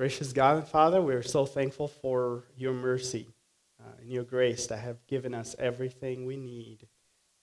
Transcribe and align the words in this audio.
Gracious 0.00 0.32
God 0.32 0.56
and 0.56 0.66
Father, 0.66 1.02
we 1.02 1.12
are 1.12 1.22
so 1.22 1.44
thankful 1.44 1.86
for 1.86 2.44
your 2.56 2.72
mercy 2.72 3.28
uh, 3.78 3.92
and 4.00 4.10
your 4.10 4.24
grace 4.24 4.66
that 4.68 4.78
have 4.78 5.06
given 5.06 5.34
us 5.34 5.54
everything 5.58 6.24
we 6.24 6.38
need 6.38 6.88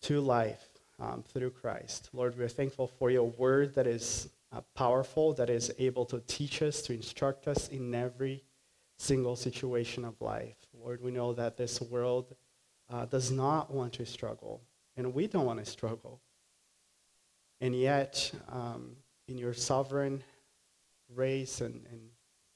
to 0.02 0.20
life 0.20 0.68
um, 1.00 1.24
through 1.32 1.52
Christ. 1.52 2.10
Lord, 2.14 2.36
we 2.36 2.44
are 2.44 2.50
thankful 2.50 2.88
for 2.88 3.12
your 3.12 3.26
word 3.26 3.76
that 3.76 3.86
is 3.86 4.30
uh, 4.52 4.62
powerful, 4.74 5.34
that 5.34 5.52
is 5.52 5.72
able 5.78 6.04
to 6.06 6.20
teach 6.26 6.64
us, 6.64 6.82
to 6.82 6.96
instruct 6.96 7.48
us 7.48 7.68
in 7.68 7.94
every 7.94 8.44
single 8.98 9.36
situation 9.36 10.04
of 10.04 10.20
life. 10.20 10.58
Lord, 10.74 11.04
we 11.04 11.12
know 11.12 11.34
that 11.34 11.58
this 11.58 11.80
world 11.80 12.36
uh, 12.90 13.06
does 13.06 13.30
not 13.30 13.72
want 13.72 13.94
to 13.94 14.06
struggle, 14.08 14.64
and 14.96 15.14
we 15.14 15.28
don't 15.28 15.46
want 15.46 15.64
to 15.64 15.66
struggle. 15.66 16.22
And 17.62 17.76
yet, 17.76 18.32
um, 18.52 18.96
in 19.28 19.38
your 19.38 19.54
sovereign 19.54 20.24
grace 21.14 21.62
and, 21.62 21.86
and 21.92 22.02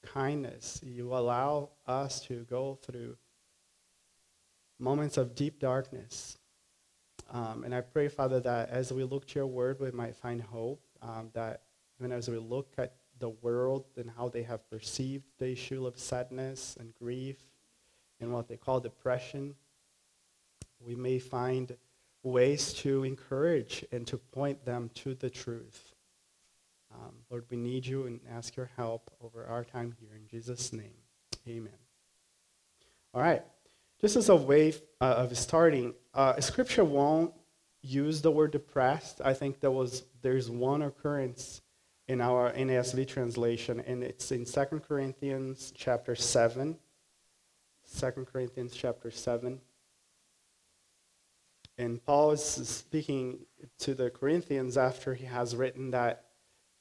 kindness, 0.02 0.80
you 0.84 1.14
allow 1.14 1.70
us 1.86 2.20
to 2.22 2.44
go 2.44 2.78
through 2.82 3.16
moments 4.78 5.16
of 5.16 5.34
deep 5.34 5.60
darkness. 5.60 6.38
Um, 7.30 7.64
and 7.64 7.74
I 7.74 7.80
pray, 7.80 8.08
Father, 8.08 8.40
that 8.40 8.70
as 8.70 8.92
we 8.92 9.04
look 9.04 9.26
to 9.28 9.38
your 9.38 9.46
word, 9.46 9.80
we 9.80 9.90
might 9.90 10.16
find 10.16 10.40
hope, 10.40 10.82
um, 11.00 11.30
that 11.34 11.62
even 11.98 12.12
as 12.12 12.28
we 12.28 12.38
look 12.38 12.72
at 12.78 12.94
the 13.18 13.30
world 13.30 13.84
and 13.96 14.10
how 14.10 14.28
they 14.28 14.42
have 14.42 14.68
perceived 14.68 15.24
the 15.38 15.52
issue 15.52 15.86
of 15.86 15.98
sadness 15.98 16.76
and 16.78 16.92
grief 16.94 17.36
and 18.20 18.32
what 18.32 18.48
they 18.48 18.56
call 18.56 18.80
depression, 18.80 19.54
we 20.84 20.94
may 20.94 21.18
find 21.18 21.76
ways 22.22 22.72
to 22.72 23.04
encourage 23.04 23.84
and 23.92 24.06
to 24.06 24.18
point 24.18 24.64
them 24.64 24.90
to 24.94 25.14
the 25.14 25.30
truth. 25.30 25.91
Um, 26.94 27.14
Lord, 27.30 27.44
we 27.50 27.56
need 27.56 27.86
you 27.86 28.06
and 28.06 28.20
ask 28.30 28.56
your 28.56 28.70
help 28.76 29.10
over 29.20 29.46
our 29.46 29.64
time 29.64 29.94
here. 30.00 30.10
In 30.14 30.26
Jesus' 30.26 30.72
name, 30.72 30.94
amen. 31.48 31.72
All 33.14 33.20
right. 33.20 33.42
Just 34.00 34.16
as 34.16 34.28
a 34.28 34.36
way 34.36 34.74
uh, 35.00 35.14
of 35.18 35.36
starting, 35.38 35.94
uh, 36.12 36.40
Scripture 36.40 36.84
won't 36.84 37.32
use 37.82 38.22
the 38.22 38.30
word 38.30 38.50
depressed. 38.50 39.20
I 39.24 39.34
think 39.34 39.60
there 39.60 39.70
was 39.70 40.04
there's 40.22 40.50
one 40.50 40.82
occurrence 40.82 41.62
in 42.08 42.20
our 42.20 42.52
NASB 42.52 43.06
translation, 43.06 43.80
and 43.86 44.02
it's 44.02 44.32
in 44.32 44.44
2 44.44 44.80
Corinthians 44.86 45.72
chapter 45.76 46.14
7. 46.14 46.76
2 47.98 48.10
Corinthians 48.32 48.74
chapter 48.74 49.10
7. 49.10 49.60
And 51.78 52.04
Paul 52.04 52.32
is 52.32 52.44
speaking 52.44 53.40
to 53.78 53.94
the 53.94 54.10
Corinthians 54.10 54.76
after 54.76 55.14
he 55.14 55.24
has 55.24 55.56
written 55.56 55.90
that 55.92 56.26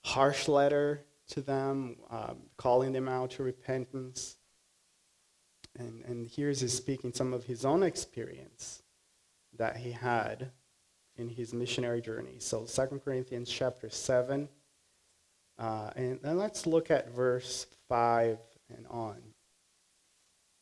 harsh 0.04 0.48
letter 0.48 1.06
to 1.30 1.42
them, 1.42 1.98
um, 2.10 2.38
calling 2.58 2.92
them 2.92 3.08
out 3.08 3.32
to 3.32 3.44
repentance. 3.44 4.38
And, 5.78 6.04
and 6.06 6.28
here's 6.28 6.60
he 6.62 6.68
speaking 6.68 7.14
some 7.14 7.34
of 7.34 7.46
his 7.46 7.64
own 7.64 7.84
experience 7.84 8.84
that 9.58 9.78
he 9.78 9.92
had 9.92 10.52
in 11.18 11.30
his 11.30 11.54
missionary 11.54 12.02
journey. 12.02 12.38
So 12.40 12.66
2 12.66 13.02
Corinthians 13.04 13.50
chapter 13.50 13.90
7. 13.90 14.50
Uh, 15.58 15.92
and 15.96 16.20
then 16.22 16.38
let's 16.38 16.66
look 16.66 16.90
at 16.90 17.14
verse 17.14 17.68
5 17.88 18.38
and 18.76 18.86
on. 18.88 19.22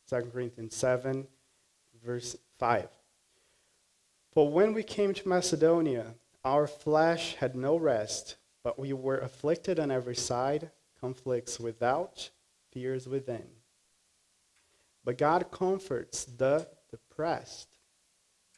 2 0.08 0.30
Corinthians 0.32 0.76
7, 0.76 1.26
verse 2.04 2.36
5. 2.58 2.88
For 4.32 4.50
when 4.50 4.74
we 4.74 4.82
came 4.82 5.14
to 5.14 5.28
Macedonia, 5.28 6.14
our 6.44 6.66
flesh 6.66 7.36
had 7.36 7.54
no 7.54 7.76
rest, 7.76 8.36
but 8.62 8.78
we 8.78 8.92
were 8.92 9.18
afflicted 9.18 9.78
on 9.80 9.90
every 9.90 10.16
side, 10.16 10.70
conflicts 11.00 11.58
without, 11.58 12.30
fears 12.72 13.08
within. 13.08 13.46
But 15.04 15.18
God 15.18 15.50
comforts 15.50 16.24
the 16.24 16.68
depressed. 16.90 17.76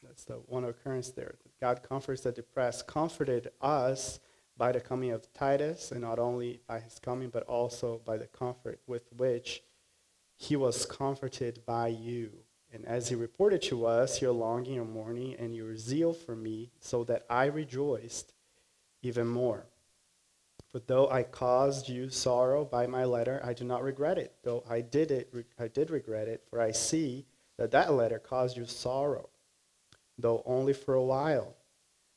That's 0.03 0.25
the 0.25 0.41
one 0.47 0.65
occurrence 0.65 1.09
there. 1.09 1.35
God 1.61 1.81
comforts 1.87 2.21
the 2.21 2.31
depressed, 2.31 2.87
comforted 2.87 3.51
us 3.61 4.19
by 4.57 4.71
the 4.73 4.81
coming 4.81 5.11
of 5.11 5.31
Titus, 5.33 5.91
and 5.91 6.01
not 6.01 6.19
only 6.19 6.59
by 6.67 6.79
his 6.79 6.99
coming, 6.99 7.29
but 7.29 7.43
also 7.43 8.01
by 8.05 8.17
the 8.17 8.27
comfort 8.27 8.79
with 8.85 9.03
which 9.15 9.63
he 10.35 10.55
was 10.55 10.85
comforted 10.85 11.65
by 11.65 11.87
you. 11.87 12.31
And 12.73 12.85
as 12.85 13.07
he 13.07 13.15
reported 13.15 13.61
to 13.63 13.85
us 13.85 14.21
your 14.21 14.33
longing, 14.33 14.73
your 14.75 14.85
mourning, 14.85 15.35
and 15.39 15.55
your 15.55 15.77
zeal 15.77 16.11
for 16.11 16.35
me, 16.35 16.71
so 16.81 17.03
that 17.05 17.25
I 17.29 17.45
rejoiced 17.45 18.33
even 19.01 19.27
more. 19.27 19.65
But 20.73 20.87
though 20.87 21.07
I 21.07 21.21
caused 21.21 21.87
you 21.87 22.09
sorrow 22.09 22.65
by 22.65 22.87
my 22.87 23.05
letter, 23.05 23.39
I 23.43 23.53
do 23.53 23.63
not 23.63 23.83
regret 23.83 24.17
it. 24.17 24.33
Though 24.43 24.63
I 24.67 24.81
did 24.81 25.11
it, 25.11 25.31
I 25.59 25.67
did 25.67 25.91
regret 25.91 26.27
it, 26.27 26.43
for 26.49 26.59
I 26.59 26.71
see 26.71 27.25
that 27.57 27.71
that 27.71 27.93
letter 27.93 28.17
caused 28.17 28.57
you 28.57 28.65
sorrow, 28.65 29.29
though 30.17 30.41
only 30.45 30.73
for 30.73 30.95
a 30.95 31.03
while. 31.03 31.55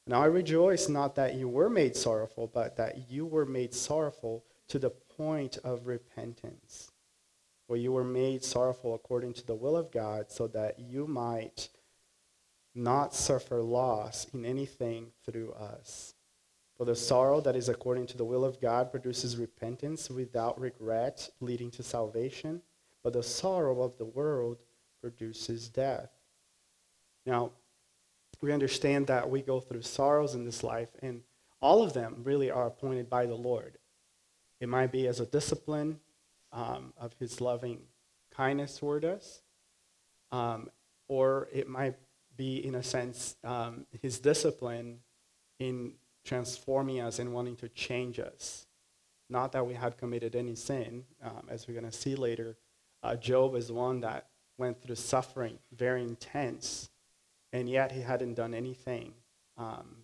Now 0.06 0.22
I 0.22 0.27
rejoice 0.27 0.89
not 0.89 1.16
that 1.16 1.34
you 1.34 1.49
were 1.49 1.69
made 1.69 1.97
sorrowful, 1.97 2.47
but 2.47 2.77
that 2.77 3.11
you 3.11 3.27
were 3.27 3.45
made 3.45 3.75
sorrowful 3.75 4.45
to 4.69 4.78
the 4.78 4.91
point 4.91 5.59
of 5.62 5.87
repentance 5.87 6.91
For 7.66 7.77
you 7.77 7.93
were 7.93 8.05
made 8.05 8.45
sorrowful 8.45 8.95
according 8.95 9.34
to 9.34 9.47
the 9.47 9.55
will 9.55 9.77
of 9.77 9.91
God, 9.91 10.31
so 10.31 10.47
that 10.49 10.78
you 10.78 11.06
might 11.06 11.69
not 12.75 13.15
suffer 13.15 13.61
loss 13.61 14.27
in 14.33 14.45
anything 14.45 15.12
through 15.25 15.53
us. 15.53 16.16
For 16.76 16.84
the 16.84 16.97
sorrow 16.97 17.41
that 17.41 17.56
is 17.56 17.69
according 17.69 18.06
to 18.09 18.19
the 18.19 18.25
will 18.25 18.44
of 18.44 18.60
God 18.60 18.91
produces 18.91 19.38
repentance 19.38 20.10
without 20.10 20.60
regret, 20.60 21.31
leading 21.41 21.70
to 21.72 21.82
salvation, 21.82 22.60
but 23.03 23.14
the 23.14 23.22
sorrow 23.22 23.82
of 23.82 23.97
the 23.97 24.04
world 24.04 24.59
produces 25.00 25.69
death. 25.69 26.10
Now, 27.25 27.53
we 28.42 28.53
understand 28.53 29.06
that 29.06 29.31
we 29.31 29.41
go 29.41 29.60
through 29.60 29.82
sorrows 29.82 30.34
in 30.34 30.44
this 30.44 30.62
life, 30.62 30.91
and 31.00 31.22
all 31.60 31.82
of 31.82 31.94
them 31.94 32.20
really 32.25 32.50
are 32.50 32.66
appointed 32.66 33.09
by 33.09 33.25
the 33.25 33.34
Lord. 33.34 33.78
It 34.60 34.69
might 34.69 34.92
be 34.92 35.06
as 35.06 35.20
a 35.20 35.26
discipline, 35.26 36.00
um, 36.53 36.92
of 36.98 37.15
his 37.19 37.41
loving 37.41 37.81
kindness 38.31 38.78
toward 38.78 39.04
us, 39.04 39.41
um, 40.31 40.69
or 41.09 41.48
it 41.53 41.69
might 41.69 41.97
be, 42.36 42.65
in 42.65 42.75
a 42.75 42.82
sense, 42.82 43.36
um, 43.44 43.86
his 44.03 44.19
discipline 44.19 44.98
in 45.59 45.92
transforming 46.26 47.00
us 47.00 47.19
and 47.19 47.32
wanting 47.32 47.56
to 47.56 47.69
change 47.70 48.19
us. 48.19 48.66
Not 49.31 49.53
that 49.53 49.66
we 49.66 49.75
had 49.75 49.97
committed 49.97 50.37
any 50.37 50.54
sin, 50.54 51.04
um, 51.22 51.48
as 51.48 51.66
we're 51.66 51.81
going 51.81 51.91
to 51.91 51.97
see 51.97 52.14
later. 52.14 52.56
Uh, 53.03 53.16
Job 53.16 53.54
is 53.54 53.72
one 53.72 54.00
that 54.00 54.26
went 54.59 54.82
through 54.82 54.97
suffering, 54.97 55.59
very 55.75 56.03
intense, 56.03 56.91
and 57.53 57.69
yet 57.69 57.92
he 57.92 58.00
hadn't 58.00 58.34
done 58.34 58.54
anything 58.54 59.12
um, 59.56 59.97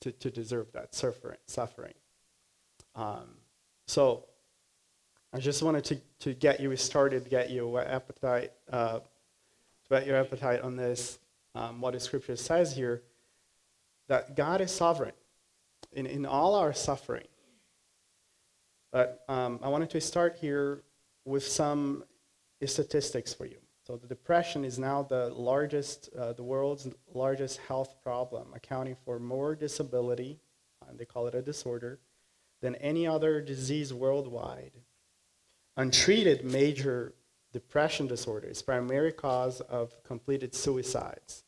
to, 0.00 0.12
to 0.12 0.30
deserve 0.30 0.72
that 0.72 0.94
suffering. 0.94 1.94
Um, 2.94 3.36
so 3.86 4.24
I 5.32 5.38
just 5.38 5.62
wanted 5.62 5.84
to, 5.84 6.00
to 6.20 6.34
get 6.34 6.60
you 6.60 6.74
started, 6.76 7.28
get 7.28 7.50
your 7.50 7.82
appetite, 7.82 8.52
uh, 8.70 9.00
get 9.90 10.06
your 10.06 10.16
appetite 10.16 10.62
on 10.62 10.76
this, 10.76 11.18
um, 11.54 11.80
what 11.80 11.92
the 11.92 12.00
scripture 12.00 12.36
says 12.36 12.74
here, 12.74 13.02
that 14.08 14.36
God 14.36 14.60
is 14.60 14.70
sovereign 14.70 15.12
in, 15.96 16.06
in 16.06 16.26
all 16.26 16.54
our 16.54 16.72
suffering. 16.72 17.26
But 18.92 19.24
um, 19.28 19.58
I 19.62 19.68
wanted 19.68 19.90
to 19.90 20.00
start 20.00 20.36
here 20.40 20.82
with 21.24 21.46
some 21.46 22.04
statistics 22.64 23.34
for 23.34 23.46
you. 23.46 23.58
So 23.86 23.96
the 23.96 24.06
depression 24.06 24.64
is 24.64 24.78
now 24.78 25.02
the 25.02 25.28
largest, 25.28 26.08
uh, 26.18 26.32
the 26.32 26.42
world's 26.42 26.88
largest 27.12 27.58
health 27.68 27.96
problem, 28.02 28.48
accounting 28.54 28.96
for 29.04 29.18
more 29.18 29.54
disability, 29.54 30.38
and 30.88 30.98
they 30.98 31.04
call 31.04 31.26
it 31.26 31.34
a 31.34 31.42
disorder, 31.42 31.98
than 32.62 32.74
any 32.76 33.06
other 33.06 33.40
disease 33.40 33.92
worldwide 33.92 34.72
untreated 35.76 36.44
major 36.44 37.14
depression 37.52 38.06
disorder 38.06 38.48
is 38.48 38.62
primary 38.62 39.12
cause 39.12 39.60
of 39.62 40.02
completed 40.04 40.54
suicides. 40.54 41.44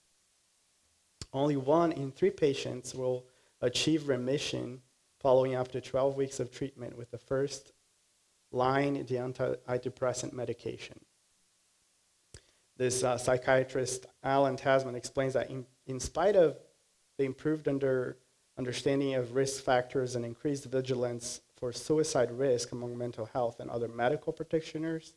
Only 1.32 1.56
one 1.56 1.92
in 1.92 2.12
three 2.12 2.30
patients 2.30 2.94
will 2.94 3.24
achieve 3.60 4.08
remission 4.08 4.80
following 5.20 5.54
after 5.54 5.80
12 5.80 6.16
weeks 6.16 6.40
of 6.40 6.50
treatment 6.50 6.96
with 6.96 7.10
the 7.10 7.18
first 7.18 7.72
line 8.50 8.94
the 8.94 9.16
antidepressant 9.16 10.32
medication. 10.32 10.98
This 12.76 13.02
uh, 13.02 13.18
psychiatrist, 13.18 14.06
Alan 14.22 14.56
Tasman, 14.56 14.94
explains 14.94 15.32
that 15.34 15.50
in, 15.50 15.66
in 15.86 15.98
spite 15.98 16.36
of 16.36 16.58
the 17.18 17.24
improved 17.24 17.66
under, 17.66 18.18
understanding 18.56 19.14
of 19.14 19.34
risk 19.34 19.62
factors 19.64 20.14
and 20.14 20.24
increased 20.24 20.64
vigilance 20.66 21.40
for 21.56 21.72
suicide 21.72 22.30
risk 22.30 22.70
among 22.70 22.96
mental 22.96 23.26
health 23.26 23.58
and 23.58 23.68
other 23.68 23.88
medical 23.88 24.32
practitioners 24.32 25.14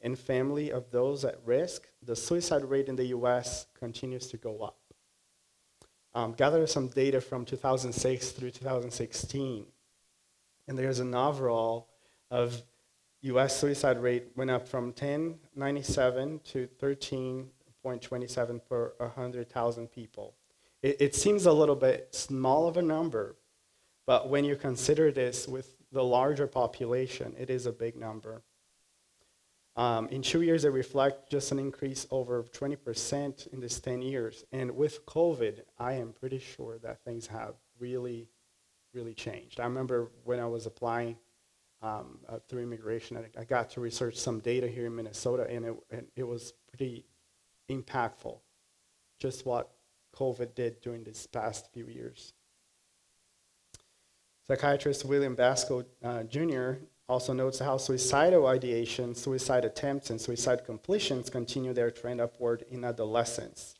and 0.00 0.18
family 0.18 0.70
of 0.70 0.90
those 0.90 1.24
at 1.24 1.38
risk, 1.44 1.88
the 2.02 2.16
suicide 2.16 2.64
rate 2.64 2.88
in 2.88 2.96
the 2.96 3.06
US 3.06 3.66
continues 3.78 4.26
to 4.28 4.36
go 4.36 4.60
up. 4.60 4.77
Um, 6.18 6.32
gather 6.32 6.66
some 6.66 6.88
data 6.88 7.20
from 7.20 7.44
2006 7.44 8.30
through 8.30 8.50
2016, 8.50 9.64
and 10.66 10.76
there's 10.76 10.98
an 10.98 11.14
overall 11.14 11.86
of 12.32 12.60
U.S. 13.20 13.56
suicide 13.56 14.02
rate 14.02 14.24
went 14.34 14.50
up 14.50 14.66
from 14.66 14.86
1097 14.86 16.40
to 16.40 16.68
13.27 16.82 18.60
per 18.68 18.92
100,000 18.96 19.86
people. 19.92 20.34
It, 20.82 20.96
it 20.98 21.14
seems 21.14 21.46
a 21.46 21.52
little 21.52 21.76
bit 21.76 22.08
small 22.10 22.66
of 22.66 22.76
a 22.78 22.82
number, 22.82 23.36
but 24.04 24.28
when 24.28 24.44
you 24.44 24.56
consider 24.56 25.12
this 25.12 25.46
with 25.46 25.76
the 25.92 26.02
larger 26.02 26.48
population, 26.48 27.32
it 27.38 27.48
is 27.48 27.66
a 27.66 27.72
big 27.72 27.94
number. 27.94 28.42
Um, 29.78 30.08
in 30.08 30.22
two 30.22 30.42
years, 30.42 30.64
they 30.64 30.70
reflect 30.70 31.30
just 31.30 31.52
an 31.52 31.60
increase 31.60 32.04
over 32.10 32.42
20% 32.42 33.52
in 33.52 33.60
this 33.60 33.78
10 33.78 34.02
years. 34.02 34.44
And 34.50 34.72
with 34.72 35.06
COVID, 35.06 35.60
I 35.78 35.92
am 35.92 36.12
pretty 36.12 36.40
sure 36.40 36.78
that 36.78 37.04
things 37.04 37.28
have 37.28 37.54
really, 37.78 38.28
really 38.92 39.14
changed. 39.14 39.60
I 39.60 39.64
remember 39.64 40.10
when 40.24 40.40
I 40.40 40.46
was 40.46 40.66
applying 40.66 41.16
um, 41.80 42.18
uh, 42.28 42.40
through 42.48 42.64
immigration, 42.64 43.18
I, 43.18 43.40
I, 43.40 43.44
got 43.44 43.70
to 43.70 43.80
research 43.80 44.16
some 44.16 44.40
data 44.40 44.66
here 44.66 44.86
in 44.86 44.96
Minnesota, 44.96 45.46
and 45.48 45.64
it, 45.64 45.76
and 45.92 46.06
it 46.16 46.24
was 46.24 46.54
pretty 46.76 47.06
impactful, 47.70 48.36
just 49.20 49.46
what 49.46 49.70
COVID 50.16 50.56
did 50.56 50.80
during 50.80 51.04
these 51.04 51.28
past 51.28 51.72
few 51.72 51.86
years. 51.86 52.32
Psychiatrist 54.48 55.04
William 55.04 55.36
Basco 55.36 55.84
uh, 56.02 56.24
Jr. 56.24 56.72
also 57.08 57.32
notes 57.32 57.58
how 57.58 57.78
suicidal 57.78 58.46
ideation, 58.46 59.14
suicide 59.14 59.64
attempts, 59.64 60.10
and 60.10 60.20
suicide 60.20 60.64
completions 60.64 61.30
continue 61.30 61.72
their 61.72 61.90
trend 61.90 62.20
upward 62.20 62.64
in 62.70 62.84
adolescence, 62.84 63.76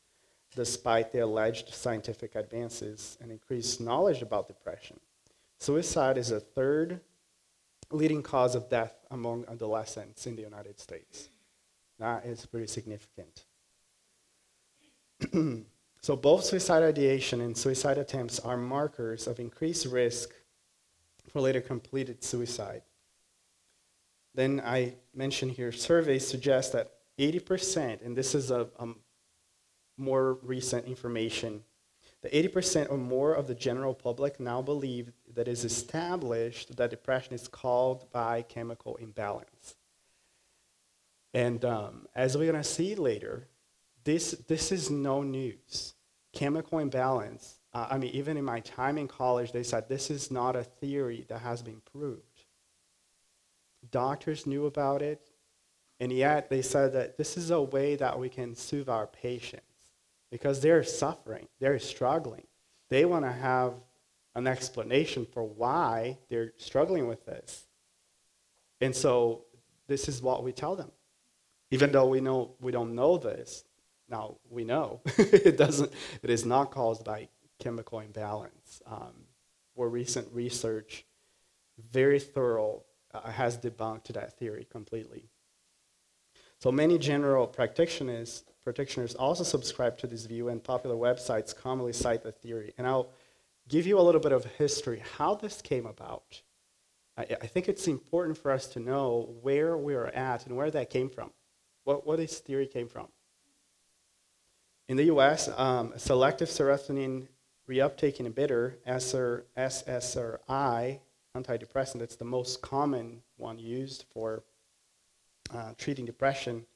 despite 0.56 1.12
the 1.12 1.18
alleged 1.18 1.74
scientific 1.74 2.34
advances 2.34 3.18
and 3.20 3.30
increased 3.30 3.80
knowledge 3.80 4.22
about 4.22 4.48
depression. 4.48 4.98
Suicide 5.58 6.16
is 6.16 6.28
the 6.28 6.40
third 6.40 7.00
leading 7.90 8.22
cause 8.22 8.54
of 8.54 8.70
death 8.70 8.94
among 9.10 9.44
adolescents 9.48 10.26
in 10.26 10.36
the 10.36 10.42
United 10.42 10.80
States. 10.80 11.28
That 11.98 12.24
is 12.24 12.46
pretty 12.46 12.66
significant. 12.66 13.44
so, 16.00 16.16
both 16.16 16.44
suicide 16.44 16.82
ideation 16.82 17.40
and 17.40 17.56
suicide 17.56 17.98
attempts 17.98 18.38
are 18.38 18.56
markers 18.56 19.26
of 19.26 19.40
increased 19.40 19.86
risk 19.86 20.30
for 21.28 21.40
later 21.40 21.60
completed 21.60 22.22
suicide. 22.22 22.82
Then 24.34 24.62
I 24.64 24.94
mentioned 25.14 25.52
here 25.52 25.72
surveys 25.72 26.26
suggest 26.26 26.72
that 26.72 26.92
80%, 27.18 28.04
and 28.04 28.16
this 28.16 28.34
is 28.34 28.50
a, 28.50 28.68
a 28.78 28.88
more 29.96 30.34
recent 30.42 30.86
information, 30.86 31.64
that 32.22 32.32
80% 32.32 32.90
or 32.90 32.98
more 32.98 33.34
of 33.34 33.46
the 33.46 33.54
general 33.54 33.94
public 33.94 34.38
now 34.38 34.62
believe 34.62 35.12
that 35.34 35.48
it 35.48 35.50
is 35.50 35.64
established 35.64 36.76
that 36.76 36.90
depression 36.90 37.34
is 37.34 37.48
caused 37.48 38.10
by 38.12 38.42
chemical 38.42 38.96
imbalance. 38.96 39.76
And 41.34 41.64
um, 41.64 42.06
as 42.14 42.36
we're 42.36 42.50
going 42.50 42.62
to 42.62 42.68
see 42.68 42.94
later, 42.94 43.48
this, 44.04 44.32
this 44.46 44.72
is 44.72 44.90
no 44.90 45.22
news. 45.22 45.94
Chemical 46.32 46.78
imbalance 46.78 47.58
uh, 47.72 47.86
I 47.90 47.98
mean, 47.98 48.10
even 48.14 48.36
in 48.36 48.44
my 48.44 48.60
time 48.60 48.96
in 48.98 49.08
college, 49.08 49.52
they 49.52 49.62
said 49.62 49.88
this 49.88 50.10
is 50.10 50.30
not 50.30 50.56
a 50.56 50.64
theory 50.64 51.26
that 51.28 51.40
has 51.40 51.62
been 51.62 51.82
proved. 51.92 52.22
Doctors 53.90 54.46
knew 54.46 54.66
about 54.66 55.02
it, 55.02 55.30
and 56.00 56.12
yet 56.12 56.50
they 56.50 56.62
said 56.62 56.92
that 56.92 57.16
this 57.16 57.36
is 57.36 57.50
a 57.50 57.60
way 57.60 57.96
that 57.96 58.18
we 58.18 58.28
can 58.28 58.54
soothe 58.54 58.88
our 58.88 59.06
patients 59.06 59.64
because 60.30 60.60
they're 60.60 60.84
suffering, 60.84 61.48
they're 61.58 61.78
struggling. 61.78 62.46
They 62.88 63.04
want 63.04 63.24
to 63.24 63.32
have 63.32 63.74
an 64.34 64.46
explanation 64.46 65.26
for 65.26 65.42
why 65.42 66.18
they're 66.28 66.52
struggling 66.56 67.08
with 67.08 67.24
this. 67.26 67.66
And 68.80 68.94
so 68.94 69.44
this 69.86 70.08
is 70.08 70.22
what 70.22 70.44
we 70.44 70.52
tell 70.52 70.76
them. 70.76 70.90
Even 71.70 71.92
though 71.92 72.06
we 72.06 72.20
know 72.20 72.54
we 72.60 72.72
don't 72.72 72.94
know 72.94 73.18
this, 73.18 73.64
now 74.08 74.36
we 74.48 74.64
know 74.64 75.00
it 75.18 75.58
doesn't 75.58 75.92
it 76.22 76.30
is 76.30 76.46
not 76.46 76.70
caused 76.70 77.04
by 77.04 77.28
chemical 77.58 78.00
imbalance, 78.00 78.80
um, 78.86 79.12
where 79.74 79.88
recent 79.88 80.28
research, 80.32 81.04
very 81.90 82.20
thorough, 82.20 82.82
uh, 83.14 83.30
has 83.30 83.58
debunked 83.58 84.08
that 84.08 84.38
theory 84.38 84.66
completely. 84.70 85.28
So 86.60 86.72
many 86.72 86.98
general 86.98 87.46
practitioners, 87.46 88.44
practitioners 88.64 89.14
also 89.14 89.44
subscribe 89.44 89.96
to 89.98 90.06
this 90.06 90.26
view, 90.26 90.48
and 90.48 90.62
popular 90.62 90.96
websites 90.96 91.54
commonly 91.54 91.92
cite 91.92 92.22
the 92.22 92.32
theory. 92.32 92.74
And 92.76 92.86
I'll 92.86 93.10
give 93.68 93.86
you 93.86 93.98
a 93.98 94.02
little 94.02 94.20
bit 94.20 94.32
of 94.32 94.44
history, 94.44 95.02
how 95.16 95.36
this 95.36 95.62
came 95.62 95.86
about. 95.86 96.42
I, 97.16 97.22
I 97.42 97.46
think 97.46 97.68
it's 97.68 97.86
important 97.86 98.38
for 98.38 98.50
us 98.50 98.66
to 98.68 98.80
know 98.80 99.36
where 99.40 99.76
we're 99.76 100.06
at 100.06 100.46
and 100.46 100.56
where 100.56 100.70
that 100.70 100.90
came 100.90 101.08
from, 101.10 101.30
what, 101.84 102.06
what 102.06 102.16
this 102.16 102.38
theory 102.40 102.66
came 102.66 102.88
from. 102.88 103.08
In 104.88 104.96
the 104.96 105.04
US, 105.04 105.48
um, 105.56 105.92
selective 105.96 106.48
serotonin 106.48 107.28
reuptake 107.68 108.16
inhibitor, 108.16 108.74
SSRI, 109.56 111.00
antidepressant, 111.36 112.00
It's 112.00 112.16
the 112.16 112.24
most 112.24 112.62
common 112.62 113.22
one 113.36 113.58
used 113.58 114.04
for 114.12 114.44
uh, 115.54 115.72
treating 115.76 116.04
depression. 116.04 116.66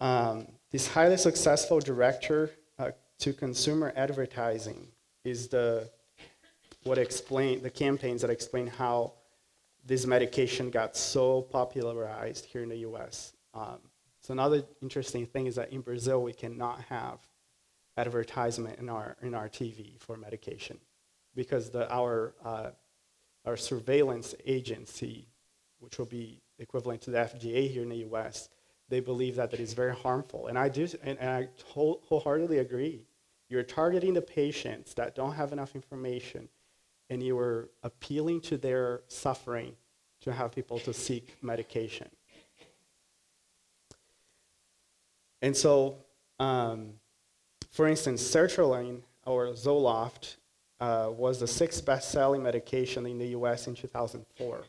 Um, 0.00 0.46
this 0.70 0.86
highly 0.86 1.16
successful 1.16 1.80
director 1.80 2.50
uh, 2.78 2.92
to 3.20 3.32
consumer 3.32 3.92
advertising 3.96 4.88
is 5.24 5.48
the 5.48 5.90
what 6.84 6.98
explain 6.98 7.62
the 7.62 7.70
campaigns 7.70 8.22
that 8.22 8.30
explain 8.30 8.66
how 8.66 9.12
this 9.84 10.06
medication 10.06 10.70
got 10.70 10.96
so 10.96 11.42
popularized 11.42 12.44
here 12.44 12.62
in 12.62 12.68
the 12.68 12.78
U.S. 12.78 13.32
Um, 13.54 13.78
so 14.20 14.32
another 14.32 14.62
interesting 14.82 15.26
thing 15.26 15.46
is 15.46 15.56
that 15.56 15.72
in 15.72 15.80
Brazil 15.80 16.22
we 16.22 16.32
cannot 16.32 16.80
have 16.82 17.18
advertisement 17.96 18.78
in 18.78 18.88
our, 18.88 19.16
in 19.22 19.34
our 19.34 19.48
TV 19.48 19.98
for 19.98 20.16
medication 20.16 20.78
because 21.34 21.70
the, 21.70 21.90
our, 21.92 22.34
uh, 22.44 22.70
our 23.48 23.56
surveillance 23.56 24.34
agency, 24.44 25.26
which 25.80 25.98
will 25.98 26.06
be 26.06 26.40
equivalent 26.58 27.00
to 27.02 27.10
the 27.10 27.18
FDA 27.18 27.70
here 27.70 27.82
in 27.82 27.88
the 27.88 28.04
US, 28.10 28.50
they 28.90 29.00
believe 29.00 29.36
that 29.36 29.50
that 29.50 29.60
is 29.60 29.72
very 29.72 29.94
harmful. 29.94 30.48
And 30.48 30.58
I, 30.58 30.68
do, 30.68 30.86
and, 31.02 31.18
and 31.18 31.30
I 31.30 31.48
whole, 31.66 32.02
wholeheartedly 32.06 32.58
agree. 32.58 33.02
You're 33.48 33.62
targeting 33.62 34.12
the 34.12 34.22
patients 34.22 34.94
that 34.94 35.14
don't 35.14 35.32
have 35.32 35.52
enough 35.52 35.74
information, 35.74 36.48
and 37.08 37.22
you 37.22 37.38
are 37.38 37.70
appealing 37.82 38.42
to 38.42 38.58
their 38.58 39.00
suffering 39.08 39.74
to 40.20 40.32
have 40.32 40.52
people 40.52 40.78
to 40.80 40.92
seek 40.92 41.36
medication. 41.42 42.08
And 45.40 45.56
so, 45.56 45.96
um, 46.38 46.94
for 47.70 47.86
instance, 47.86 48.22
sertraline 48.22 49.00
or 49.24 49.48
Zoloft 49.48 50.36
uh, 50.80 51.10
was 51.10 51.40
the 51.40 51.46
sixth 51.46 51.84
best-selling 51.84 52.42
medication 52.42 53.06
in 53.06 53.18
the 53.18 53.28
U.S. 53.28 53.66
in 53.66 53.74
2004. 53.74 54.64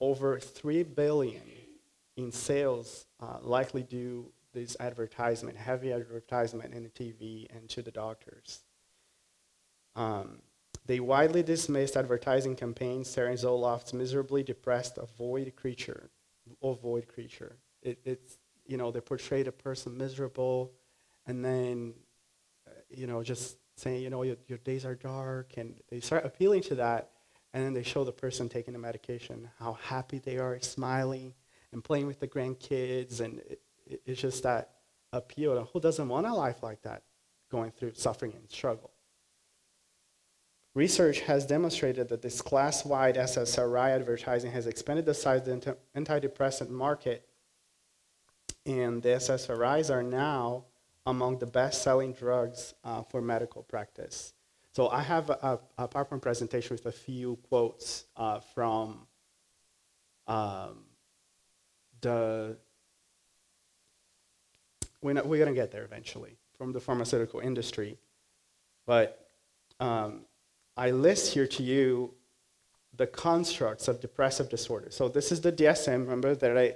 Over 0.00 0.38
three 0.38 0.82
billion 0.82 1.42
in 2.16 2.30
sales, 2.30 3.06
uh, 3.20 3.38
likely 3.42 3.82
due 3.82 4.26
this 4.52 4.76
advertisement, 4.78 5.56
heavy 5.56 5.92
advertisement 5.92 6.74
in 6.74 6.84
the 6.84 6.88
TV 6.90 7.46
and 7.54 7.68
to 7.70 7.82
the 7.82 7.90
doctors. 7.90 8.60
Um, 9.96 10.38
they 10.86 11.00
widely 11.00 11.42
dismissed 11.42 11.96
advertising 11.96 12.56
campaigns 12.56 13.08
staring 13.08 13.36
Zoloft's 13.36 13.92
miserably 13.92 14.42
depressed 14.42 14.98
avoid 14.98 15.56
creature, 15.56 16.10
avoid 16.62 17.08
creature. 17.08 17.56
It, 17.82 17.98
it's 18.04 18.38
you 18.66 18.76
know 18.76 18.90
they 18.90 19.00
portrayed 19.00 19.48
a 19.48 19.52
person 19.52 19.96
miserable 19.96 20.72
and 21.26 21.44
then, 21.44 21.94
uh, 22.66 22.70
you 22.90 23.06
know, 23.06 23.22
just 23.22 23.56
saying, 23.76 24.02
you 24.02 24.10
know, 24.10 24.22
your, 24.22 24.36
your 24.46 24.58
days 24.58 24.84
are 24.84 24.94
dark, 24.94 25.56
and 25.56 25.80
they 25.90 26.00
start 26.00 26.24
appealing 26.24 26.62
to 26.62 26.74
that, 26.76 27.10
and 27.52 27.64
then 27.64 27.72
they 27.72 27.82
show 27.82 28.04
the 28.04 28.12
person 28.12 28.48
taking 28.48 28.72
the 28.72 28.78
medication 28.78 29.48
how 29.58 29.74
happy 29.74 30.18
they 30.18 30.38
are, 30.38 30.58
smiling, 30.60 31.34
and 31.72 31.82
playing 31.82 32.06
with 32.06 32.20
the 32.20 32.28
grandkids, 32.28 33.20
and 33.20 33.40
it, 33.40 33.60
it, 33.86 34.02
it's 34.06 34.20
just 34.20 34.42
that 34.44 34.70
appeal. 35.12 35.68
Who 35.72 35.80
doesn't 35.80 36.08
want 36.08 36.26
a 36.26 36.34
life 36.34 36.62
like 36.62 36.82
that, 36.82 37.02
going 37.50 37.72
through 37.72 37.94
suffering 37.94 38.32
and 38.34 38.50
struggle? 38.50 38.90
Research 40.74 41.20
has 41.20 41.46
demonstrated 41.46 42.08
that 42.08 42.20
this 42.20 42.42
class 42.42 42.84
wide 42.84 43.14
SSRI 43.14 43.90
advertising 43.90 44.50
has 44.50 44.66
expanded 44.66 45.06
the 45.06 45.14
size 45.14 45.46
of 45.46 45.60
the 45.60 45.76
antidepressant 45.96 46.68
market, 46.68 47.28
and 48.66 49.02
the 49.02 49.10
SSRIs 49.10 49.90
are 49.90 50.02
now 50.02 50.64
among 51.06 51.38
the 51.38 51.46
best-selling 51.46 52.12
drugs 52.12 52.74
uh, 52.84 53.02
for 53.02 53.20
medical 53.20 53.62
practice. 53.62 54.32
So 54.72 54.88
I 54.88 55.02
have 55.02 55.30
a, 55.30 55.60
a 55.78 55.86
PowerPoint 55.86 56.22
presentation 56.22 56.74
with 56.74 56.86
a 56.86 56.92
few 56.92 57.36
quotes 57.48 58.06
uh, 58.16 58.40
from 58.40 59.06
um, 60.26 60.84
the, 62.00 62.56
we're, 65.00 65.14
we're 65.22 65.38
going 65.38 65.54
to 65.54 65.54
get 65.54 65.70
there 65.70 65.84
eventually, 65.84 66.36
from 66.56 66.72
the 66.72 66.80
pharmaceutical 66.80 67.40
industry. 67.40 67.98
But 68.86 69.28
um, 69.78 70.22
I 70.76 70.90
list 70.90 71.34
here 71.34 71.46
to 71.46 71.62
you 71.62 72.14
the 72.96 73.06
constructs 73.06 73.88
of 73.88 74.00
depressive 74.00 74.48
disorder. 74.48 74.88
So 74.90 75.08
this 75.08 75.30
is 75.30 75.40
the 75.40 75.52
DSM, 75.52 76.00
remember 76.00 76.34
that 76.34 76.56
I, 76.56 76.74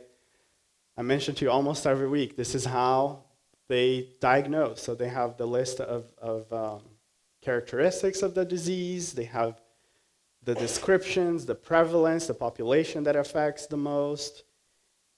I 0.97 1.03
mentioned 1.03 1.37
to 1.39 1.45
you 1.45 1.51
almost 1.51 1.87
every 1.87 2.09
week. 2.09 2.37
This 2.37 2.55
is 2.55 2.65
how 2.65 3.25
they 3.69 4.09
diagnose. 4.21 4.83
So 4.83 4.95
they 4.95 5.09
have 5.09 5.37
the 5.37 5.47
list 5.47 5.81
of, 5.81 6.07
of 6.21 6.53
um, 6.53 6.83
characteristics 7.43 8.23
of 8.23 8.35
the 8.35 8.45
disease, 8.45 9.13
they 9.13 9.25
have 9.25 9.61
the 10.43 10.55
descriptions, 10.55 11.45
the 11.45 11.55
prevalence, 11.55 12.27
the 12.27 12.35
population 12.35 13.05
that 13.05 13.17
affects 13.17 13.67
the 13.67 13.77
most. 13.77 14.45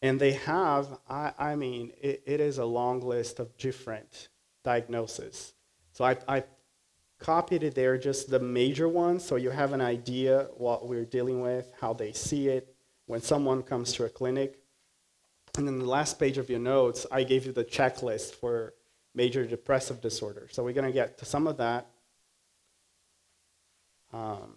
And 0.02 0.18
they 0.18 0.32
have, 0.32 0.98
I, 1.08 1.32
I 1.38 1.56
mean, 1.56 1.92
it, 2.00 2.22
it 2.26 2.40
is 2.40 2.58
a 2.58 2.64
long 2.64 3.00
list 3.00 3.38
of 3.38 3.56
different 3.56 4.28
diagnoses. 4.64 5.52
So 5.92 6.04
I, 6.04 6.16
I 6.26 6.44
copied 7.18 7.62
it 7.62 7.74
there, 7.74 7.98
just 7.98 8.30
the 8.30 8.40
major 8.40 8.88
ones, 8.88 9.24
so 9.24 9.36
you 9.36 9.50
have 9.50 9.72
an 9.72 9.80
idea 9.80 10.48
what 10.56 10.88
we're 10.88 11.04
dealing 11.04 11.42
with, 11.42 11.70
how 11.80 11.92
they 11.92 12.12
see 12.12 12.48
it 12.48 12.74
when 13.06 13.20
someone 13.20 13.62
comes 13.62 13.92
to 13.92 14.04
a 14.04 14.08
clinic. 14.08 14.59
And 15.56 15.66
then 15.66 15.78
the 15.78 15.84
last 15.86 16.18
page 16.18 16.38
of 16.38 16.48
your 16.48 16.60
notes, 16.60 17.06
I 17.10 17.24
gave 17.24 17.44
you 17.46 17.52
the 17.52 17.64
checklist 17.64 18.34
for 18.34 18.74
major 19.14 19.44
depressive 19.44 20.00
disorder. 20.00 20.48
So 20.50 20.62
we're 20.62 20.72
going 20.72 20.86
to 20.86 20.92
get 20.92 21.18
to 21.18 21.24
some 21.24 21.46
of 21.46 21.56
that. 21.58 21.86
Um, 24.12 24.56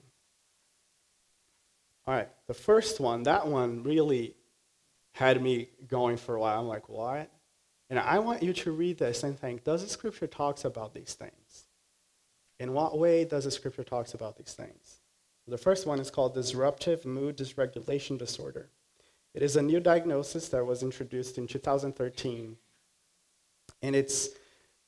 all 2.06 2.14
right, 2.14 2.30
the 2.48 2.54
first 2.54 3.00
one, 3.00 3.24
that 3.24 3.48
one 3.48 3.84
really 3.84 4.36
had 5.14 5.42
me 5.42 5.70
going 5.88 6.18
for 6.18 6.36
a 6.36 6.40
while. 6.40 6.60
I'm 6.60 6.68
like, 6.68 6.90
what? 6.90 7.30
And 7.90 8.00
I 8.00 8.20
want 8.20 8.42
you 8.42 8.54
to 8.54 8.72
read 8.72 8.98
this 8.98 9.24
and 9.24 9.38
think, 9.38 9.64
does 9.64 9.84
the 9.84 9.90
scripture 9.90 10.28
talks 10.28 10.66
about 10.66 10.94
these 10.94 11.14
things? 11.14 11.68
In 12.60 12.74
what 12.74 12.98
way 12.98 13.26
does 13.26 13.44
the 13.46 13.52
scripture 13.52 13.84
talks 13.84 14.14
about 14.14 14.38
these 14.38 14.54
things? 14.54 15.00
The 15.48 15.58
first 15.58 15.86
one 15.86 16.00
is 16.00 16.10
called 16.10 16.34
disruptive 16.34 17.06
mood 17.06 17.38
dysregulation 17.38 18.18
disorder. 18.18 18.70
It 19.34 19.42
is 19.42 19.56
a 19.56 19.62
new 19.62 19.80
diagnosis 19.80 20.50
that 20.50 20.66
was 20.66 20.84
introduced 20.84 21.38
in 21.38 21.48
2013. 21.48 22.58
And 23.82 23.96
it's 23.96 24.30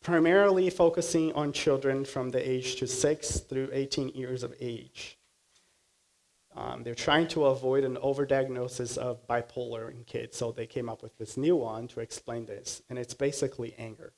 primarily 0.04 0.70
focusing 0.70 1.34
on 1.34 1.52
children 1.52 2.06
from 2.06 2.30
the 2.30 2.50
age 2.50 2.75
to 2.75 2.88
6 2.88 3.40
through 3.40 3.70
18 3.74 4.10
years 4.10 4.44
of 4.44 4.54
age. 4.60 5.18
Um, 6.56 6.84
they're 6.84 6.96
trying 6.96 7.28
to 7.30 7.46
avoid 7.46 7.84
an 7.84 7.98
overdiagnosis 7.98 8.98
of 8.98 9.28
bipolar 9.28 9.92
in 9.92 10.04
kids, 10.06 10.38
so 10.38 10.52
they 10.52 10.68
came 10.68 10.88
up 10.90 11.04
with 11.04 11.18
this 11.18 11.36
new 11.36 11.56
one 11.56 11.88
to 11.90 12.00
explain 12.00 12.46
this, 12.46 12.82
and 12.90 12.98
it's 12.98 13.14
basically 13.14 13.74
anger. 13.78 14.14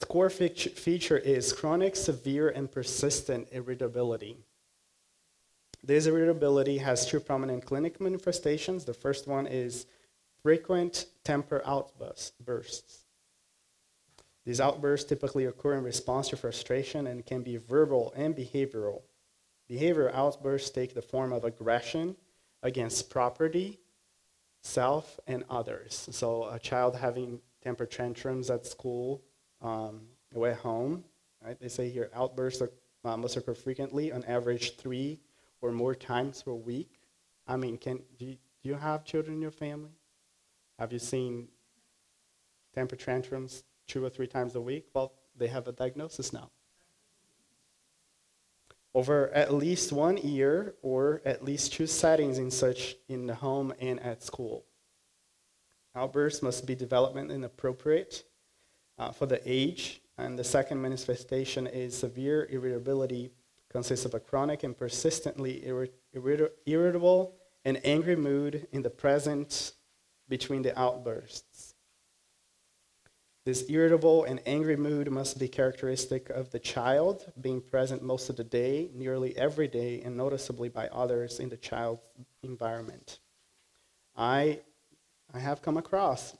The 0.00 0.06
core 0.06 0.30
feature 0.30 1.18
is 1.18 1.52
chronic, 1.52 1.94
severe, 1.94 2.48
and 2.48 2.70
persistent 2.70 3.48
irritability. 3.52 4.38
This 5.82 6.06
irritability 6.06 6.78
has 6.78 7.06
two 7.06 7.20
prominent 7.20 7.64
clinical 7.64 8.04
manifestations. 8.04 8.84
The 8.84 8.94
first 8.94 9.26
one 9.26 9.46
is 9.46 9.86
frequent 10.42 11.06
temper 11.24 11.62
outbursts. 11.64 13.04
These 14.44 14.60
outbursts 14.60 15.08
typically 15.08 15.44
occur 15.44 15.74
in 15.74 15.84
response 15.84 16.28
to 16.30 16.36
frustration 16.36 17.06
and 17.06 17.24
can 17.24 17.42
be 17.42 17.56
verbal 17.58 18.12
and 18.16 18.34
behavioral. 18.34 19.02
Behavioral 19.70 20.14
outbursts 20.14 20.70
take 20.70 20.94
the 20.94 21.02
form 21.02 21.32
of 21.32 21.44
aggression 21.44 22.16
against 22.62 23.10
property, 23.10 23.78
self, 24.62 25.20
and 25.26 25.44
others. 25.50 26.08
So, 26.10 26.48
a 26.48 26.58
child 26.58 26.96
having 26.96 27.40
temper 27.62 27.86
tantrums 27.86 28.50
at 28.50 28.66
school 28.66 29.22
um, 29.60 30.00
at 30.34 30.56
home, 30.56 31.04
right? 31.44 31.58
They 31.60 31.68
say 31.68 31.90
here 31.90 32.10
outbursts 32.14 32.62
uh, 33.04 33.16
must 33.16 33.36
occur 33.36 33.54
frequently, 33.54 34.12
on 34.12 34.24
average 34.24 34.76
three 34.76 35.20
or 35.60 35.72
more 35.72 35.94
times 35.94 36.42
per 36.42 36.52
week. 36.52 36.90
I 37.46 37.56
mean, 37.56 37.78
can 37.78 38.00
do 38.18 38.26
you, 38.26 38.36
do 38.62 38.68
you 38.68 38.74
have 38.74 39.04
children 39.04 39.36
in 39.36 39.42
your 39.42 39.50
family? 39.50 39.90
Have 40.78 40.92
you 40.92 40.98
seen 40.98 41.48
temper 42.74 42.96
tantrums 42.96 43.64
two 43.86 44.04
or 44.04 44.10
three 44.10 44.26
times 44.26 44.54
a 44.54 44.60
week? 44.60 44.86
Well, 44.94 45.12
they 45.36 45.48
have 45.48 45.66
a 45.68 45.72
diagnosis 45.72 46.32
now 46.32 46.50
over 48.94 49.30
at 49.32 49.54
least 49.54 49.92
one 49.92 50.16
year 50.16 50.74
or 50.82 51.22
at 51.24 51.44
least 51.44 51.72
two 51.72 51.86
settings 51.86 52.38
in 52.38 52.50
such 52.50 52.96
in 53.08 53.26
the 53.26 53.34
home 53.34 53.72
and 53.80 54.00
at 54.00 54.22
school. 54.24 54.64
Outbursts 55.94 56.42
must 56.42 56.66
be 56.66 56.74
development 56.74 57.30
and 57.30 57.44
appropriate 57.44 58.24
uh, 58.98 59.12
for 59.12 59.26
the 59.26 59.40
age, 59.44 60.00
and 60.16 60.38
the 60.38 60.42
second 60.42 60.82
manifestation 60.82 61.68
is 61.68 61.96
severe 61.96 62.48
irritability 62.50 63.30
consists 63.70 64.04
of 64.04 64.14
a 64.14 64.20
chronic 64.20 64.62
and 64.62 64.76
persistently 64.76 65.62
irrit- 65.66 65.92
irrit- 66.14 66.50
irritable 66.66 67.34
and 67.64 67.80
angry 67.84 68.16
mood 68.16 68.66
in 68.72 68.82
the 68.82 68.90
present 68.90 69.72
between 70.28 70.62
the 70.62 70.78
outbursts. 70.78 71.74
This 73.44 73.64
irritable 73.70 74.24
and 74.24 74.40
angry 74.44 74.76
mood 74.76 75.10
must 75.10 75.38
be 75.38 75.48
characteristic 75.48 76.28
of 76.28 76.50
the 76.50 76.58
child, 76.58 77.32
being 77.40 77.62
present 77.62 78.02
most 78.02 78.28
of 78.28 78.36
the 78.36 78.44
day, 78.44 78.90
nearly 78.92 79.34
every 79.38 79.68
day, 79.68 80.02
and 80.02 80.16
noticeably 80.16 80.68
by 80.68 80.86
others 80.88 81.40
in 81.40 81.48
the 81.48 81.56
child's 81.56 82.02
environment. 82.42 83.20
I, 84.14 84.60
I 85.32 85.38
have 85.38 85.62
come 85.62 85.78
across 85.78 86.36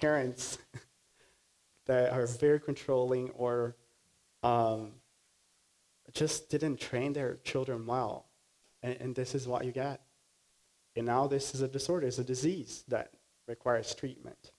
parents 0.00 0.58
that 1.86 2.12
are 2.12 2.26
very 2.26 2.58
controlling 2.58 3.30
or 3.30 3.76
um, 4.42 4.94
just 6.14 6.50
didn't 6.50 6.80
train 6.80 7.12
their 7.12 7.36
children 7.44 7.86
well. 7.86 8.26
And, 8.82 8.96
and 9.00 9.14
this 9.14 9.34
is 9.34 9.46
what 9.46 9.64
you 9.64 9.72
get. 9.72 10.00
And 10.96 11.06
now 11.06 11.26
this 11.26 11.54
is 11.54 11.60
a 11.60 11.68
disorder, 11.68 12.06
it's 12.06 12.18
a 12.18 12.24
disease 12.24 12.84
that 12.88 13.12
requires 13.46 13.94
treatment. 13.94 14.52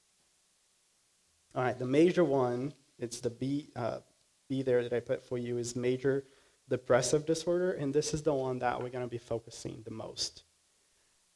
All 1.56 1.63
right, 1.63 1.77
the 1.77 1.86
major 1.86 2.24
one, 2.24 2.74
it's 2.98 3.20
the 3.20 3.29
B, 3.29 3.70
uh, 3.75 4.00
B 4.48 4.62
there 4.62 4.84
that 4.84 4.94
I 4.94 5.00
put 5.00 5.24
for 5.24 5.38
you, 5.38 5.58
is 5.58 5.75
major 5.75 6.25
depressive 6.70 7.25
disorder, 7.25 7.74
and 7.74 7.94
this 7.94 8.13
is 8.13 8.22
the 8.22 8.34
one 8.34 8.60
that 8.60 8.82
we're 8.82 8.89
going 8.89 9.03
to 9.03 9.10
be 9.10 9.18
focusing 9.18 9.82
the 9.84 9.91
most. 9.91 10.44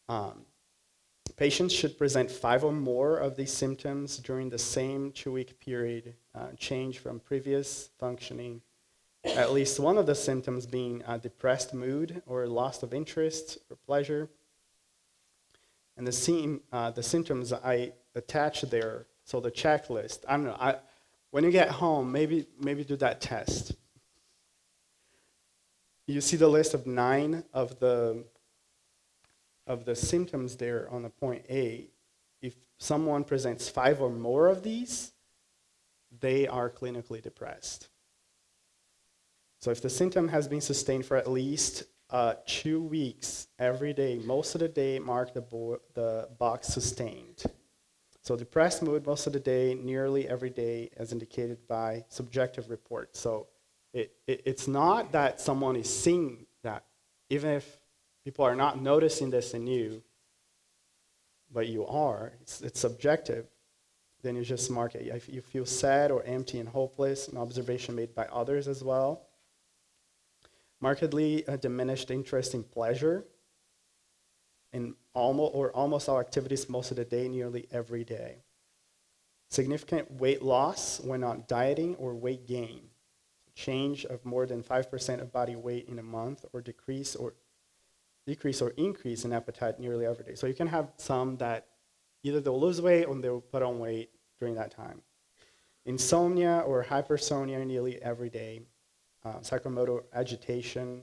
Um, 0.08 0.46
patients 1.36 1.74
should 1.74 1.98
present 1.98 2.30
five 2.30 2.64
or 2.64 2.72
more 2.72 3.18
of 3.18 3.36
these 3.36 3.52
symptoms 3.52 4.18
during 4.18 4.50
the 4.50 4.60
same 4.60 5.12
two 5.12 5.32
week 5.32 5.60
period, 5.60 6.14
uh, 6.36 6.52
change 6.58 7.00
from 7.00 7.20
previous 7.20 7.90
functioning. 8.00 8.62
At 9.26 9.54
least 9.54 9.80
one 9.80 9.98
of 9.98 10.06
the 10.06 10.16
symptoms 10.16 10.66
being 10.66 11.04
a 11.08 11.18
depressed 11.18 11.74
mood 11.74 12.22
or 12.26 12.46
loss 12.48 12.84
of 12.84 12.94
interest 12.94 13.58
or 13.70 13.78
pleasure. 13.78 14.30
And 15.96 16.06
the, 16.06 16.12
seem, 16.12 16.62
uh, 16.72 16.92
the 16.92 17.04
symptoms 17.04 17.54
I 17.54 17.94
attach 18.16 18.62
there 18.62 19.08
so 19.24 19.40
the 19.40 19.52
checklist. 19.52 20.20
I 20.28 20.34
don't 20.34 20.46
know. 20.46 20.58
I, 20.60 20.76
when 21.32 21.44
you 21.44 21.52
get 21.52 21.70
home, 21.70 22.12
maybe 22.12 22.46
maybe 22.60 22.84
do 22.84 22.96
that 22.98 23.22
test. 23.22 23.74
You 26.06 26.22
see 26.22 26.38
the 26.38 26.48
list 26.48 26.74
of 26.74 26.86
nine 26.86 27.44
of 27.54 27.80
the 27.80 28.26
of 29.66 29.86
the 29.86 29.96
symptoms 29.96 30.58
there 30.58 30.88
on 30.92 31.02
the 31.02 31.10
point 31.10 31.46
A. 31.50 31.88
If 32.42 32.56
someone 32.78 33.24
presents 33.24 33.70
five 33.70 34.02
or 34.02 34.10
more 34.10 34.48
of 34.48 34.64
these, 34.64 35.14
they 36.20 36.48
are 36.48 36.70
clinically 36.70 37.22
depressed. 37.22 37.88
So 39.64 39.72
if 39.72 39.82
the 39.82 39.90
symptom 39.90 40.28
has 40.28 40.46
been 40.50 40.60
sustained 40.60 41.06
for 41.06 41.16
at 41.16 41.32
least 41.32 41.86
uh, 42.10 42.34
two 42.46 42.82
weeks 42.82 43.48
every 43.58 43.94
day, 43.94 44.20
most 44.26 44.56
of 44.56 44.60
the 44.60 44.68
day 44.68 45.00
mark 45.00 45.34
the, 45.34 45.40
bo- 45.40 45.80
the 45.94 46.28
box 46.38 46.68
sustained. 46.68 47.44
So 48.24 48.36
depressed 48.36 48.84
mood 48.84 49.06
most 49.06 49.26
of 49.26 49.32
the 49.32 49.40
day, 49.40 49.74
nearly 49.74 50.28
every 50.28 50.50
day, 50.50 50.90
as 50.98 51.14
indicated 51.14 51.66
by 51.66 52.04
subjective 52.10 52.70
reports. 52.70 53.22
So 53.22 53.48
it, 53.94 54.12
it, 54.28 54.42
it's 54.44 54.68
not 54.68 55.14
that 55.14 55.40
someone 55.40 55.78
is 55.78 55.90
seeing 55.90 56.46
that, 56.64 56.84
even 57.30 57.52
if 57.52 57.78
people 58.26 58.44
are 58.44 58.58
not 58.58 58.82
noticing 58.82 59.30
this 59.30 59.54
in 59.54 59.66
you, 59.66 60.04
but 61.54 61.70
you 61.70 61.88
are, 61.88 62.34
it's, 62.42 62.60
it's 62.60 62.82
subjective, 62.82 63.46
then 64.24 64.36
you 64.36 64.44
just 64.44 64.70
mark 64.70 64.96
it. 64.96 65.08
If 65.08 65.30
you 65.30 65.40
feel 65.40 65.66
sad 65.66 66.12
or 66.12 66.22
empty 66.24 66.60
and 66.60 66.68
hopeless, 66.68 67.30
an 67.30 67.38
observation 67.38 67.96
made 67.96 68.14
by 68.14 68.26
others 68.26 68.68
as 68.68 68.84
well. 68.84 69.22
Markedly 70.84 71.48
uh, 71.48 71.56
diminished 71.56 72.12
interest 72.12 72.54
in 72.54 72.62
pleasure, 72.62 73.24
in 74.74 74.96
almost, 75.14 75.56
or 75.56 75.72
almost 75.72 76.10
all 76.10 76.20
activities 76.20 76.68
most 76.68 76.92
of 76.92 76.98
the 76.98 77.06
day, 77.06 77.30
nearly 77.30 77.68
every 77.72 78.04
day. 78.04 78.44
Significant 79.50 80.12
weight 80.12 80.42
loss 80.42 81.00
when 81.00 81.22
not 81.22 81.48
dieting 81.48 81.96
or 81.96 82.14
weight 82.14 82.46
gain. 82.46 82.82
Change 83.56 84.04
of 84.04 84.26
more 84.26 84.46
than 84.46 84.62
5% 84.62 85.22
of 85.22 85.32
body 85.32 85.56
weight 85.56 85.88
in 85.88 86.00
a 86.00 86.04
month 86.04 86.44
or 86.52 86.60
decrease 86.60 87.16
or 87.16 87.34
decrease 88.28 88.62
or 88.62 88.72
increase 88.72 89.24
in 89.24 89.32
appetite 89.32 89.80
nearly 89.80 90.06
every 90.06 90.26
day. 90.26 90.36
So 90.36 90.48
you 90.48 90.54
can 90.54 90.68
have 90.68 90.92
some 90.98 91.38
that 91.38 91.66
either 92.24 92.42
they'll 92.42 92.60
lose 92.60 92.82
weight 92.82 93.06
or 93.06 93.16
they'll 93.16 93.40
put 93.40 93.64
on 93.64 93.80
weight 93.80 94.10
during 94.38 94.56
that 94.56 94.72
time. 94.72 95.02
Insomnia 95.86 96.62
or 96.68 96.84
hypersomnia 96.84 97.66
nearly 97.66 98.02
every 98.02 98.30
day. 98.30 98.64
Uh, 99.26 99.40
psychomotor 99.40 100.04
agitation 100.14 101.02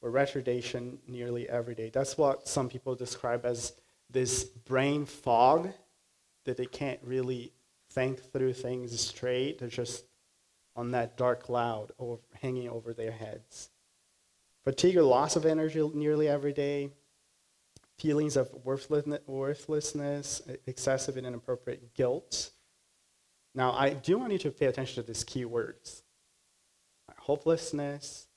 or 0.00 0.12
retardation 0.12 0.98
nearly 1.08 1.48
every 1.48 1.74
day. 1.74 1.90
That's 1.90 2.16
what 2.16 2.46
some 2.46 2.68
people 2.68 2.94
describe 2.94 3.44
as 3.44 3.72
this 4.08 4.44
brain 4.44 5.04
fog 5.04 5.72
that 6.44 6.56
they 6.56 6.66
can't 6.66 7.00
really 7.02 7.52
think 7.90 8.22
through 8.32 8.52
things 8.52 8.98
straight. 9.00 9.58
They're 9.58 9.68
just 9.68 10.04
on 10.76 10.92
that 10.92 11.16
dark 11.16 11.42
cloud 11.42 11.90
over, 11.98 12.22
hanging 12.40 12.68
over 12.68 12.92
their 12.92 13.10
heads. 13.10 13.70
Fatigue 14.62 14.96
or 14.96 15.02
loss 15.02 15.34
of 15.34 15.44
energy 15.44 15.90
nearly 15.92 16.28
every 16.28 16.52
day, 16.52 16.90
feelings 17.98 18.36
of 18.36 18.48
worthlessness, 18.64 20.42
excessive 20.66 21.16
and 21.16 21.26
inappropriate 21.26 21.94
guilt. 21.94 22.50
Now, 23.56 23.72
I 23.72 23.90
do 23.90 24.18
want 24.18 24.32
you 24.32 24.38
to 24.40 24.50
pay 24.50 24.66
attention 24.66 25.02
to 25.02 25.06
these 25.06 25.24
key 25.24 25.44
words 25.44 26.02
hopelessness, 27.26 28.28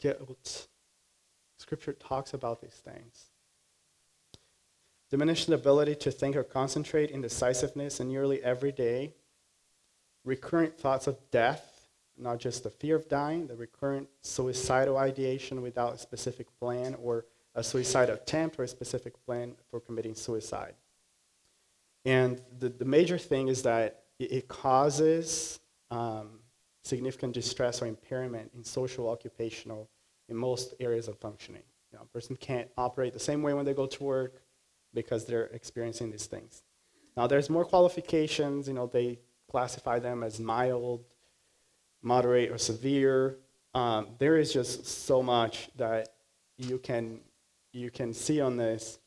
guilt. 0.00 0.66
Scripture 1.58 1.92
talks 1.92 2.34
about 2.34 2.60
these 2.60 2.74
things. 2.74 3.26
Diminished 5.10 5.48
ability 5.48 5.94
to 5.94 6.10
think 6.10 6.34
or 6.34 6.42
concentrate, 6.42 7.10
indecisiveness, 7.10 8.00
and 8.00 8.08
nearly 8.08 8.42
every 8.42 8.72
day. 8.72 9.14
Recurrent 10.24 10.76
thoughts 10.76 11.06
of 11.06 11.18
death, 11.30 11.88
not 12.18 12.40
just 12.40 12.64
the 12.64 12.70
fear 12.70 12.96
of 12.96 13.08
dying, 13.08 13.46
the 13.46 13.54
recurrent 13.54 14.08
suicidal 14.22 14.96
ideation 14.96 15.62
without 15.62 15.94
a 15.94 15.98
specific 15.98 16.48
plan 16.58 16.96
or 17.00 17.26
a 17.54 17.62
suicide 17.62 18.10
attempt 18.10 18.58
or 18.58 18.64
a 18.64 18.68
specific 18.68 19.14
plan 19.24 19.54
for 19.70 19.78
committing 19.78 20.16
suicide. 20.16 20.74
And 22.04 22.42
the, 22.58 22.70
the 22.70 22.84
major 22.84 23.18
thing 23.18 23.46
is 23.46 23.62
that 23.62 24.02
it, 24.18 24.32
it 24.32 24.48
causes 24.48 25.60
um, 25.92 26.39
significant 26.82 27.34
distress 27.34 27.82
or 27.82 27.86
impairment 27.86 28.50
in 28.54 28.64
social, 28.64 29.08
occupational, 29.08 29.88
in 30.28 30.36
most 30.36 30.74
areas 30.80 31.08
of 31.08 31.18
functioning. 31.18 31.62
You 31.92 31.98
know, 31.98 32.04
a 32.04 32.06
person 32.06 32.36
can't 32.36 32.68
operate 32.78 33.12
the 33.12 33.20
same 33.20 33.42
way 33.42 33.52
when 33.52 33.64
they 33.64 33.74
go 33.74 33.86
to 33.86 34.04
work 34.04 34.42
because 34.94 35.24
they're 35.24 35.46
experiencing 35.46 36.10
these 36.10 36.26
things. 36.26 36.62
Now, 37.16 37.26
there's 37.26 37.50
more 37.50 37.64
qualifications. 37.64 38.68
You 38.68 38.74
know, 38.74 38.86
they 38.86 39.18
classify 39.50 39.98
them 39.98 40.22
as 40.22 40.38
mild, 40.40 41.04
moderate, 42.02 42.50
or 42.50 42.58
severe. 42.58 43.38
Um, 43.74 44.08
there 44.18 44.36
is 44.36 44.52
just 44.52 44.86
so 44.86 45.22
much 45.22 45.70
that 45.76 46.08
you 46.56 46.78
can 46.78 47.20
you 47.72 47.90
can 47.90 48.12
see 48.12 48.40
on 48.40 48.56
this. 48.56 48.98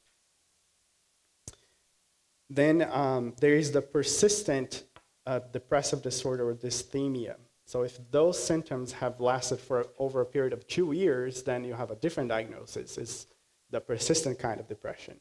Then 2.50 2.88
um, 2.92 3.34
there 3.42 3.56
is 3.56 3.72
the 3.72 3.82
persistent 3.82 4.84
uh, 5.26 5.40
depressive 5.52 6.02
disorder 6.02 6.50
or 6.50 6.56
dysthymia. 6.56 7.36
So 7.66 7.84
if 7.84 8.00
those 8.12 8.42
symptoms 8.42 8.92
have 8.94 9.20
lasted 9.20 9.60
for 9.60 9.88
over 9.98 10.22
a 10.22 10.26
period 10.26 10.54
of 10.54 10.68
two 10.68 10.92
years, 10.92 11.44
then 11.44 11.64
you 11.64 11.74
have 11.74 11.92
a 11.92 11.96
different 11.96 12.30
diagnosis. 12.30 12.98
It's 12.98 13.28
the 13.70 13.80
persistent 13.80 14.38
kind 14.38 14.60
of 14.60 14.68
depression. 14.68 15.20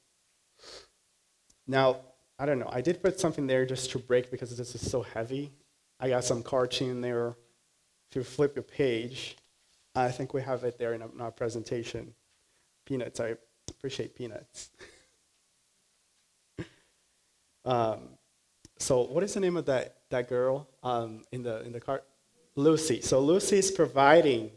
Now, 1.66 2.00
I 2.38 2.46
don't 2.46 2.58
know. 2.58 2.68
I 2.70 2.80
did 2.80 3.02
put 3.02 3.20
something 3.20 3.46
there 3.46 3.64
just 3.64 3.90
to 3.92 3.98
break 3.98 4.30
because 4.30 4.56
this 4.56 4.74
is 4.74 4.90
so 4.90 5.02
heavy. 5.02 5.52
I 6.00 6.08
got 6.08 6.24
some 6.24 6.42
cartoon 6.42 7.00
there. 7.00 7.36
If 8.10 8.16
you 8.16 8.24
flip 8.24 8.56
a 8.56 8.62
page, 8.62 9.36
I 9.94 10.10
think 10.10 10.34
we 10.34 10.42
have 10.42 10.64
it 10.64 10.78
there 10.78 10.94
in 10.94 11.02
our 11.20 11.30
presentation. 11.30 12.14
Peanuts. 12.84 13.20
I 13.20 13.36
appreciate 13.70 14.16
peanuts. 14.16 14.70
um, 17.64 18.00
so, 18.78 19.02
what 19.02 19.22
is 19.22 19.34
the 19.34 19.40
name 19.40 19.56
of 19.56 19.66
that, 19.66 19.98
that 20.10 20.28
girl 20.28 20.68
um, 20.82 21.22
in 21.30 21.44
the 21.44 21.62
in 21.62 21.72
the 21.72 21.80
car? 21.80 22.02
Lucy. 22.54 23.00
So 23.00 23.20
Lucy 23.20 23.58
is 23.58 23.70
providing 23.70 24.50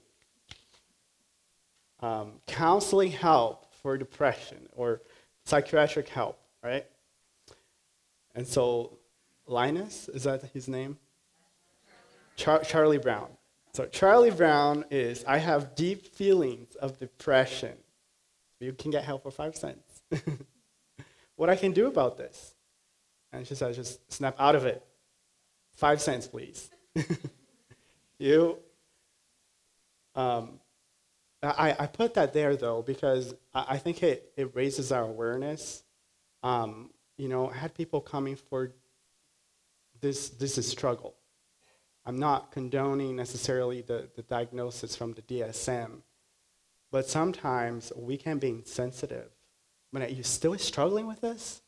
um, 2.02 2.34
counseling 2.46 3.12
help 3.12 3.74
for 3.82 3.98
depression 3.98 4.68
or 4.76 5.02
psychiatric 5.46 6.10
help, 6.10 6.40
right? 6.64 6.86
And 8.34 8.48
so 8.48 8.98
Linus, 9.48 10.10
is 10.10 10.24
that 10.24 10.44
his 10.54 10.68
name? 10.68 10.98
Char- 12.36 12.64
Charlie 12.64 12.98
Brown. 12.98 13.30
So 13.74 13.86
Charlie 13.86 14.32
Brown 14.32 14.86
is, 14.92 15.24
I 15.26 15.38
have 15.38 15.76
deep 15.76 16.08
feelings 16.08 16.76
of 16.76 17.00
depression. 17.00 17.78
You 18.60 18.74
can 18.74 18.92
get 18.92 19.04
help 19.04 19.24
for 19.24 19.32
five 19.32 19.56
cents. 19.56 20.02
what 21.36 21.50
I 21.50 21.56
can 21.56 21.72
do 21.72 21.88
about 21.88 22.18
this? 22.18 22.56
And 23.32 23.46
she 23.46 23.56
says, 23.56 23.76
just 23.76 24.12
snap 24.12 24.36
out 24.40 24.56
of 24.56 24.66
it. 24.66 24.86
Five 25.76 26.02
cents, 26.02 26.28
please. 26.28 26.70
you. 28.18 28.58
Um, 30.16 30.60
I, 31.44 31.76
I 31.78 31.88
put 31.88 32.14
that 32.16 32.34
there 32.34 32.56
though 32.56 32.82
because 32.82 33.34
I, 33.54 33.66
I 33.70 33.78
think 33.78 34.02
it, 34.04 34.32
it 34.36 34.56
raises 34.56 34.92
our 34.92 35.04
awareness. 35.04 35.84
Um, 36.44 36.92
you 37.18 37.28
know, 37.28 37.50
I 37.50 37.56
had 37.56 37.74
people 37.74 38.02
coming 38.02 38.36
for 38.36 38.72
this, 40.02 40.30
this 40.30 40.58
is 40.58 40.68
struggle. 40.68 41.16
I'm 42.06 42.20
not 42.20 42.52
condoning 42.52 43.16
necessarily 43.16 43.82
the, 43.82 44.10
the 44.16 44.22
diagnosis 44.22 44.96
from 44.96 45.14
the 45.14 45.24
DSM, 45.24 46.02
but 46.92 47.08
sometimes 47.08 47.92
we 47.96 48.18
can 48.18 48.38
be 48.38 48.50
insensitive. 48.50 49.30
Are 49.96 50.08
you 50.08 50.24
still 50.24 50.58
struggling 50.58 51.08
with 51.08 51.22
this? 51.22 51.62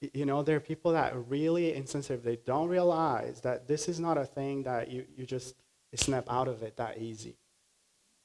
You 0.00 0.24
know, 0.24 0.42
there 0.42 0.56
are 0.56 0.60
people 0.60 0.92
that 0.92 1.12
are 1.12 1.20
really 1.20 1.74
insensitive. 1.74 2.22
They 2.22 2.36
don't 2.36 2.68
realize 2.68 3.40
that 3.40 3.66
this 3.66 3.88
is 3.88 3.98
not 3.98 4.18
a 4.18 4.24
thing 4.24 4.62
that 4.64 4.90
you, 4.90 5.04
you 5.16 5.26
just 5.26 5.54
snap 5.94 6.26
out 6.28 6.48
of 6.48 6.62
it 6.62 6.76
that 6.76 6.98
easy. 6.98 7.36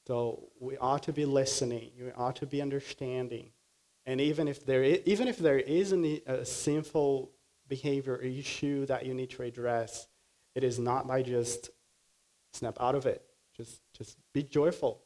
So 0.06 0.48
we 0.58 0.76
ought 0.78 1.02
to 1.04 1.12
be 1.12 1.24
listening. 1.24 1.90
We 2.00 2.12
ought 2.12 2.36
to 2.36 2.46
be 2.46 2.62
understanding. 2.62 3.50
And 4.06 4.20
even 4.20 4.48
if 4.48 4.64
there 4.64 4.82
is, 4.82 5.00
even 5.06 5.28
if 5.28 5.38
there 5.38 5.58
is 5.58 5.92
a, 5.92 6.22
a 6.26 6.44
sinful 6.44 7.30
behavior 7.68 8.16
issue 8.16 8.86
that 8.86 9.06
you 9.06 9.14
need 9.14 9.30
to 9.30 9.42
address, 9.42 10.08
it 10.54 10.64
is 10.64 10.78
not 10.78 11.06
by 11.06 11.22
just 11.22 11.70
snap 12.52 12.76
out 12.80 12.94
of 12.94 13.06
it. 13.06 13.22
Just, 13.56 13.82
just 13.96 14.16
be 14.32 14.42
joyful. 14.42 15.00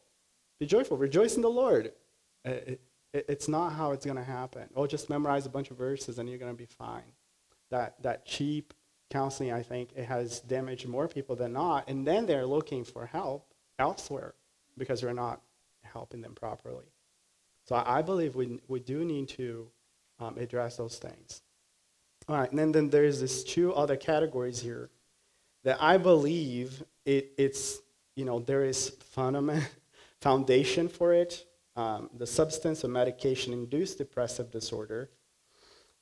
Be 0.58 0.66
joyful. 0.66 0.96
Rejoice 0.96 1.36
in 1.36 1.42
the 1.42 1.50
Lord. 1.50 1.92
Uh, 2.46 2.52
it, 3.14 3.24
it's 3.28 3.48
not 3.48 3.70
how 3.72 3.92
it's 3.92 4.04
going 4.04 4.18
to 4.18 4.24
happen. 4.24 4.68
Oh, 4.76 4.86
just 4.86 5.08
memorize 5.08 5.46
a 5.46 5.48
bunch 5.48 5.70
of 5.70 5.78
verses 5.78 6.18
and 6.18 6.28
you're 6.28 6.38
going 6.38 6.52
to 6.52 6.58
be 6.58 6.66
fine. 6.66 7.12
That, 7.70 8.02
that 8.02 8.26
cheap 8.26 8.74
counseling, 9.10 9.52
I 9.52 9.62
think, 9.62 9.90
it 9.96 10.04
has 10.04 10.40
damaged 10.40 10.86
more 10.86 11.08
people 11.08 11.36
than 11.36 11.54
not. 11.54 11.88
And 11.88 12.06
then 12.06 12.26
they're 12.26 12.44
looking 12.44 12.84
for 12.84 13.06
help 13.06 13.54
elsewhere 13.78 14.34
because 14.76 15.02
we're 15.02 15.12
not 15.12 15.40
helping 15.82 16.20
them 16.20 16.34
properly. 16.34 16.84
So 17.66 17.76
I, 17.76 17.98
I 17.98 18.02
believe 18.02 18.34
we, 18.34 18.60
we 18.68 18.80
do 18.80 19.04
need 19.04 19.28
to 19.30 19.68
um, 20.18 20.36
address 20.36 20.76
those 20.76 20.98
things. 20.98 21.40
All 22.28 22.36
right, 22.36 22.50
and 22.50 22.58
then, 22.58 22.72
then 22.72 22.90
there's 22.90 23.20
these 23.20 23.44
two 23.44 23.74
other 23.74 23.96
categories 23.96 24.60
here 24.60 24.90
that 25.62 25.76
I 25.80 25.98
believe 25.98 26.82
it, 27.04 27.32
it's, 27.36 27.78
you 28.16 28.24
know, 28.24 28.40
there 28.40 28.64
is 28.64 28.90
fundament, 29.12 29.68
foundation 30.20 30.88
for 30.88 31.12
it 31.12 31.44
um, 31.76 32.10
the 32.16 32.26
substance 32.26 32.84
or 32.84 32.88
medication 32.88 33.52
induced 33.52 33.98
depressive 33.98 34.50
disorder. 34.50 35.10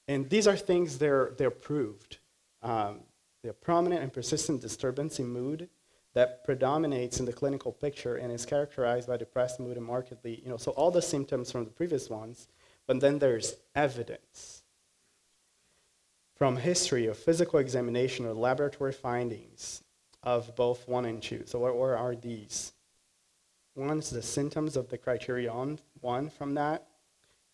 And 0.09 0.29
these 0.29 0.47
are 0.47 0.57
things 0.57 0.99
they're, 0.99 1.33
they're 1.39 1.51
proved. 1.51 2.19
Um, 2.63 3.01
prominent 3.61 4.03
and 4.03 4.13
persistent 4.13 4.61
disturbance 4.61 5.19
in 5.19 5.27
mood 5.27 5.69
that 6.15 6.45
predominates 6.45 7.19
in 7.19 7.27
the 7.27 7.33
clinical 7.33 7.73
picture 7.73 8.17
and 8.17 8.31
is 8.31 8.47
characterized 8.47 9.09
by 9.09 9.17
depressed 9.17 9.59
mood 9.59 9.77
and 9.77 9.87
markedly, 9.87 10.41
you 10.45 10.49
know, 10.49 10.57
so 10.57 10.71
all 10.73 10.91
the 10.91 11.03
symptoms 11.03 11.51
from 11.51 11.65
the 11.65 11.71
previous 11.71 12.11
ones, 12.11 12.49
but 12.87 13.01
then 13.01 13.19
there's 13.19 13.57
evidence 13.75 14.63
from 16.37 16.57
history 16.57 17.07
of 17.07 17.17
physical 17.17 17.59
examination 17.59 18.27
or 18.27 18.35
laboratory 18.35 18.93
findings 18.93 19.83
of 20.23 20.55
both 20.55 20.87
one 20.87 21.07
and 21.07 21.23
two. 21.23 21.43
So 21.47 21.59
what, 21.59 21.75
what 21.77 21.91
are 21.91 22.15
these? 22.15 22.73
One 23.75 23.99
is 23.99 24.11
the 24.11 24.23
symptoms 24.23 24.77
of 24.77 24.89
the 24.89 24.99
criterion, 24.99 25.79
one 26.01 26.29
from 26.29 26.55
that, 26.55 26.89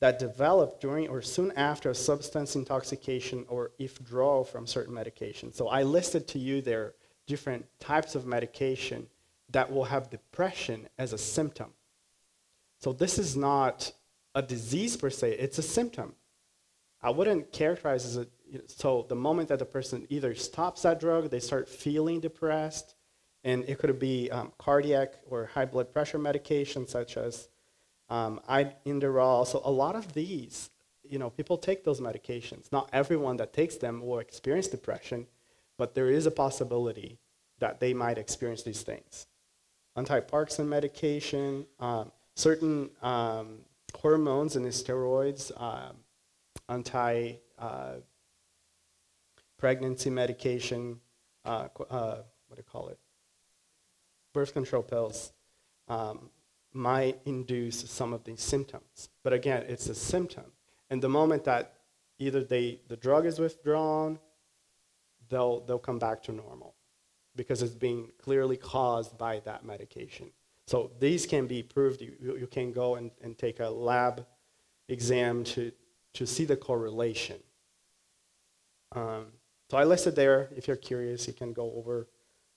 that 0.00 0.18
develop 0.18 0.80
during 0.80 1.08
or 1.08 1.22
soon 1.22 1.52
after 1.52 1.92
substance 1.94 2.56
intoxication 2.56 3.44
or 3.48 3.72
withdrawal 3.78 4.44
from 4.44 4.66
certain 4.66 4.94
medication. 4.94 5.52
So 5.52 5.68
I 5.68 5.82
listed 5.82 6.26
to 6.28 6.38
you 6.38 6.60
there 6.60 6.94
different 7.26 7.66
types 7.78 8.14
of 8.14 8.26
medication 8.26 9.06
that 9.50 9.70
will 9.70 9.84
have 9.84 10.10
depression 10.10 10.88
as 10.98 11.12
a 11.12 11.18
symptom. 11.18 11.72
So 12.78 12.92
this 12.92 13.18
is 13.18 13.36
not 13.36 13.92
a 14.34 14.42
disease 14.42 14.96
per 14.96 15.10
se, 15.10 15.32
it's 15.32 15.58
a 15.58 15.62
symptom. 15.62 16.14
I 17.02 17.10
wouldn't 17.10 17.52
characterize 17.52 18.04
as 18.04 18.16
a 18.16 18.26
so 18.66 19.04
the 19.08 19.14
moment 19.14 19.48
that 19.48 19.58
the 19.58 19.64
person 19.64 20.06
either 20.08 20.34
stops 20.34 20.82
that 20.82 21.00
drug, 21.00 21.30
they 21.30 21.40
start 21.40 21.68
feeling 21.68 22.20
depressed, 22.20 22.94
and 23.44 23.64
it 23.68 23.78
could 23.78 23.98
be 23.98 24.30
um, 24.30 24.52
cardiac 24.58 25.14
or 25.28 25.46
high 25.46 25.64
blood 25.64 25.92
pressure 25.92 26.18
medications 26.18 26.90
such 26.90 27.16
as 27.16 27.48
um, 28.10 28.40
Inderal. 28.84 29.44
So 29.44 29.60
a 29.64 29.70
lot 29.70 29.94
of 29.94 30.12
these, 30.12 30.70
you 31.02 31.18
know, 31.18 31.30
people 31.30 31.56
take 31.56 31.84
those 31.84 32.00
medications. 32.00 32.70
Not 32.72 32.88
everyone 32.92 33.36
that 33.36 33.52
takes 33.52 33.76
them 33.76 34.04
will 34.04 34.18
experience 34.18 34.68
depression, 34.68 35.26
but 35.76 35.94
there 35.94 36.10
is 36.10 36.26
a 36.26 36.30
possibility 36.30 37.18
that 37.58 37.80
they 37.80 37.94
might 37.94 38.18
experience 38.18 38.62
these 38.62 38.82
things. 38.82 39.26
Antiparkinson's 39.96 40.68
medication, 40.68 41.66
um, 41.80 42.12
certain 42.34 42.90
um, 43.02 43.58
hormones 43.96 44.56
and 44.56 44.64
steroids, 44.66 45.50
uh, 45.56 45.92
anti 46.68 47.34
uh, 47.58 47.94
pregnancy 49.58 50.10
medication, 50.10 51.00
uh, 51.44 51.68
uh, 51.90 52.18
what 52.46 52.56
do 52.56 52.58
you 52.58 52.62
call 52.70 52.88
it? 52.88 52.98
Birth 54.38 54.52
control 54.52 54.84
pills 54.84 55.32
um, 55.88 56.30
might 56.72 57.18
induce 57.24 57.90
some 57.90 58.12
of 58.12 58.22
these 58.22 58.40
symptoms. 58.40 59.08
But 59.24 59.32
again, 59.32 59.64
it's 59.66 59.88
a 59.88 59.96
symptom. 59.96 60.44
And 60.90 61.02
the 61.02 61.08
moment 61.08 61.42
that 61.42 61.72
either 62.20 62.44
they, 62.44 62.78
the 62.86 62.96
drug 62.96 63.26
is 63.26 63.40
withdrawn, 63.40 64.20
they'll, 65.28 65.58
they'll 65.66 65.80
come 65.80 65.98
back 65.98 66.22
to 66.22 66.32
normal 66.32 66.76
because 67.34 67.64
it's 67.64 67.74
being 67.74 68.12
clearly 68.22 68.56
caused 68.56 69.18
by 69.18 69.40
that 69.40 69.64
medication. 69.64 70.30
So 70.68 70.92
these 71.00 71.26
can 71.26 71.48
be 71.48 71.64
proved. 71.64 72.00
You, 72.00 72.12
you 72.38 72.46
can 72.46 72.70
go 72.70 72.94
and, 72.94 73.10
and 73.20 73.36
take 73.36 73.58
a 73.58 73.68
lab 73.68 74.24
exam 74.88 75.42
to, 75.42 75.72
to 76.14 76.26
see 76.28 76.44
the 76.44 76.56
correlation. 76.56 77.40
Um, 78.92 79.32
so 79.68 79.78
I 79.78 79.82
listed 79.82 80.14
there, 80.14 80.48
if 80.56 80.68
you're 80.68 80.76
curious, 80.76 81.26
you 81.26 81.32
can 81.32 81.52
go 81.52 81.72
over 81.74 82.06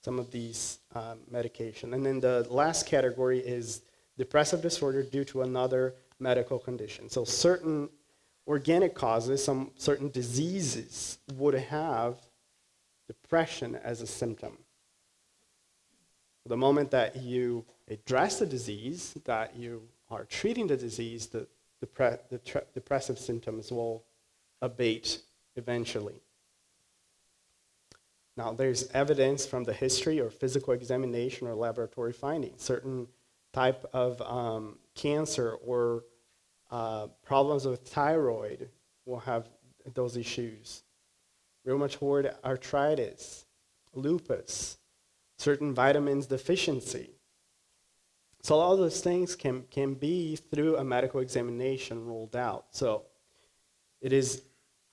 some 0.04 0.18
of 0.18 0.30
these 0.30 0.78
um, 0.94 1.20
medication. 1.30 1.94
And 1.94 2.04
then 2.04 2.20
the 2.20 2.46
last 2.50 2.86
category 2.86 3.38
is 3.38 3.82
depressive 4.18 4.60
disorder 4.60 5.02
due 5.02 5.24
to 5.26 5.42
another 5.42 5.94
medical 6.18 6.58
condition. 6.58 7.08
So 7.08 7.24
certain 7.24 7.88
organic 8.46 8.94
causes, 8.94 9.44
some 9.44 9.70
certain 9.76 10.10
diseases 10.10 11.18
would 11.34 11.54
have 11.54 12.16
depression 13.06 13.76
as 13.76 14.00
a 14.00 14.06
symptom. 14.06 14.58
The 16.46 16.56
moment 16.56 16.90
that 16.90 17.16
you 17.16 17.64
address 17.88 18.40
the 18.40 18.46
disease, 18.46 19.14
that 19.24 19.54
you 19.56 19.82
are 20.10 20.24
treating 20.24 20.66
the 20.66 20.76
disease, 20.76 21.28
the, 21.28 21.46
depre- 21.84 22.18
the 22.28 22.64
depressive 22.74 23.18
symptoms 23.18 23.70
will 23.70 24.04
abate 24.60 25.20
eventually. 25.54 26.20
Now, 28.36 28.52
there's 28.52 28.88
evidence 28.92 29.44
from 29.44 29.64
the 29.64 29.72
history 29.72 30.20
or 30.20 30.30
physical 30.30 30.72
examination 30.72 31.46
or 31.46 31.54
laboratory 31.54 32.12
findings. 32.12 32.62
Certain 32.62 33.06
type 33.52 33.84
of 33.92 34.20
um, 34.22 34.78
cancer 34.94 35.52
or 35.64 36.04
uh, 36.70 37.08
problems 37.24 37.66
with 37.66 37.80
thyroid 37.86 38.70
will 39.04 39.18
have 39.20 39.48
those 39.94 40.16
issues. 40.16 40.82
Rheumatoid 41.66 42.34
arthritis, 42.44 43.44
lupus, 43.94 44.78
certain 45.38 45.74
vitamins 45.74 46.26
deficiency. 46.26 47.10
So 48.42 48.56
all 48.56 48.76
those 48.76 49.00
things 49.00 49.36
can, 49.36 49.64
can 49.70 49.94
be 49.94 50.36
through 50.36 50.76
a 50.76 50.84
medical 50.84 51.20
examination 51.20 52.04
ruled 52.04 52.34
out. 52.34 52.66
So 52.70 53.04
it 54.00 54.12
is, 54.12 54.42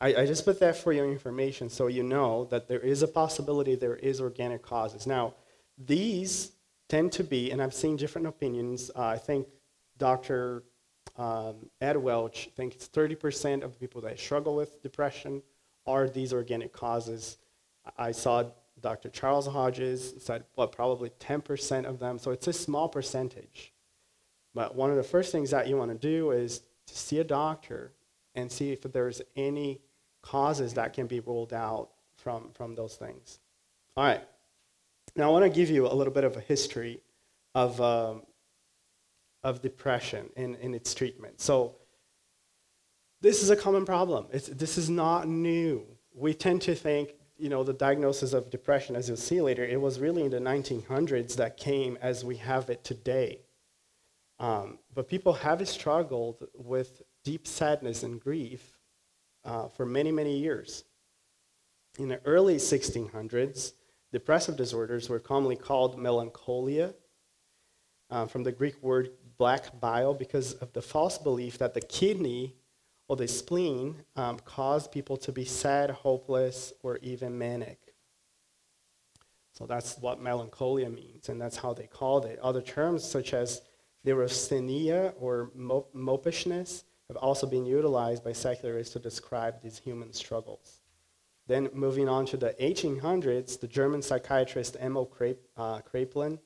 I, 0.01 0.15
I 0.15 0.25
just 0.25 0.45
put 0.45 0.59
that 0.62 0.77
for 0.77 0.93
your 0.93 1.09
information 1.09 1.69
so 1.69 1.88
you 1.88 2.03
know 2.03 2.45
that 2.45 2.67
there 2.67 2.79
is 2.79 3.01
a 3.01 3.07
possibility 3.07 3.75
there 3.75 3.97
is 3.97 4.21
organic 4.21 4.62
causes. 4.62 5.05
Now, 5.05 5.33
these 5.77 6.53
tend 6.88 7.12
to 7.13 7.23
be, 7.23 7.51
and 7.51 7.62
I've 7.62 7.73
seen 7.73 7.97
different 7.97 8.27
opinions. 8.27 8.89
Uh, 8.95 9.03
I 9.03 9.17
think 9.17 9.47
Dr. 9.97 10.63
Um, 11.17 11.69
Ed 11.81 11.97
Welch 11.97 12.49
thinks 12.55 12.88
30% 12.88 13.63
of 13.63 13.73
the 13.73 13.79
people 13.79 14.01
that 14.01 14.19
struggle 14.19 14.55
with 14.55 14.81
depression 14.81 15.41
are 15.85 16.09
these 16.09 16.33
organic 16.33 16.71
causes. 16.71 17.38
I 17.97 18.12
saw 18.12 18.45
Dr. 18.81 19.09
Charles 19.09 19.47
Hodges 19.47 20.13
said, 20.19 20.45
well, 20.55 20.67
probably 20.67 21.09
10% 21.19 21.85
of 21.85 21.99
them. 21.99 22.17
So 22.17 22.31
it's 22.31 22.47
a 22.47 22.53
small 22.53 22.88
percentage. 22.88 23.73
But 24.53 24.75
one 24.75 24.89
of 24.89 24.95
the 24.95 25.03
first 25.03 25.31
things 25.31 25.51
that 25.51 25.67
you 25.67 25.75
want 25.77 25.91
to 25.91 25.97
do 25.97 26.31
is 26.31 26.62
to 26.88 26.97
see 26.97 27.19
a 27.19 27.23
doctor 27.23 27.91
and 28.35 28.51
see 28.51 28.71
if 28.71 28.81
there's 28.81 29.21
any 29.35 29.81
causes 30.21 30.73
that 30.75 30.93
can 30.93 31.08
be 31.08 31.19
ruled 31.19 31.53
out 31.53 31.89
from, 32.15 32.51
from 32.53 32.75
those 32.75 32.95
things. 32.95 33.39
All 33.95 34.03
right. 34.03 34.21
Now, 35.15 35.29
I 35.29 35.32
want 35.32 35.45
to 35.45 35.49
give 35.49 35.69
you 35.69 35.88
a 35.88 35.93
little 35.93 36.13
bit 36.13 36.23
of 36.23 36.38
a 36.38 36.41
history 36.41 37.01
of, 37.55 37.79
um, 37.82 38.23
of 39.43 39.62
depression 39.62 40.29
and, 40.36 40.55
and 40.58 40.75
its 40.75 40.93
treatment. 40.93 41.41
So, 41.41 41.75
this 43.21 43.43
is 43.43 43.49
a 43.49 43.55
common 43.55 43.86
problem. 43.86 44.27
It's, 44.32 44.47
this 44.47 44.77
is 44.77 44.89
not 44.89 45.27
new. 45.27 45.86
We 46.13 46.34
tend 46.34 46.62
to 46.63 46.75
think 46.75 47.15
you 47.39 47.49
know, 47.49 47.63
the 47.63 47.73
diagnosis 47.73 48.34
of 48.34 48.49
depression, 48.49 48.95
as 48.95 49.08
you'll 49.08 49.17
see 49.17 49.39
later, 49.41 49.65
it 49.65 49.79
was 49.79 49.99
really 49.99 50.23
in 50.23 50.32
the 50.32 50.39
1900s 50.39 51.36
that 51.38 51.55
came 51.55 51.97
as 52.01 52.25
we 52.25 52.36
have 52.36 52.69
it 52.69 52.84
today. 52.84 53.39
Um, 54.39 54.79
but 54.93 55.08
people 55.08 55.34
have 55.34 55.65
struggled 55.67 56.45
with 56.53 57.01
deep 57.23 57.47
sadness 57.47 58.03
and 58.03 58.19
grief 58.19 58.79
uh, 59.45 59.67
for 59.69 59.86
many, 59.86 60.12
many 60.12 60.38
years. 60.38 60.84
In 61.97 62.10
the 62.10 62.21
early 62.25 62.56
1600s, 62.56 63.73
depressive 64.12 64.56
disorders 64.56 65.10
were 65.10 65.19
commonly 65.19 65.56
called 65.56 65.97
melancholia, 65.99 66.93
uh, 68.10 68.25
from 68.25 68.43
the 68.43 68.52
Greek 68.52 68.82
word 68.82 69.12
black 69.38 69.80
bile, 69.80 70.13
because 70.13 70.54
of 70.54 70.73
the 70.73 70.82
false 70.82 71.17
belief 71.17 71.58
that 71.58 71.73
the 71.73 71.82
kidney 71.82 72.56
or 73.08 73.15
the 73.15 73.28
spleen 73.28 74.04
um, 74.15 74.38
cause 74.39 74.88
people 74.88 75.17
to 75.17 75.32
be 75.32 75.45
sad, 75.45 75.89
hopeless, 75.89 76.73
or 76.84 76.97
even 77.02 77.38
manic. 77.38 77.80
So 79.54 79.65
that's 79.65 79.97
what 79.97 80.21
melancholia 80.21 80.89
means, 80.89 81.28
and 81.28 81.41
that's 81.41 81.58
how 81.58 81.73
they 81.73 81.88
called 81.88 82.25
it. 82.25 82.39
Other 82.39 82.62
terms 82.62 83.04
such 83.04 83.34
as 83.34 83.62
neurasthenia 84.06 85.13
or 85.19 85.52
mopishness 85.56 86.84
have 87.10 87.17
also 87.17 87.48
been 87.48 87.65
utilized 87.65 88.24
by 88.24 88.32
secularists 88.32 88.93
to 88.93 89.00
describe 89.00 89.62
these 89.62 89.80
human 89.80 90.13
struggles. 90.13 90.82
Then 91.48 91.69
moving 91.74 92.08
on 92.08 92.28
to 92.28 92.38
the 92.38 92.56
1800s, 92.62 93.60
the 93.60 93.67
German 93.67 94.04
psychiatrist 94.04 94.78
Emil 94.80 95.08
Kraepelin, 95.08 96.38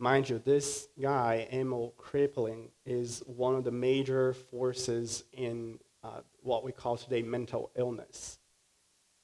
mind 0.00 0.28
you, 0.28 0.40
this 0.44 0.88
guy, 1.00 1.46
Emil 1.52 1.94
Kraepelin, 1.96 2.68
is 2.84 3.22
one 3.26 3.54
of 3.54 3.62
the 3.62 3.70
major 3.70 4.32
forces 4.32 5.24
in 5.32 5.78
uh, 6.02 6.20
what 6.42 6.64
we 6.64 6.72
call 6.72 6.96
today 6.96 7.22
mental 7.22 7.70
illness. 7.76 8.38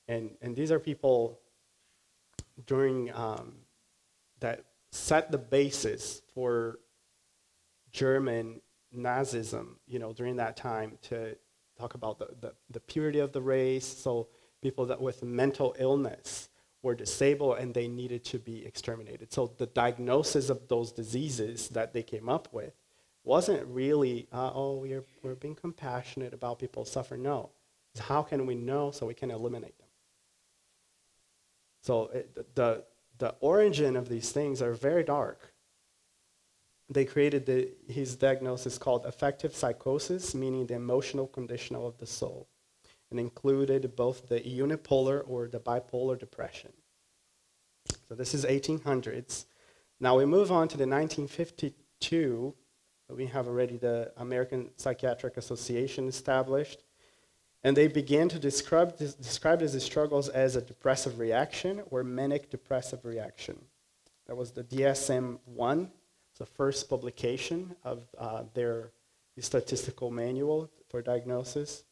And, 0.07 0.31
and 0.41 0.55
these 0.55 0.71
are 0.71 0.79
people 0.79 1.41
during 2.67 3.13
um, 3.13 3.55
that 4.39 4.65
set 4.93 5.33
the 5.33 5.39
basis 5.39 6.23
for 6.35 6.79
German 7.91 8.61
Nazism, 8.97 9.77
you 9.87 9.99
know, 9.99 10.13
during 10.13 10.37
that 10.37 10.57
time 10.57 10.99
to 11.03 11.37
talk 11.79 11.95
about 11.95 12.19
the, 12.19 12.29
the, 12.41 12.53
the 12.71 12.81
purity 12.81 13.19
of 13.21 13.33
the 13.33 13.41
race. 13.41 13.87
So 13.87 14.29
people 14.63 14.87
that 14.87 15.01
with 15.01 15.23
mental 15.23 15.75
illness 15.79 16.49
were 16.83 16.95
disabled 16.95 17.59
and 17.59 17.75
they 17.75 17.89
needed 17.89 18.25
to 18.25 18.39
be 18.39 18.65
exterminated. 18.65 19.33
So 19.33 19.53
the 19.59 19.67
diagnosis 19.67 20.51
of 20.51 20.69
those 20.69 20.93
diseases 20.93 21.69
that 21.69 21.93
they 21.93 22.03
came 22.03 22.29
up 22.29 22.49
with 22.53 22.73
wasn't 23.23 23.67
really, 23.67 24.29
uh, 24.33 24.51
oh, 24.55 24.77
we're, 24.77 25.05
we're 25.23 25.35
being 25.35 25.55
compassionate 25.55 26.33
about 26.33 26.59
people 26.59 26.85
suffering. 26.85 27.23
No. 27.23 27.51
It's 27.95 28.01
how 28.01 28.23
can 28.23 28.47
we 28.47 28.55
know 28.55 28.93
so 28.93 29.07
we 29.07 29.15
can 29.15 29.31
eliminate 29.31 29.77
them? 29.79 29.89
So 31.83 32.11
it, 32.15 32.55
the, 32.55 32.85
the 33.19 33.35
origin 33.41 33.97
of 33.97 34.09
these 34.09 34.33
things 34.33 34.63
are 34.63 34.73
very 34.73 35.05
dark. 35.05 35.50
They 36.91 37.05
created 37.05 37.47
the, 37.47 37.71
his 37.89 38.17
diagnosis 38.17 38.77
called 38.77 39.07
affective 39.07 39.55
psychosis, 39.55 40.35
meaning 40.35 40.67
the 40.67 40.75
emotional 40.75 41.29
condition 41.29 41.77
of 41.77 41.97
the 41.99 42.07
soul, 42.07 42.49
and 43.11 43.21
included 43.21 43.95
both 43.95 44.29
the 44.29 44.41
unipolar 44.41 45.23
or 45.27 45.49
the 45.49 45.61
bipolar 45.61 46.19
depression. 46.19 46.73
So 48.09 48.15
this 48.15 48.35
is 48.35 48.45
1800s. 48.45 49.45
Now 50.01 50.19
we 50.19 50.25
move 50.25 50.51
on 50.51 50.67
to 50.69 50.77
the 50.77 50.87
1952 50.87 52.55
we 53.15 53.27
have 53.27 53.47
already 53.47 53.77
the 53.77 54.13
American 54.17 54.71
Psychiatric 54.77 55.37
Association 55.37 56.09
established. 56.09 56.85
And 57.63 57.77
they 57.77 57.89
began 57.89 58.29
to 58.31 58.39
describe, 58.39 58.97
this, 58.97 59.15
describe 59.15 59.61
these 59.61 59.83
struggles 59.83 60.29
as 60.29 60.57
a 60.57 60.63
depressive 60.63 61.19
reaction 61.19 61.83
or 61.91 62.03
manic 62.03 62.51
depressive 62.51 63.05
reaction. 63.05 63.59
That 64.27 64.37
was 64.37 64.53
the 64.53 64.65
DSM 64.65 65.39
1, 65.45 65.91
the 66.41 66.47
first 66.47 66.89
publication 66.89 67.77
of 67.85 68.03
uh, 68.17 68.45
their 68.55 68.93
statistical 69.39 70.11
manual 70.11 70.71
for 70.89 71.03
diagnosis. 71.03 71.85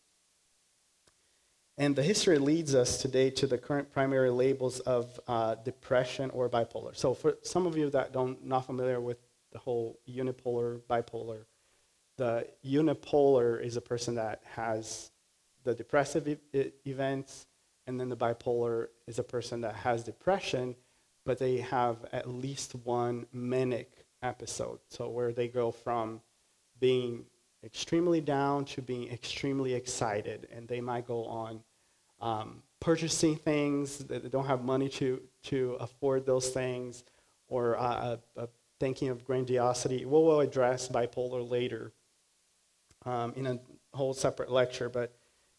And 1.76 1.94
the 1.94 2.02
history 2.02 2.38
leads 2.38 2.74
us 2.74 3.00
today 3.00 3.28
to 3.30 3.46
the 3.46 3.58
current 3.58 3.92
primary 3.92 4.30
labels 4.30 4.80
of 4.80 5.20
uh, 5.28 5.56
depression 5.56 6.30
or 6.30 6.48
bipolar. 6.48 6.96
So, 6.96 7.12
for 7.12 7.36
some 7.42 7.66
of 7.66 7.76
you 7.76 7.90
that 7.90 8.12
don't 8.12 8.44
not 8.44 8.64
familiar 8.64 9.00
with 9.00 9.18
the 9.52 9.58
whole 9.58 9.98
unipolar, 10.08 10.80
bipolar. 10.90 11.44
The 12.16 12.48
unipolar 12.66 13.62
is 13.62 13.76
a 13.76 13.80
person 13.82 14.14
that 14.16 14.42
has 14.54 15.10
the 15.64 15.74
depressive 15.74 16.26
e- 16.26 16.70
events, 16.86 17.46
and 17.86 18.00
then 18.00 18.08
the 18.08 18.16
bipolar 18.16 18.88
is 19.06 19.18
a 19.18 19.24
person 19.24 19.60
that 19.60 19.74
has 19.74 20.02
depression, 20.02 20.74
but 21.24 21.38
they 21.38 21.58
have 21.58 22.06
at 22.12 22.28
least 22.28 22.74
one 22.74 23.26
manic 23.32 23.97
episode. 24.22 24.80
So 24.88 25.08
where 25.08 25.32
they 25.32 25.48
go 25.48 25.70
from 25.70 26.20
being 26.80 27.24
extremely 27.64 28.20
down 28.20 28.64
to 28.64 28.82
being 28.82 29.10
extremely 29.10 29.74
excited, 29.74 30.48
and 30.54 30.68
they 30.68 30.80
might 30.80 31.06
go 31.06 31.24
on 31.24 31.60
um, 32.20 32.62
purchasing 32.80 33.36
things 33.36 33.98
that 34.04 34.22
they 34.22 34.28
don't 34.28 34.46
have 34.46 34.62
money 34.62 34.88
to, 34.88 35.20
to 35.44 35.76
afford 35.80 36.26
those 36.26 36.50
things, 36.50 37.04
or 37.48 37.78
uh, 37.78 38.16
uh, 38.36 38.46
thinking 38.78 39.08
of 39.08 39.24
grandiosity. 39.24 40.04
We'll, 40.04 40.24
we'll 40.24 40.40
address 40.40 40.88
bipolar 40.88 41.48
later 41.48 41.92
um, 43.04 43.32
in 43.36 43.46
a 43.46 43.58
whole 43.96 44.14
separate 44.14 44.50
lecture, 44.50 44.88
but 44.88 45.14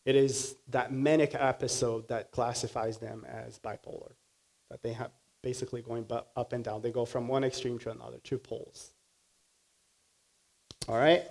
it 0.05 0.15
is 0.15 0.55
that 0.69 0.91
manic 0.91 1.35
episode 1.35 2.07
that 2.07 2.31
classifies 2.31 2.97
them 2.97 3.25
as 3.27 3.59
bipolar, 3.59 4.11
that 4.69 4.81
they 4.81 4.93
have 4.93 5.11
basically 5.41 5.81
going 5.81 6.05
up 6.35 6.53
and 6.53 6.63
down. 6.63 6.81
They 6.81 6.91
go 6.91 7.05
from 7.05 7.27
one 7.27 7.43
extreme 7.43 7.79
to 7.79 7.91
another, 7.91 8.17
two 8.23 8.37
poles. 8.37 8.91
All 10.87 10.97
right, 10.97 11.23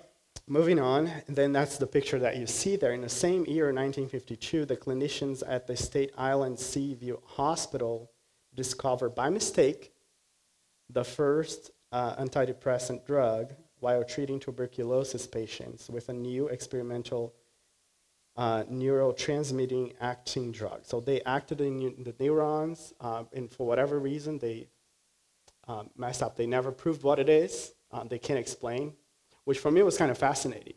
moving 0.47 0.79
on. 0.79 1.07
And 1.27 1.35
then 1.35 1.51
that's 1.51 1.77
the 1.77 1.87
picture 1.87 2.19
that 2.19 2.37
you 2.37 2.47
see 2.47 2.75
there. 2.75 2.93
In 2.93 3.01
the 3.01 3.09
same 3.09 3.45
year, 3.45 3.65
1952, 3.65 4.65
the 4.65 4.77
clinicians 4.77 5.43
at 5.47 5.67
the 5.67 5.75
Staten 5.75 6.15
Island 6.17 6.59
Seaview 6.59 7.17
Hospital 7.25 8.11
discovered 8.55 9.15
by 9.15 9.29
mistake 9.29 9.91
the 10.89 11.03
first 11.03 11.71
uh, 11.91 12.15
antidepressant 12.15 13.05
drug 13.05 13.53
while 13.79 14.03
treating 14.03 14.39
tuberculosis 14.39 15.27
patients 15.27 15.89
with 15.89 16.09
a 16.09 16.13
new 16.13 16.47
experimental 16.47 17.33
uh, 18.39 18.63
neurotransmitting 18.71 19.95
acting 19.99 20.49
drug. 20.49 20.79
So 20.83 21.01
they 21.01 21.21
acted 21.23 21.59
in 21.59 21.77
the 22.05 22.15
neurons, 22.17 22.93
uh, 23.01 23.25
and 23.33 23.51
for 23.51 23.67
whatever 23.67 23.99
reason, 23.99 24.39
they 24.39 24.69
um, 25.67 25.89
messed 25.97 26.23
up. 26.23 26.37
They 26.37 26.47
never 26.47 26.71
proved 26.71 27.03
what 27.03 27.19
it 27.19 27.27
is. 27.27 27.73
Um, 27.91 28.07
they 28.07 28.17
can't 28.17 28.39
explain, 28.39 28.93
which 29.43 29.59
for 29.59 29.71
me 29.71 29.83
was 29.83 29.97
kind 29.97 30.09
of 30.09 30.17
fascinating. 30.17 30.75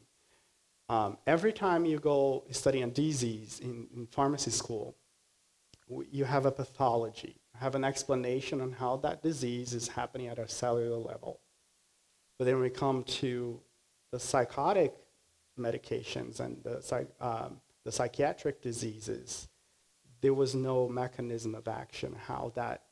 Um, 0.88 1.18
every 1.25 1.53
time 1.53 1.85
you 1.85 2.01
go 2.01 2.42
study 2.51 2.83
a 2.83 2.88
disease 2.88 3.61
in, 3.62 3.87
in 3.94 4.07
pharmacy 4.09 4.51
school, 4.51 4.96
you 6.11 6.25
have 6.25 6.46
a 6.46 6.51
pathology, 6.51 7.37
have 7.55 7.77
an 7.77 7.85
explanation 7.85 8.61
on 8.61 8.72
how 8.72 8.96
that 8.96 9.22
disease 9.22 9.72
is 9.72 9.87
happening 9.87 10.27
at 10.27 10.40
a 10.40 10.48
cellular 10.48 10.96
level. 10.96 11.38
But 12.40 12.46
then 12.46 12.59
we 12.59 12.70
come 12.70 13.05
to 13.05 13.61
the 14.11 14.18
psychotic 14.18 14.94
medications 15.58 16.40
and 16.40 16.62
the, 16.62 17.06
um, 17.20 17.60
the 17.84 17.92
psychiatric 17.92 18.62
diseases, 18.62 19.48
there 20.20 20.34
was 20.34 20.54
no 20.54 20.88
mechanism 20.88 21.54
of 21.54 21.68
action, 21.68 22.14
how 22.26 22.52
that 22.54 22.82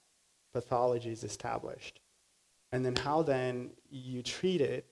pathology 0.52 1.10
is 1.10 1.24
established. 1.24 2.00
And 2.72 2.84
then 2.84 2.96
how 2.96 3.22
then 3.22 3.70
you 3.90 4.22
treat 4.22 4.60
it, 4.60 4.86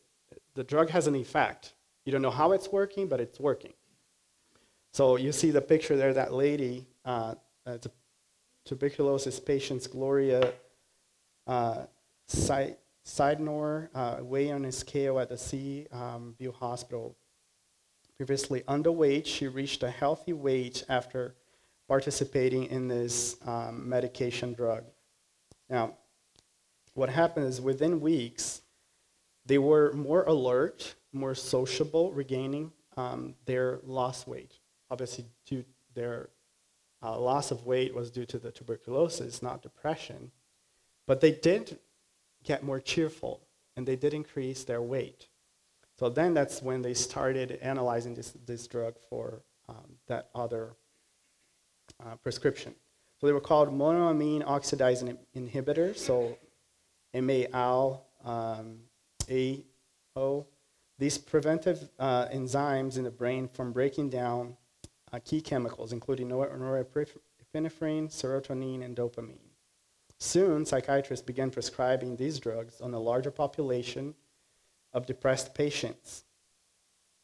the 0.55 0.65
drug 0.65 0.91
has 0.91 1.07
an 1.07 1.15
effect. 1.15 1.75
You 2.05 2.13
don't 2.13 2.23
know 2.23 2.31
how 2.31 2.53
it's 2.53 2.69
working, 2.69 3.09
but 3.09 3.21
it's 3.21 3.39
working. 3.39 3.73
So 4.93 5.17
you 5.17 5.33
see 5.33 5.51
the 5.51 5.61
picture 5.61 5.97
there, 5.97 6.15
that 6.15 6.33
lady, 6.33 6.87
uh, 7.05 7.35
uh, 7.67 7.79
tuberculosis 8.65 9.39
patients, 9.39 9.87
Gloria 9.87 10.53
uh, 11.47 11.87
Sydnor, 12.29 13.89
uh, 13.95 14.55
on 14.55 14.65
a 14.65 14.73
scale 14.73 15.19
at 15.19 15.29
the 15.29 15.39
Sea 15.39 15.87
um, 15.93 16.35
View 16.39 16.53
Hospital 16.53 17.17
previously 18.19 18.63
underweight. 18.63 19.25
She 19.25 19.47
reached 19.47 19.83
a 19.85 19.91
healthy 19.91 20.33
weight 20.33 20.85
after 20.89 21.37
participating 21.87 22.65
in 22.65 22.89
this 22.89 23.37
um, 23.47 23.89
medication 23.89 24.53
drug. 24.53 24.85
Now, 25.71 25.95
what 26.95 27.09
happened 27.09 27.47
is 27.47 27.61
within 27.61 28.01
weeks, 28.01 28.63
they 29.47 29.59
were 29.59 29.93
more 29.93 30.25
alert, 30.25 30.97
more 31.13 31.35
sociable, 31.35 32.13
regaining 32.13 32.73
um, 32.97 33.35
their 33.47 33.79
lost 33.85 34.27
weight. 34.27 34.59
Obviously, 34.91 35.25
due 35.47 35.65
their 35.95 36.29
uh, 37.03 37.19
loss 37.19 37.51
of 37.51 37.67
weight 37.67 37.95
was 37.95 38.11
due 38.11 38.27
to 38.27 38.39
the 38.39 38.51
tuberculosis, 38.51 39.43
not 39.43 39.63
depression. 39.63 40.31
But 41.07 41.21
they 41.21 41.33
did 41.33 41.79
get 42.43 42.65
more 42.65 42.81
cheerful, 42.81 43.41
and 43.77 43.87
they 43.87 43.97
did 43.97 44.13
increase 44.13 44.65
their 44.65 44.83
weight. 44.83 45.29
So 45.99 46.09
then 46.09 46.33
that's 46.33 46.63
when 46.63 46.81
they 46.81 46.95
started 46.95 47.59
analyzing 47.61 48.15
this, 48.15 48.33
this 48.47 48.67
drug 48.69 48.95
for 49.11 49.43
um, 49.69 49.97
that 50.07 50.31
other 50.35 50.77
uh, 52.05 52.15
prescription. 52.23 52.75
So 53.21 53.27
they 53.27 53.33
were 53.33 53.41
called 53.41 53.77
monoamine 53.77 54.45
oxidase 54.45 55.17
inhibitors, 55.35 55.97
so 55.99 56.39
MAL, 57.13 58.07
um, 58.25 58.79
AO. 59.29 60.47
These 61.01 61.19
preventive 61.19 61.89
uh, 61.99 62.27
enzymes 62.29 62.97
in 62.97 63.05
the 63.05 63.11
brain 63.11 63.49
from 63.49 63.73
breaking 63.73 64.11
down 64.11 64.57
uh, 65.13 65.19
key 65.25 65.41
chemicals, 65.41 65.93
including 65.93 66.29
norepinephrine, 66.29 67.19
serotonin, 67.55 68.85
and 68.85 68.97
dopamine. 68.97 69.39
Soon, 70.19 70.65
psychiatrists 70.65 71.25
began 71.25 71.51
prescribing 71.51 72.17
these 72.17 72.39
drugs 72.39 72.81
on 72.81 72.95
a 72.95 72.99
larger 73.01 73.31
population 73.31 74.15
of 74.93 75.07
depressed 75.07 75.55
patients. 75.55 76.25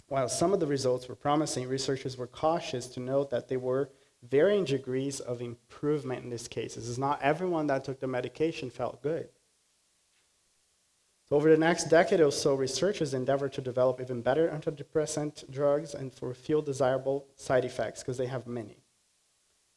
While 0.08 0.28
some 0.28 0.52
of 0.52 0.60
the 0.60 0.66
results 0.66 1.08
were 1.08 1.14
promising, 1.14 1.68
researchers 1.68 2.16
were 2.16 2.26
cautious 2.26 2.86
to 2.88 3.00
note 3.00 3.30
that 3.30 3.48
there 3.48 3.58
were 3.58 3.90
varying 4.22 4.64
degrees 4.64 5.20
of 5.20 5.40
improvement 5.42 6.24
in 6.24 6.30
these 6.30 6.48
cases. 6.48 6.88
It's 6.88 6.98
not 6.98 7.22
everyone 7.22 7.66
that 7.68 7.84
took 7.84 8.00
the 8.00 8.06
medication 8.06 8.70
felt 8.70 9.02
good. 9.02 9.28
So 11.28 11.36
over 11.36 11.50
the 11.50 11.56
next 11.56 11.84
decade 11.84 12.20
or 12.20 12.30
so, 12.30 12.54
researchers 12.54 13.14
endeavored 13.14 13.54
to 13.54 13.62
develop 13.62 14.00
even 14.00 14.20
better 14.20 14.48
antidepressant 14.48 15.50
drugs 15.50 15.94
and 15.94 16.12
for 16.12 16.34
few 16.34 16.60
desirable 16.60 17.26
side 17.36 17.64
effects, 17.64 18.00
because 18.00 18.18
they 18.18 18.26
have 18.26 18.46
many. 18.46 18.76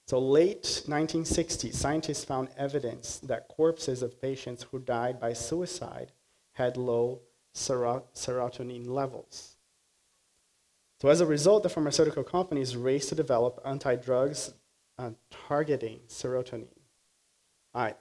So 0.07 0.19
late 0.19 0.83
1960s, 0.87 1.73
scientists 1.73 2.25
found 2.25 2.49
evidence 2.57 3.19
that 3.19 3.47
corpses 3.47 4.01
of 4.01 4.21
patients 4.21 4.63
who 4.63 4.79
died 4.79 5.19
by 5.19 5.33
suicide 5.33 6.11
had 6.53 6.75
low 6.77 7.21
serotonin 7.57 8.87
levels. 8.87 9.55
So 11.01 11.09
as 11.09 11.21
a 11.21 11.25
result, 11.25 11.63
the 11.63 11.69
pharmaceutical 11.69 12.23
companies 12.23 12.75
race 12.75 13.09
to 13.09 13.15
develop 13.15 13.61
anti-drugs 13.65 14.53
uh, 14.97 15.11
targeting 15.47 15.99
serotonin. 16.07 16.67
All 17.73 17.83
right, 17.83 17.97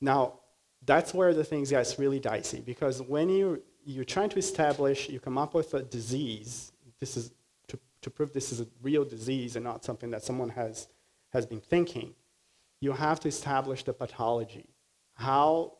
now 0.00 0.40
that's 0.84 1.14
where 1.14 1.32
the 1.32 1.44
things 1.44 1.70
gets 1.70 1.98
really 1.98 2.18
dicey 2.18 2.60
because 2.60 3.02
when 3.02 3.28
you 3.28 3.62
you're 3.84 4.04
trying 4.04 4.28
to 4.28 4.38
establish, 4.38 5.08
you 5.08 5.18
come 5.20 5.38
up 5.38 5.54
with 5.54 5.72
a 5.74 5.82
disease. 5.82 6.72
This 6.98 7.16
is 7.16 7.32
to, 7.68 7.78
to 8.02 8.10
prove 8.10 8.32
this 8.32 8.52
is 8.52 8.60
a 8.60 8.66
real 8.82 9.04
disease 9.04 9.56
and 9.56 9.64
not 9.64 9.84
something 9.84 10.10
that 10.10 10.22
someone 10.22 10.50
has 10.50 10.88
has 11.32 11.46
been 11.46 11.60
thinking. 11.60 12.14
You 12.80 12.92
have 12.92 13.20
to 13.20 13.28
establish 13.28 13.84
the 13.84 13.92
pathology. 13.92 14.66
How 15.14 15.74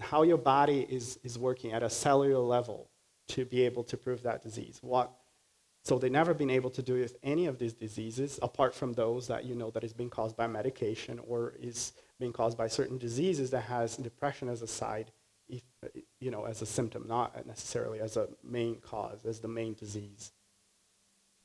how 0.00 0.22
your 0.22 0.36
body 0.36 0.86
is, 0.88 1.18
is 1.22 1.38
working 1.38 1.72
at 1.72 1.82
a 1.82 1.90
cellular 1.90 2.42
level 2.42 2.90
to 3.28 3.44
be 3.44 3.62
able 3.62 3.84
to 3.84 3.96
prove 3.96 4.22
that 4.22 4.42
disease. 4.42 4.78
What, 4.82 5.12
so 5.84 5.98
they've 5.98 6.10
never 6.10 6.34
been 6.34 6.50
able 6.50 6.70
to 6.70 6.82
do 6.82 6.94
with 6.94 7.16
any 7.22 7.46
of 7.46 7.58
these 7.58 7.72
diseases, 7.72 8.38
apart 8.42 8.74
from 8.74 8.92
those 8.92 9.28
that 9.28 9.44
you 9.44 9.54
know 9.54 9.70
that 9.70 9.84
is 9.84 9.92
being 9.92 10.10
caused 10.10 10.36
by 10.36 10.46
medication 10.46 11.20
or 11.26 11.54
is 11.60 11.92
being 12.18 12.32
caused 12.32 12.58
by 12.58 12.68
certain 12.68 12.98
diseases 12.98 13.50
that 13.50 13.62
has 13.62 13.96
depression 13.96 14.48
as 14.48 14.62
a 14.62 14.66
side, 14.66 15.10
if, 15.48 15.62
you 16.20 16.30
know, 16.30 16.44
as 16.44 16.60
a 16.62 16.66
symptom, 16.66 17.06
not 17.06 17.46
necessarily 17.46 18.00
as 18.00 18.16
a 18.16 18.28
main 18.42 18.76
cause, 18.76 19.24
as 19.24 19.40
the 19.40 19.48
main 19.48 19.74
disease. 19.74 20.32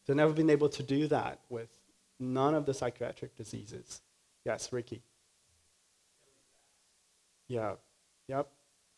They've 0.05 0.17
never 0.17 0.33
been 0.33 0.49
able 0.49 0.69
to 0.69 0.83
do 0.83 1.07
that 1.07 1.39
with 1.49 1.69
none 2.19 2.55
of 2.55 2.65
the 2.65 2.73
psychiatric 2.73 3.35
diseases. 3.35 4.01
Yes, 4.45 4.73
Ricky. 4.73 5.01
Yeah. 7.47 7.75
Yep, 8.27 8.49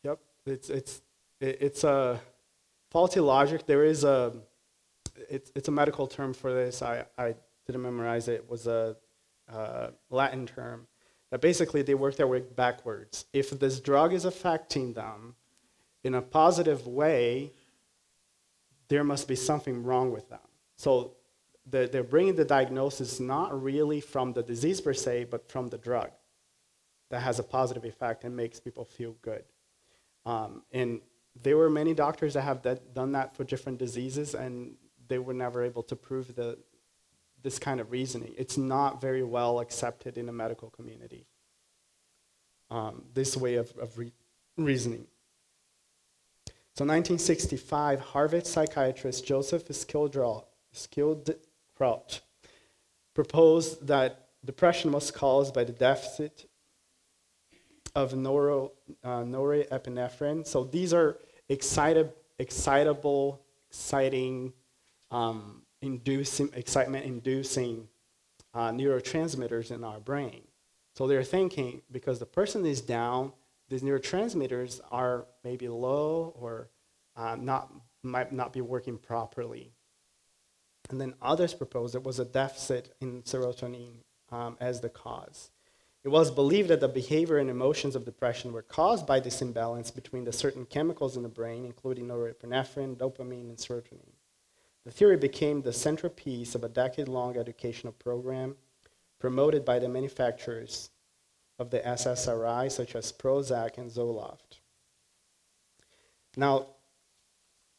yep. 0.04 0.20
It's 0.46 0.70
it's 0.70 1.02
it's 1.42 1.84
a 1.84 2.20
faulty 2.92 3.20
logic. 3.20 3.66
There 3.66 3.84
is 3.84 4.04
a 4.04 4.34
it's 5.30 5.52
it's 5.56 5.68
a 5.68 5.72
medical 5.72 6.08
term 6.08 6.34
for 6.34 6.54
this. 6.54 6.82
I 6.82 7.06
I 7.18 7.36
didn't 7.66 7.82
memorize 7.82 8.28
it. 8.28 8.36
it 8.36 8.50
was 8.50 8.68
a 8.68 8.96
uh, 9.52 9.90
Latin 10.10 10.46
term 10.46 10.88
that 11.32 11.42
basically 11.42 11.82
they 11.82 11.96
work 11.96 12.16
their 12.16 12.28
way 12.28 12.42
backwards. 12.42 13.26
If 13.34 13.50
this 13.60 13.80
drug 13.80 14.14
is 14.14 14.26
affecting 14.26 14.94
them 14.94 15.36
in 16.04 16.14
a 16.14 16.22
positive 16.22 16.86
way, 16.86 17.52
there 18.88 19.04
must 19.04 19.28
be 19.28 19.36
something 19.36 19.84
wrong 19.84 20.12
with 20.12 20.30
them. 20.30 20.40
So 20.78 21.14
the, 21.70 21.90
they're 21.92 22.04
bringing 22.04 22.36
the 22.36 22.46
diagnosis 22.46 23.20
not 23.20 23.60
really 23.60 24.02
from 24.02 24.34
the 24.34 24.44
disease 24.44 24.82
per 24.82 24.94
se, 24.94 25.28
but 25.32 25.50
from 25.50 25.70
the 25.70 25.80
drug 25.80 26.12
that 27.16 27.22
has 27.22 27.40
a 27.40 27.44
positive 27.44 27.86
effect 27.86 28.26
and 28.26 28.36
makes 28.36 28.60
people 28.60 28.84
feel 28.84 29.16
good. 29.22 29.46
Um, 30.26 30.64
and 30.74 31.00
there 31.42 31.56
were 31.56 31.70
many 31.70 31.94
doctors 31.94 32.34
that 32.34 32.42
have 32.42 32.62
that, 32.64 32.94
done 32.94 33.14
that 33.14 33.38
for 33.38 33.46
different 33.46 33.78
diseases, 33.78 34.36
and 34.36 34.76
they 35.08 35.18
were 35.18 35.34
never 35.34 35.64
able 35.64 35.82
to 35.84 35.96
prove 35.96 36.36
the, 36.36 36.58
this 37.42 37.58
kind 37.58 37.80
of 37.80 37.90
reasoning. 37.90 38.34
It's 38.38 38.58
not 38.58 39.00
very 39.00 39.24
well 39.24 39.62
accepted 39.62 40.18
in 40.18 40.26
the 40.26 40.34
medical 40.34 40.70
community, 40.70 41.26
um, 42.70 43.04
this 43.14 43.38
way 43.38 43.56
of, 43.56 43.74
of 43.78 43.98
re- 43.98 44.12
reasoning. 44.58 45.08
So 46.76 46.84
1965, 46.84 48.02
Harvard 48.02 48.46
psychiatrist 48.46 49.26
Joseph 49.26 49.64
Schildkraut 49.70 50.44
proposed 53.14 53.88
that 53.88 54.28
depression 54.44 54.92
was 54.92 55.12
caused 55.12 55.54
by 55.54 55.64
the 55.64 55.72
deficit 55.72 56.50
of 57.96 58.14
neuro, 58.16 58.74
uh, 59.04 59.22
norepinephrine. 59.22 60.46
So 60.46 60.64
these 60.66 60.94
are 60.94 61.18
excitable, 61.50 63.42
exciting, 63.70 64.54
um, 65.12 65.62
inducing, 65.82 66.50
excitement-inducing 66.54 67.88
uh, 68.54 68.72
neurotransmitters 68.72 69.72
in 69.72 69.84
our 69.84 70.00
brain. 70.00 70.42
So 70.96 71.08
they're 71.08 71.24
thinking 71.24 71.82
because 71.92 72.20
the 72.20 72.26
person 72.26 72.66
is 72.66 72.82
down, 72.82 73.34
these 73.70 73.82
neurotransmitters 73.82 74.82
are 74.92 75.26
maybe 75.44 75.68
low 75.68 76.34
or 76.40 76.70
uh, 77.16 77.36
not, 77.40 77.72
might 78.04 78.32
not 78.32 78.54
be 78.54 78.62
working 78.62 78.98
properly. 78.98 79.72
And 80.90 81.02
then 81.02 81.16
others 81.22 81.54
proposed 81.54 81.96
it 81.96 82.04
was 82.04 82.20
a 82.20 82.26
deficit 82.26 82.96
in 83.02 83.24
serotonin 83.24 84.04
um, 84.32 84.58
as 84.60 84.82
the 84.82 84.90
cause. 84.90 85.52
It 86.06 86.12
was 86.12 86.30
believed 86.30 86.70
that 86.70 86.82
the 86.82 86.88
behavior 86.88 87.40
and 87.40 87.50
emotions 87.50 87.96
of 87.96 88.06
depression 88.06 88.54
were 88.54 88.62
caused 88.62 89.08
by 89.08 89.20
this 89.20 89.42
imbalance 89.42 89.90
between 89.90 90.24
the 90.24 90.32
certain 90.32 90.64
chemicals 90.68 91.18
in 91.18 91.24
the 91.24 91.30
brain, 91.30 91.66
including 91.66 92.06
norepinephrine, 92.06 92.96
dopamine, 92.96 93.50
and 93.50 93.58
serotonin. 93.58 94.14
The 94.86 94.92
theory 94.92 95.18
became 95.18 95.64
the 95.64 95.74
centerpiece 95.74 96.54
of 96.54 96.64
a 96.64 96.70
decade 96.70 97.08
long 97.08 97.38
educational 97.38 97.92
program 97.92 98.56
promoted 99.18 99.66
by 99.66 99.80
the 99.80 99.90
manufacturers 99.90 100.92
of 101.58 101.72
the 101.72 101.80
SSRI, 101.80 102.72
such 102.72 102.96
as 102.96 103.12
Prozac 103.12 103.80
and 103.80 103.90
Zoloft. 103.90 104.60
Now, 106.38 106.68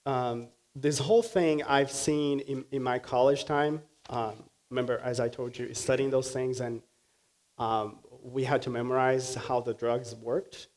um, 0.04 0.48
this 0.74 0.98
whole 0.98 1.22
thing 1.22 1.62
I've 1.62 1.92
seen 1.92 2.40
in, 2.40 2.64
in 2.72 2.82
my 2.82 2.98
college 2.98 3.44
time. 3.44 3.82
Um, 4.10 4.42
remember, 4.68 4.98
as 5.04 5.20
I 5.20 5.28
told 5.28 5.56
you, 5.56 5.72
studying 5.74 6.10
those 6.10 6.32
things, 6.32 6.60
and 6.60 6.82
um, 7.58 8.00
we 8.32 8.44
had 8.44 8.62
to 8.62 8.70
memorize 8.70 9.34
how 9.34 9.60
the 9.60 9.74
drugs 9.74 10.14
worked. 10.16 10.68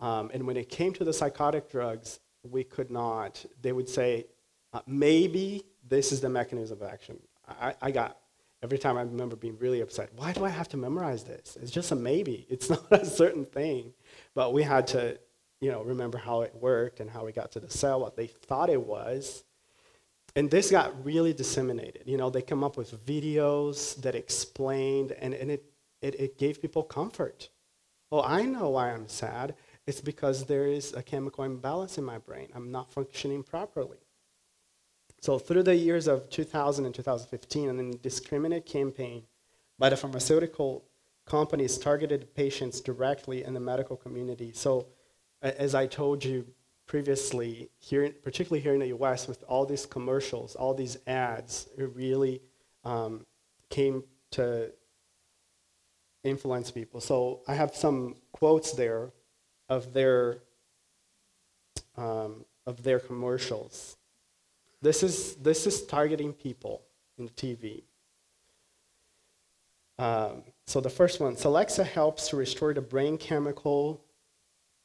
Um, 0.00 0.30
and 0.32 0.46
when 0.46 0.56
it 0.56 0.68
came 0.68 0.92
to 0.94 1.04
the 1.04 1.12
psychotic 1.12 1.70
drugs, 1.70 2.20
we 2.42 2.64
could 2.64 2.90
not. 2.90 3.44
They 3.60 3.72
would 3.72 3.88
say, 3.88 4.26
uh, 4.72 4.80
maybe 4.86 5.64
this 5.88 6.12
is 6.12 6.20
the 6.20 6.28
mechanism 6.28 6.80
of 6.80 6.88
action. 6.88 7.18
I, 7.48 7.74
I 7.82 7.90
got 7.90 8.18
every 8.62 8.78
time 8.78 8.96
I 8.96 9.02
remember 9.02 9.36
being 9.36 9.58
really 9.58 9.80
upset. 9.80 10.10
Why 10.16 10.32
do 10.32 10.44
I 10.44 10.48
have 10.48 10.68
to 10.68 10.76
memorize 10.76 11.24
this? 11.24 11.58
It's 11.60 11.70
just 11.70 11.90
a 11.90 11.96
maybe. 11.96 12.46
It's 12.50 12.70
not 12.70 12.86
a 12.92 13.04
certain 13.04 13.44
thing. 13.44 13.92
But 14.34 14.52
we 14.52 14.62
had 14.62 14.86
to, 14.88 15.18
you 15.60 15.70
know, 15.70 15.82
remember 15.82 16.18
how 16.18 16.42
it 16.42 16.54
worked 16.54 17.00
and 17.00 17.10
how 17.10 17.24
we 17.24 17.32
got 17.32 17.52
to 17.52 17.60
the 17.60 17.70
cell, 17.70 18.00
what 18.00 18.16
they 18.16 18.28
thought 18.28 18.70
it 18.70 18.80
was. 18.80 19.44
And 20.34 20.50
this 20.50 20.70
got 20.70 21.04
really 21.04 21.34
disseminated. 21.34 22.04
You 22.06 22.16
know, 22.16 22.30
they 22.30 22.40
come 22.40 22.64
up 22.64 22.76
with 22.76 23.04
videos 23.04 24.00
that 24.00 24.14
explained, 24.14 25.12
and, 25.12 25.34
and 25.34 25.50
it, 25.50 25.71
it, 26.02 26.14
it 26.20 26.38
gave 26.38 26.60
people 26.60 26.82
comfort. 26.82 27.48
Oh, 28.10 28.22
I 28.22 28.42
know 28.42 28.70
why 28.70 28.92
I'm 28.92 29.08
sad. 29.08 29.54
It's 29.86 30.00
because 30.00 30.44
there 30.44 30.66
is 30.66 30.92
a 30.92 31.02
chemical 31.02 31.44
imbalance 31.44 31.96
in 31.98 32.04
my 32.04 32.18
brain. 32.18 32.48
I'm 32.54 32.70
not 32.70 32.92
functioning 32.92 33.42
properly. 33.42 33.98
So 35.20 35.38
through 35.38 35.62
the 35.62 35.74
years 35.74 36.08
of 36.08 36.28
2000 36.30 36.84
and 36.84 36.94
2015, 36.94 37.68
an 37.68 37.78
indiscriminate 37.78 38.66
campaign 38.66 39.22
by 39.78 39.88
the 39.88 39.96
pharmaceutical 39.96 40.84
companies 41.26 41.78
targeted 41.78 42.34
patients 42.34 42.80
directly 42.80 43.44
in 43.44 43.54
the 43.54 43.60
medical 43.60 43.96
community. 43.96 44.52
So 44.52 44.88
as 45.40 45.74
I 45.74 45.86
told 45.86 46.24
you 46.24 46.46
previously, 46.86 47.70
here, 47.78 48.10
particularly 48.22 48.60
here 48.60 48.74
in 48.74 48.80
the 48.80 48.88
US, 48.88 49.28
with 49.28 49.42
all 49.48 49.64
these 49.64 49.86
commercials, 49.86 50.54
all 50.56 50.74
these 50.74 50.98
ads, 51.06 51.68
it 51.78 51.94
really 51.94 52.42
um, 52.84 53.24
came 53.70 54.04
to 54.32 54.72
influence 56.24 56.70
people. 56.70 57.00
So 57.00 57.40
I 57.48 57.54
have 57.54 57.74
some 57.74 58.16
quotes 58.32 58.72
there 58.72 59.12
of 59.68 59.92
their 59.92 60.38
um, 61.96 62.44
of 62.66 62.82
their 62.82 62.98
commercials. 62.98 63.96
This 64.80 65.02
is, 65.02 65.36
this 65.36 65.66
is 65.66 65.86
targeting 65.86 66.32
people 66.32 66.82
in 67.18 67.28
TV. 67.28 67.82
Um, 69.98 70.42
so 70.66 70.80
the 70.80 70.90
first 70.90 71.20
one, 71.20 71.36
Celexa 71.36 71.86
helps 71.86 72.28
to 72.28 72.36
restore 72.36 72.74
the 72.74 72.80
brain 72.80 73.18
chemical, 73.18 74.04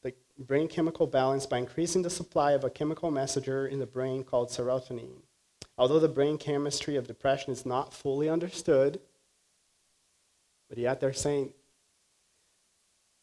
the 0.02 0.14
brain 0.38 0.68
chemical 0.68 1.06
balance 1.06 1.46
by 1.46 1.58
increasing 1.58 2.02
the 2.02 2.10
supply 2.10 2.52
of 2.52 2.62
a 2.62 2.70
chemical 2.70 3.10
messenger 3.10 3.66
in 3.66 3.78
the 3.78 3.86
brain 3.86 4.22
called 4.22 4.50
serotonin. 4.50 5.22
Although 5.76 6.00
the 6.00 6.08
brain 6.08 6.38
chemistry 6.38 6.96
of 6.96 7.06
depression 7.06 7.52
is 7.52 7.64
not 7.64 7.94
fully 7.94 8.28
understood, 8.28 9.00
but 10.68 10.78
yet 10.78 11.00
they're 11.00 11.12
saying 11.12 11.52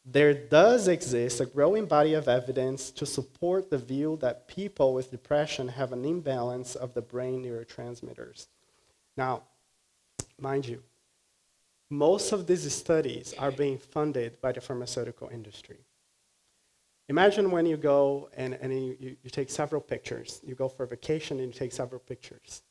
there 0.08 0.34
does 0.34 0.86
exist 0.86 1.40
a 1.40 1.46
growing 1.46 1.86
body 1.86 2.14
of 2.14 2.28
evidence 2.28 2.90
to 2.92 3.04
support 3.04 3.70
the 3.70 3.78
view 3.78 4.16
that 4.20 4.46
people 4.46 4.94
with 4.94 5.10
depression 5.10 5.66
have 5.66 5.92
an 5.92 6.04
imbalance 6.04 6.76
of 6.76 6.94
the 6.94 7.02
brain 7.02 7.44
neurotransmitters. 7.44 8.46
Now, 9.16 9.42
mind 10.38 10.66
you, 10.66 10.80
most 11.90 12.32
of 12.32 12.46
these 12.46 12.72
studies 12.72 13.34
are 13.36 13.50
being 13.50 13.78
funded 13.78 14.40
by 14.40 14.52
the 14.52 14.60
pharmaceutical 14.60 15.28
industry. 15.28 15.78
Imagine 17.08 17.50
when 17.50 17.66
you 17.66 17.76
go 17.76 18.28
and, 18.36 18.54
and 18.54 18.72
you, 18.72 18.96
you, 19.00 19.16
you 19.24 19.30
take 19.30 19.50
several 19.50 19.80
pictures. 19.80 20.40
You 20.44 20.54
go 20.54 20.68
for 20.68 20.84
a 20.84 20.88
vacation 20.88 21.38
and 21.38 21.48
you 21.48 21.58
take 21.58 21.72
several 21.72 22.00
pictures. 22.00 22.62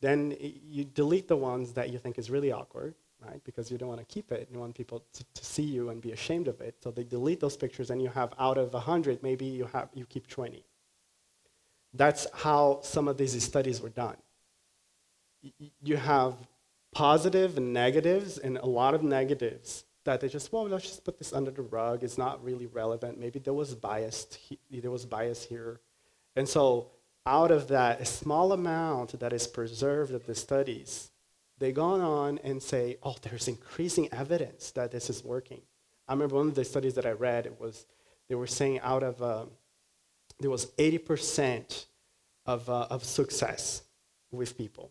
Then 0.00 0.36
you 0.40 0.84
delete 0.84 1.28
the 1.28 1.36
ones 1.36 1.72
that 1.72 1.90
you 1.90 1.98
think 1.98 2.18
is 2.18 2.30
really 2.30 2.52
awkward 2.52 2.94
right? 3.24 3.42
Because 3.44 3.70
you 3.70 3.78
don't 3.78 3.88
want 3.88 4.00
to 4.00 4.06
keep 4.06 4.32
it. 4.32 4.48
You 4.52 4.58
want 4.58 4.74
people 4.74 5.04
to, 5.12 5.24
to, 5.34 5.44
see 5.44 5.62
you 5.62 5.90
and 5.90 6.00
be 6.00 6.12
ashamed 6.12 6.48
of 6.48 6.60
it. 6.60 6.76
So 6.82 6.90
they 6.90 7.04
delete 7.04 7.40
those 7.40 7.56
pictures, 7.56 7.90
and 7.90 8.00
you 8.02 8.08
have 8.08 8.32
out 8.38 8.58
of 8.58 8.72
100, 8.72 9.22
maybe 9.22 9.44
you, 9.44 9.66
have, 9.66 9.88
you 9.94 10.06
keep 10.06 10.26
20. 10.26 10.64
That's 11.94 12.26
how 12.32 12.80
some 12.82 13.08
of 13.08 13.16
these 13.16 13.42
studies 13.42 13.80
were 13.80 13.90
done. 13.90 14.16
Y- 15.42 15.70
you 15.82 15.96
have 15.96 16.34
positive 16.92 17.56
and 17.56 17.72
negatives, 17.72 18.38
and 18.38 18.58
a 18.58 18.66
lot 18.66 18.94
of 18.94 19.02
negatives 19.02 19.84
that 20.04 20.20
they 20.20 20.28
just, 20.28 20.52
well, 20.52 20.66
let's 20.66 20.84
just 20.84 21.04
put 21.04 21.18
this 21.18 21.32
under 21.32 21.50
the 21.50 21.62
rug. 21.62 22.02
It's 22.02 22.18
not 22.18 22.42
really 22.42 22.66
relevant. 22.66 23.18
Maybe 23.18 23.38
there 23.38 23.54
was 23.54 23.74
bias, 23.74 24.38
there 24.70 24.90
was 24.90 25.04
bias 25.04 25.44
here. 25.44 25.80
And 26.36 26.48
so 26.48 26.90
out 27.26 27.50
of 27.50 27.68
that, 27.68 28.00
a 28.00 28.04
small 28.04 28.52
amount 28.52 29.18
that 29.20 29.32
is 29.32 29.46
preserved 29.46 30.14
of 30.14 30.26
the 30.26 30.34
studies 30.34 31.10
they 31.60 31.72
go 31.72 32.00
on 32.00 32.38
and 32.42 32.60
say, 32.60 32.96
oh, 33.02 33.14
there's 33.22 33.46
increasing 33.46 34.08
evidence 34.12 34.72
that 34.72 34.90
this 34.90 35.10
is 35.10 35.22
working. 35.22 35.60
I 36.08 36.14
remember 36.14 36.36
one 36.36 36.48
of 36.48 36.54
the 36.54 36.64
studies 36.64 36.94
that 36.94 37.06
I 37.06 37.12
read, 37.12 37.46
it 37.46 37.60
was, 37.60 37.86
they 38.28 38.34
were 38.34 38.46
saying 38.46 38.80
out 38.80 39.02
of, 39.02 39.22
uh, 39.22 39.44
there 40.40 40.50
was 40.50 40.66
80% 40.78 41.86
of, 42.46 42.68
uh, 42.68 42.86
of 42.90 43.04
success 43.04 43.82
with 44.32 44.56
people. 44.56 44.90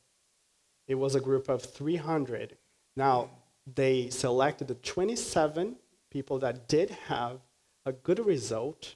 It 0.87 0.95
was 0.95 1.15
a 1.15 1.19
group 1.19 1.49
of 1.49 1.63
300. 1.63 2.55
Now, 2.95 3.31
they 3.75 4.09
selected 4.09 4.67
the 4.67 4.75
27 4.75 5.75
people 6.11 6.39
that 6.39 6.67
did 6.67 6.91
have 7.07 7.39
a 7.85 7.91
good 7.91 8.25
result 8.25 8.95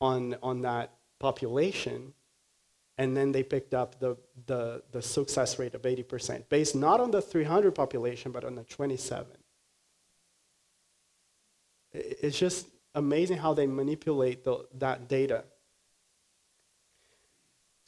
on, 0.00 0.36
on 0.42 0.62
that 0.62 0.92
population, 1.18 2.14
and 3.00 3.16
then 3.16 3.32
they 3.32 3.42
picked 3.42 3.72
up 3.72 3.98
the, 3.98 4.14
the, 4.44 4.82
the 4.92 5.00
success 5.00 5.58
rate 5.58 5.74
of 5.74 5.80
80%, 5.80 6.50
based 6.50 6.76
not 6.76 7.00
on 7.00 7.10
the 7.10 7.22
300 7.22 7.74
population, 7.74 8.30
but 8.30 8.44
on 8.44 8.56
the 8.56 8.64
27. 8.64 9.26
It's 11.94 12.38
just 12.38 12.66
amazing 12.94 13.38
how 13.38 13.54
they 13.54 13.66
manipulate 13.66 14.44
the, 14.44 14.66
that 14.74 15.08
data. 15.08 15.44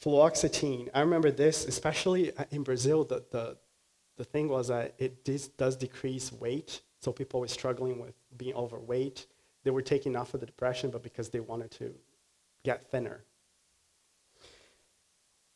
Fluoxetine, 0.03 0.89
I 0.95 1.01
remember 1.01 1.29
this, 1.29 1.65
especially 1.65 2.31
in 2.49 2.63
Brazil, 2.63 3.03
the, 3.03 3.23
the, 3.29 3.57
the 4.17 4.23
thing 4.23 4.49
was 4.49 4.69
that 4.69 4.95
it 4.97 5.23
does 5.57 5.75
decrease 5.75 6.33
weight, 6.33 6.81
so 7.01 7.11
people 7.11 7.39
were 7.39 7.47
struggling 7.47 7.99
with 7.99 8.15
being 8.35 8.55
overweight. 8.55 9.27
They 9.63 9.69
were 9.69 9.83
taking 9.83 10.15
off 10.15 10.33
of 10.33 10.39
the 10.39 10.47
depression, 10.47 10.89
but 10.89 11.03
because 11.03 11.29
they 11.29 11.39
wanted 11.39 11.69
to 11.73 11.93
get 12.63 12.89
thinner. 12.89 13.25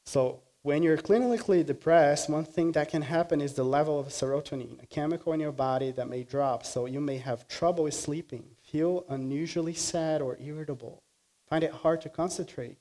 So 0.07 0.39
when 0.61 0.83
you're 0.83 0.97
clinically 0.97 1.65
depressed, 1.65 2.29
one 2.29 2.45
thing 2.45 2.71
that 2.71 2.87
can 2.87 3.01
happen 3.01 3.41
is 3.41 3.55
the 3.55 3.65
level 3.65 3.99
of 3.99 4.07
serotonin, 4.07 4.81
a 4.81 4.85
chemical 4.85 5.33
in 5.33 5.41
your 5.41 5.51
body 5.51 5.91
that 5.91 6.07
may 6.07 6.23
drop. 6.23 6.65
So 6.65 6.85
you 6.85 7.01
may 7.01 7.17
have 7.17 7.45
trouble 7.49 7.91
sleeping, 7.91 8.45
feel 8.63 9.03
unusually 9.09 9.73
sad 9.73 10.21
or 10.21 10.37
irritable, 10.39 11.03
find 11.49 11.61
it 11.61 11.71
hard 11.71 11.99
to 12.01 12.09
concentrate, 12.09 12.77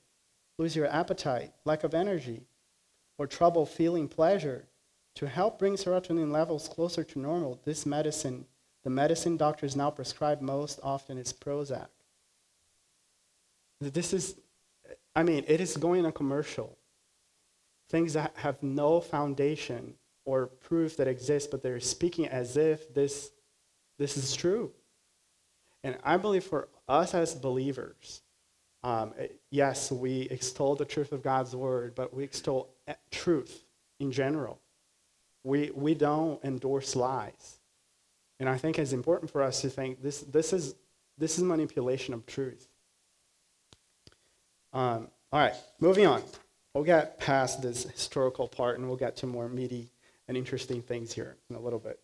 lose 0.57 0.73
your 0.73 0.87
appetite, 0.87 1.51
lack 1.65 1.83
of 1.83 1.93
energy, 1.93 2.43
or 3.17 3.27
trouble 3.27 3.65
feeling 3.65 4.07
pleasure. 4.07 4.65
To 5.15 5.27
help 5.27 5.59
bring 5.59 5.73
serotonin 5.73 6.31
levels 6.31 6.69
closer 6.69 7.03
to 7.03 7.19
normal, 7.19 7.59
this 7.65 7.85
medicine, 7.85 8.45
the 8.85 8.89
medicine 8.89 9.35
doctors 9.35 9.75
now 9.75 9.89
prescribe 9.89 10.39
most 10.39 10.79
often 10.81 11.17
is 11.17 11.33
Prozac. 11.33 11.89
This 13.81 14.13
is 14.13 14.35
I 15.13 15.23
mean, 15.23 15.43
it 15.47 15.59
is 15.59 15.75
going 15.75 16.05
on 16.05 16.11
commercial. 16.11 16.76
Things 17.89 18.13
that 18.13 18.33
have 18.37 18.61
no 18.61 18.99
foundation 18.99 19.93
or 20.25 20.47
proof 20.47 20.97
that 20.97 21.07
exist, 21.07 21.51
but 21.51 21.63
they're 21.63 21.79
speaking 21.79 22.27
as 22.27 22.57
if 22.57 22.93
this, 22.93 23.31
this 23.97 24.17
is 24.17 24.35
true. 24.35 24.71
And 25.83 25.97
I 26.03 26.17
believe 26.17 26.43
for 26.43 26.67
us 26.87 27.13
as 27.13 27.33
believers, 27.33 28.21
um, 28.83 29.13
yes, 29.49 29.91
we 29.91 30.21
extol 30.29 30.75
the 30.75 30.85
truth 30.85 31.11
of 31.11 31.23
God's 31.23 31.55
word, 31.55 31.95
but 31.95 32.13
we 32.13 32.23
extol 32.23 32.69
truth 33.09 33.63
in 33.99 34.11
general. 34.11 34.59
We, 35.43 35.71
we 35.73 35.93
don't 35.93 36.43
endorse 36.43 36.95
lies. 36.95 37.59
And 38.39 38.49
I 38.49 38.57
think 38.57 38.77
it's 38.77 38.93
important 38.93 39.31
for 39.31 39.41
us 39.41 39.61
to 39.61 39.69
think 39.69 40.03
this, 40.03 40.21
this, 40.21 40.53
is, 40.53 40.75
this 41.17 41.37
is 41.37 41.43
manipulation 41.43 42.13
of 42.13 42.25
truth. 42.25 42.67
Um, 44.73 45.07
all 45.31 45.39
right, 45.39 45.55
moving 45.79 46.05
on. 46.05 46.21
We'll 46.77 46.85
get 46.85 47.17
past 47.17 47.63
this 47.63 47.85
historical 47.85 48.47
part 48.47 48.77
and 48.77 48.87
we'll 48.87 48.97
get 48.97 49.15
to 49.15 49.25
more 49.25 49.49
meaty 49.49 49.89
and 50.27 50.37
interesting 50.37 50.83
things 50.83 51.11
here 51.11 51.35
in 51.49 51.55
a 51.55 51.59
little 51.59 51.79
bit. 51.79 51.99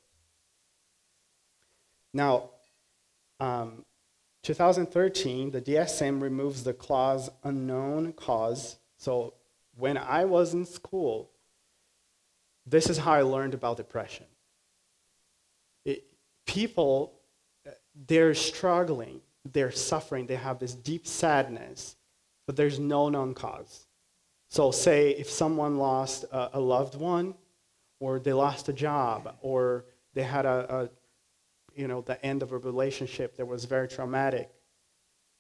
Now, 2.12 2.50
um, 3.40 3.86
2013, 4.42 5.52
the 5.52 5.62
DSM 5.62 6.20
removes 6.20 6.64
the 6.64 6.74
clause 6.74 7.30
unknown 7.44 8.14
cause. 8.14 8.78
So 8.98 9.36
when 9.76 9.96
I 9.96 10.26
was 10.26 10.56
in 10.56 10.66
school, 10.66 11.30
this 12.66 12.90
is 12.90 12.98
how 12.98 13.14
I 13.14 13.22
learned 13.22 13.54
about 13.54 13.78
depression. 13.78 14.26
It, 15.86 16.04
people, 16.48 17.14
they're 18.08 18.34
struggling, 18.34 19.22
they're 19.46 19.72
suffering, 19.72 20.26
they 20.26 20.34
have 20.34 20.58
this 20.58 20.74
deep 20.74 21.06
sadness, 21.06 21.96
but 22.48 22.56
there's 22.56 22.80
no 22.80 23.10
known 23.10 23.36
cause. 23.36 23.83
So, 24.54 24.70
say 24.70 25.10
if 25.10 25.32
someone 25.32 25.80
lost 25.80 26.26
a, 26.26 26.60
a 26.60 26.60
loved 26.60 26.94
one, 26.94 27.34
or 28.00 28.20
they 28.20 28.34
lost 28.34 28.70
a 28.70 28.74
job, 28.74 29.36
or 29.42 29.86
they 30.14 30.22
had 30.22 30.46
a, 30.46 30.76
a, 30.76 30.90
you 31.74 31.88
know, 31.88 32.02
the 32.02 32.24
end 32.24 32.44
of 32.44 32.52
a 32.52 32.60
relationship 32.60 33.36
that 33.38 33.48
was 33.48 33.66
very 33.66 33.88
traumatic. 33.88 34.52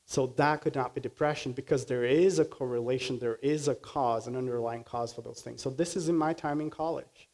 So 0.07 0.33
that 0.37 0.61
could 0.61 0.73
not 0.73 0.95
be 0.95 1.01
depression 1.01 1.51
because 1.51 1.85
there 1.85 2.03
is 2.03 2.39
a 2.39 2.45
correlation, 2.45 3.19
there 3.19 3.35
is 3.43 3.67
a 3.67 3.75
cause, 3.75 4.25
an 4.25 4.35
underlying 4.35 4.83
cause 4.83 5.13
for 5.13 5.21
those 5.21 5.41
things. 5.41 5.61
So 5.61 5.69
this 5.69 5.95
is 5.95 6.09
in 6.09 6.17
my 6.17 6.33
time 6.33 6.59
in 6.59 6.71
college. 6.71 7.29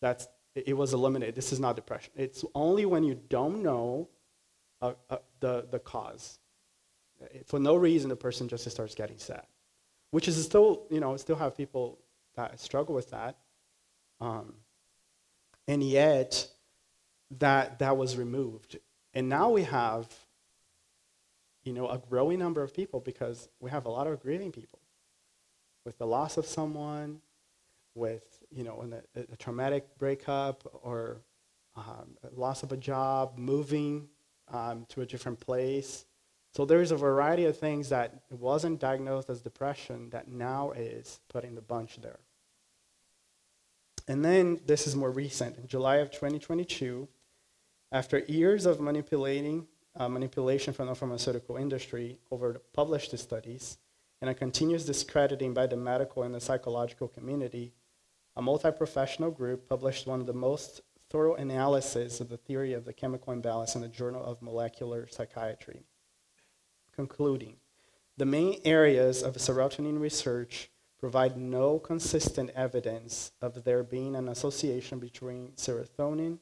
That's 0.00 0.26
it 0.56 0.76
was 0.76 0.94
eliminated. 0.94 1.36
This 1.36 1.52
is 1.52 1.60
not 1.60 1.76
depression. 1.76 2.12
It's 2.16 2.44
only 2.56 2.86
when 2.86 3.04
you 3.04 3.20
don't 3.28 3.62
know 3.62 4.08
uh, 4.82 4.94
uh, 5.08 5.18
the 5.38 5.68
the 5.70 5.78
cause. 5.78 6.40
For 7.46 7.60
no 7.60 7.76
reason, 7.76 8.08
the 8.08 8.16
person 8.16 8.48
just 8.48 8.68
starts 8.68 8.96
getting 8.96 9.18
sad, 9.18 9.46
which 10.14 10.28
is 10.28 10.42
still 10.42 10.86
you 10.90 11.00
know 11.00 11.16
still 11.16 11.36
have 11.36 11.56
people 11.56 11.98
that 12.36 12.60
struggle 12.60 12.94
with 12.94 13.10
that. 13.10 13.36
Um, 14.20 14.54
and 15.66 15.82
yet, 15.82 16.48
that, 17.38 17.78
that 17.78 17.96
was 17.96 18.16
removed. 18.16 18.78
And 19.14 19.28
now 19.28 19.50
we 19.50 19.62
have, 19.62 20.06
you 21.64 21.72
know, 21.72 21.88
a 21.88 21.98
growing 21.98 22.38
number 22.38 22.62
of 22.62 22.74
people 22.74 23.00
because 23.00 23.48
we 23.60 23.70
have 23.70 23.86
a 23.86 23.90
lot 23.90 24.06
of 24.06 24.20
grieving 24.20 24.52
people 24.52 24.80
with 25.84 25.96
the 25.98 26.06
loss 26.06 26.36
of 26.36 26.46
someone, 26.46 27.20
with, 27.94 28.24
you 28.50 28.64
know, 28.64 28.84
a, 29.16 29.20
a 29.32 29.36
traumatic 29.36 29.98
breakup 29.98 30.68
or 30.82 31.18
um, 31.76 32.16
loss 32.36 32.62
of 32.62 32.72
a 32.72 32.76
job, 32.76 33.38
moving 33.38 34.08
um, 34.52 34.86
to 34.90 35.00
a 35.00 35.06
different 35.06 35.40
place. 35.40 36.04
So 36.54 36.64
there's 36.64 36.92
a 36.92 36.96
variety 36.96 37.46
of 37.46 37.58
things 37.58 37.88
that 37.88 38.22
wasn't 38.30 38.78
diagnosed 38.78 39.28
as 39.28 39.40
depression 39.40 40.10
that 40.10 40.28
now 40.28 40.70
is 40.70 41.18
put 41.28 41.42
in 41.42 41.56
the 41.56 41.60
bunch 41.60 42.00
there. 42.00 42.20
And 44.06 44.24
then 44.24 44.60
this 44.64 44.86
is 44.86 44.94
more 44.94 45.10
recent. 45.10 45.58
In 45.58 45.66
July 45.66 45.96
of 45.96 46.12
2022, 46.12 47.08
after 47.90 48.18
years 48.20 48.66
of 48.66 48.80
manipulating 48.80 49.66
uh, 49.96 50.08
manipulation 50.08 50.72
from 50.72 50.86
the 50.86 50.94
pharmaceutical 50.94 51.56
industry 51.56 52.18
over 52.30 52.60
published 52.72 53.16
studies 53.18 53.78
and 54.20 54.30
a 54.30 54.34
continuous 54.34 54.84
discrediting 54.84 55.54
by 55.54 55.66
the 55.66 55.76
medical 55.76 56.22
and 56.22 56.34
the 56.34 56.40
psychological 56.40 57.08
community, 57.08 57.72
a 58.36 58.42
multi-professional 58.42 59.30
group 59.30 59.68
published 59.68 60.06
one 60.06 60.20
of 60.20 60.26
the 60.26 60.32
most 60.32 60.82
thorough 61.10 61.34
analyses 61.34 62.20
of 62.20 62.28
the 62.28 62.36
theory 62.36 62.72
of 62.74 62.84
the 62.84 62.92
chemical 62.92 63.32
imbalance 63.32 63.74
in 63.74 63.80
the 63.80 63.88
Journal 63.88 64.24
of 64.24 64.42
Molecular 64.42 65.06
Psychiatry, 65.08 65.84
concluding, 66.94 67.56
the 68.16 68.26
main 68.26 68.60
areas 68.64 69.22
of 69.22 69.34
serotonin 69.34 70.00
research 70.00 70.70
provide 70.98 71.36
no 71.36 71.78
consistent 71.78 72.50
evidence 72.54 73.32
of 73.42 73.64
there 73.64 73.82
being 73.82 74.16
an 74.16 74.28
association 74.28 74.98
between 74.98 75.52
serotonin 75.56 76.38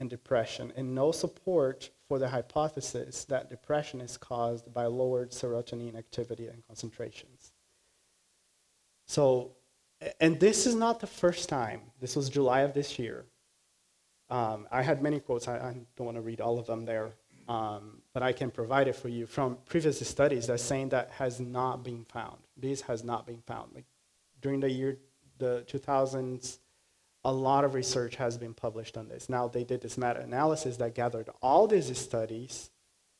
and 0.00 0.08
depression, 0.08 0.72
and 0.76 0.94
no 0.94 1.10
support 1.10 1.90
for 2.06 2.18
the 2.18 2.28
hypothesis 2.28 3.24
that 3.24 3.50
depression 3.50 4.00
is 4.00 4.16
caused 4.16 4.72
by 4.72 4.86
lowered 4.86 5.30
serotonin 5.32 5.96
activity 5.96 6.46
and 6.46 6.64
concentrations. 6.66 7.52
So, 9.06 9.56
and 10.20 10.38
this 10.38 10.66
is 10.66 10.74
not 10.74 11.00
the 11.00 11.06
first 11.06 11.48
time. 11.48 11.80
This 12.00 12.14
was 12.14 12.28
July 12.28 12.60
of 12.60 12.74
this 12.74 12.98
year. 12.98 13.24
Um, 14.30 14.68
I 14.70 14.82
had 14.82 15.02
many 15.02 15.20
quotes. 15.20 15.48
I, 15.48 15.56
I, 15.56 15.76
don't 15.96 16.04
want 16.04 16.16
to 16.16 16.22
read 16.22 16.40
all 16.40 16.58
of 16.58 16.66
them 16.66 16.84
there, 16.84 17.12
um, 17.48 18.02
but 18.12 18.22
I 18.22 18.32
can 18.32 18.50
provide 18.50 18.88
it 18.88 18.96
for 18.96 19.08
you 19.08 19.26
from 19.26 19.56
previous 19.66 20.06
studies 20.06 20.46
that 20.48 20.60
saying 20.60 20.90
that 20.90 21.10
has 21.12 21.40
not 21.40 21.82
been 21.82 22.04
found. 22.04 22.36
This 22.56 22.82
has 22.82 23.02
not 23.02 23.26
been 23.26 23.42
found. 23.46 23.72
Like 23.74 23.86
during 24.42 24.60
the 24.60 24.70
year, 24.70 24.98
the 25.38 25.64
2000s, 25.66 26.58
a 27.24 27.32
lot 27.32 27.64
of 27.64 27.74
research 27.74 28.16
has 28.16 28.36
been 28.36 28.54
published 28.54 28.96
on 28.96 29.08
this. 29.08 29.28
Now 29.28 29.48
they 29.48 29.64
did 29.64 29.80
this 29.80 29.96
meta-analysis 29.96 30.76
that 30.76 30.94
gathered 30.94 31.30
all 31.40 31.66
these 31.66 31.96
studies, 31.96 32.70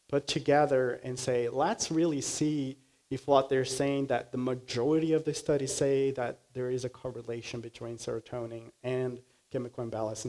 put 0.08 0.26
together 0.26 1.00
and 1.02 1.18
say, 1.18 1.48
let's 1.48 1.90
really 1.90 2.20
see 2.20 2.76
if 3.10 3.26
what 3.26 3.48
they're 3.48 3.64
saying 3.64 4.08
that 4.08 4.32
the 4.32 4.38
majority 4.38 5.14
of 5.14 5.24
the 5.24 5.32
studies 5.32 5.74
say 5.74 6.10
that 6.12 6.40
there 6.52 6.70
is 6.70 6.84
a 6.84 6.88
correlation 6.90 7.60
between 7.60 7.96
serotonin 7.96 8.70
and 8.82 9.20
chemical 9.50 9.82
imbalance 9.82 10.26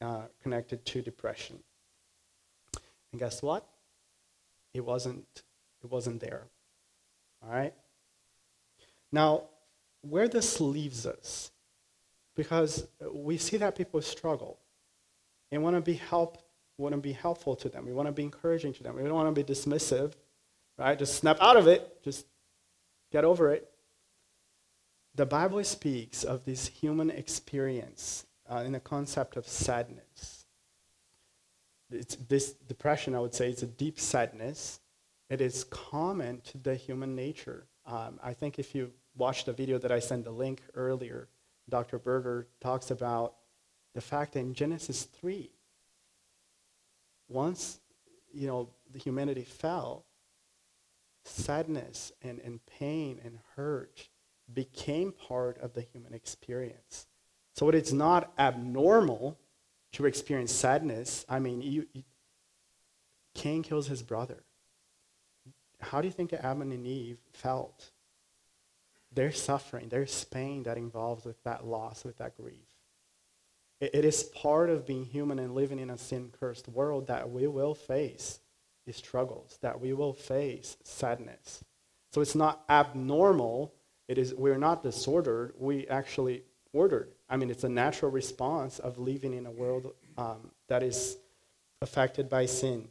uh, 0.00 0.22
connected 0.40 0.84
to 0.86 1.02
depression. 1.02 1.58
And 3.12 3.20
guess 3.20 3.42
what? 3.42 3.66
It 4.74 4.84
wasn't, 4.84 5.26
it 5.84 5.90
wasn't 5.90 6.20
there. 6.20 6.46
All 7.42 7.50
right? 7.52 7.74
Now, 9.10 9.44
where 10.00 10.28
this 10.28 10.60
leaves 10.60 11.06
us, 11.06 11.50
because 12.34 12.86
we 13.12 13.36
see 13.36 13.58
that 13.58 13.76
people 13.76 14.00
struggle 14.00 14.58
and 15.50 15.62
want 15.62 15.76
to 15.76 15.82
be 15.82 15.94
help, 15.94 16.38
want 16.78 16.94
to 16.94 17.00
be 17.00 17.12
helpful 17.12 17.54
to 17.56 17.68
them. 17.68 17.84
We 17.84 17.92
want 17.92 18.08
to 18.08 18.12
be 18.12 18.22
encouraging 18.22 18.72
to 18.74 18.82
them. 18.82 18.96
We 18.96 19.02
don't 19.02 19.14
want 19.14 19.34
to 19.34 19.44
be 19.44 19.52
dismissive, 19.52 20.14
right? 20.78 20.98
Just 20.98 21.14
snap 21.16 21.36
out 21.40 21.56
of 21.56 21.68
it. 21.68 22.02
Just 22.02 22.26
get 23.10 23.24
over 23.24 23.52
it. 23.52 23.68
The 25.14 25.26
Bible 25.26 25.62
speaks 25.64 26.24
of 26.24 26.46
this 26.46 26.68
human 26.68 27.10
experience 27.10 28.24
uh, 28.50 28.62
in 28.64 28.72
the 28.72 28.80
concept 28.80 29.36
of 29.36 29.46
sadness. 29.46 30.41
It's, 31.94 32.16
this 32.16 32.52
depression, 32.52 33.14
I 33.14 33.20
would 33.20 33.34
say, 33.34 33.50
is 33.50 33.62
a 33.62 33.66
deep 33.66 33.98
sadness. 33.98 34.80
It 35.30 35.40
is 35.40 35.64
common 35.64 36.40
to 36.42 36.58
the 36.58 36.74
human 36.74 37.14
nature. 37.14 37.66
Um, 37.86 38.18
I 38.22 38.32
think 38.32 38.58
if 38.58 38.74
you 38.74 38.92
watch 39.16 39.44
the 39.44 39.52
video 39.52 39.78
that 39.78 39.92
I 39.92 39.98
sent 39.98 40.24
the 40.24 40.30
link 40.30 40.62
earlier, 40.74 41.28
Dr. 41.68 41.98
Berger 41.98 42.48
talks 42.60 42.90
about 42.90 43.34
the 43.94 44.00
fact 44.00 44.32
that 44.34 44.40
in 44.40 44.54
Genesis 44.54 45.04
3, 45.04 45.50
once 47.28 47.80
you 48.32 48.46
know 48.46 48.68
the 48.90 48.98
humanity 48.98 49.44
fell, 49.44 50.04
sadness 51.24 52.12
and, 52.22 52.40
and 52.40 52.64
pain 52.66 53.20
and 53.24 53.38
hurt 53.56 54.08
became 54.52 55.12
part 55.12 55.58
of 55.58 55.72
the 55.72 55.80
human 55.80 56.12
experience. 56.12 57.06
So 57.54 57.68
it 57.68 57.74
is 57.74 57.92
not 57.92 58.32
abnormal 58.38 59.38
to 59.92 60.06
experience 60.06 60.52
sadness. 60.52 61.24
I 61.28 61.38
mean, 61.38 61.62
you, 61.62 61.86
you, 61.92 62.02
Cain 63.34 63.62
kills 63.62 63.86
his 63.86 64.02
brother. 64.02 64.42
How 65.80 66.00
do 66.00 66.06
you 66.06 66.12
think 66.12 66.32
Adam 66.32 66.62
and 66.62 66.86
Eve 66.86 67.18
felt? 67.32 67.90
there's 69.14 69.40
suffering, 69.40 69.88
there's 69.88 70.24
pain 70.24 70.62
that 70.64 70.76
involves 70.76 71.24
with 71.24 71.42
that 71.44 71.66
loss, 71.66 72.04
with 72.04 72.18
that 72.18 72.36
grief. 72.36 72.66
It, 73.80 73.94
it 73.94 74.04
is 74.04 74.24
part 74.24 74.70
of 74.70 74.86
being 74.86 75.04
human 75.04 75.38
and 75.38 75.54
living 75.54 75.78
in 75.78 75.90
a 75.90 75.98
sin-cursed 75.98 76.68
world 76.68 77.06
that 77.08 77.30
we 77.30 77.46
will 77.46 77.74
face 77.74 78.40
these 78.86 78.96
struggles, 78.96 79.58
that 79.62 79.80
we 79.80 79.92
will 79.92 80.12
face 80.12 80.76
sadness. 80.82 81.62
So 82.12 82.20
it's 82.20 82.34
not 82.34 82.64
abnormal. 82.68 83.74
It 84.08 84.18
is 84.18 84.34
we're 84.34 84.58
not 84.58 84.82
disordered. 84.82 85.54
We 85.58 85.86
actually 85.88 86.42
ordered. 86.72 87.12
I 87.28 87.36
mean, 87.36 87.50
it's 87.50 87.64
a 87.64 87.68
natural 87.68 88.10
response 88.10 88.78
of 88.78 88.98
living 88.98 89.34
in 89.34 89.46
a 89.46 89.50
world 89.50 89.92
um, 90.16 90.50
that 90.68 90.82
is 90.82 91.16
affected 91.80 92.28
by 92.28 92.46
sin. 92.46 92.88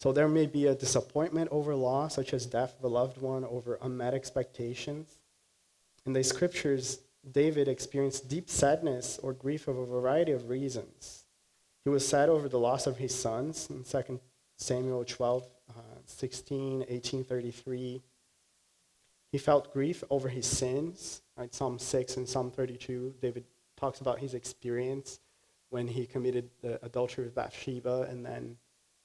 So 0.00 0.12
there 0.12 0.28
may 0.28 0.46
be 0.46 0.66
a 0.66 0.74
disappointment 0.74 1.48
over 1.50 1.74
loss, 1.74 2.14
such 2.14 2.32
as 2.32 2.46
death 2.46 2.76
of 2.78 2.84
a 2.84 2.88
loved 2.88 3.20
one, 3.20 3.44
over 3.44 3.78
unmet 3.82 4.14
expectations. 4.14 5.18
In 6.06 6.12
the 6.12 6.22
scriptures, 6.22 7.00
David 7.32 7.68
experienced 7.68 8.28
deep 8.28 8.48
sadness 8.48 9.18
or 9.22 9.32
grief 9.32 9.66
of 9.66 9.76
a 9.76 9.86
variety 9.86 10.32
of 10.32 10.48
reasons. 10.48 11.24
He 11.84 11.90
was 11.90 12.06
sad 12.06 12.28
over 12.28 12.48
the 12.48 12.58
loss 12.58 12.86
of 12.86 12.98
his 12.98 13.14
sons 13.14 13.68
in 13.70 13.82
2 13.82 14.20
Samuel 14.56 15.04
12, 15.04 15.48
uh, 15.70 15.80
16, 16.06 16.84
18, 16.88 17.24
33. 17.24 18.02
He 19.30 19.38
felt 19.38 19.72
grief 19.72 20.02
over 20.10 20.28
his 20.28 20.46
sins. 20.46 21.22
Right? 21.36 21.54
Psalm 21.54 21.78
6 21.78 22.16
and 22.16 22.28
Psalm 22.28 22.50
32, 22.50 23.14
David 23.20 23.44
talks 23.76 24.00
about 24.00 24.18
his 24.18 24.34
experience 24.34 25.20
when 25.70 25.86
he 25.86 26.06
committed 26.06 26.50
the 26.62 26.84
adultery 26.84 27.24
with 27.24 27.34
Bathsheba 27.34 28.06
and 28.10 28.24
then 28.24 28.56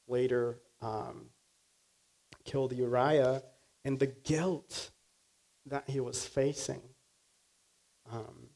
later 0.08 0.60
um, 0.82 1.26
killed 2.46 2.74
Uriah 2.74 3.44
and 3.86 4.00
the 4.00 4.08
guilt 4.08 4.92
that 5.66 5.90
he 5.90 6.00
was 6.00 6.26
facing. 6.26 6.82
Um, 8.12 8.50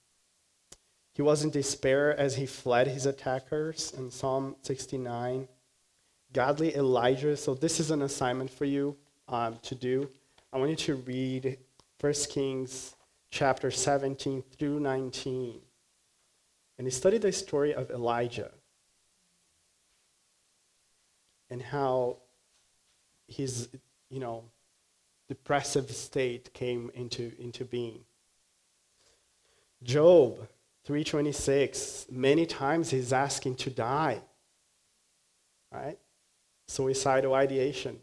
he 1.13 1.21
was 1.21 1.43
in 1.43 1.49
despair 1.49 2.17
as 2.17 2.35
he 2.35 2.45
fled 2.45 2.87
his 2.87 3.05
attackers 3.05 3.93
in 3.97 4.11
Psalm 4.11 4.55
69. 4.61 5.47
Godly 6.33 6.75
Elijah, 6.75 7.35
so 7.35 7.53
this 7.53 7.79
is 7.79 7.91
an 7.91 8.01
assignment 8.01 8.51
for 8.51 8.65
you 8.65 8.95
um, 9.27 9.57
to 9.63 9.75
do. 9.75 10.09
I 10.57 10.59
want 10.59 10.71
you 10.71 10.95
to 10.95 10.95
read 10.95 11.59
1 12.01 12.13
Kings 12.31 12.95
chapter 13.29 13.69
17 13.69 14.43
through 14.57 14.79
19. 14.79 15.59
And 16.79 16.91
studied 16.91 17.21
the 17.21 17.31
story 17.31 17.75
of 17.75 17.91
Elijah 17.91 18.49
and 21.51 21.61
how 21.61 22.17
his, 23.27 23.69
you 24.09 24.19
know, 24.19 24.45
depressive 25.29 25.91
state 25.91 26.51
came 26.55 26.89
into, 26.95 27.33
into 27.37 27.63
being. 27.63 27.99
Job 29.83 30.37
326, 30.85 32.07
many 32.09 32.47
times 32.47 32.89
he's 32.89 33.13
asking 33.13 33.57
to 33.57 33.69
die. 33.69 34.21
Right? 35.71 35.99
Suicidal 36.67 37.35
ideation. 37.35 37.99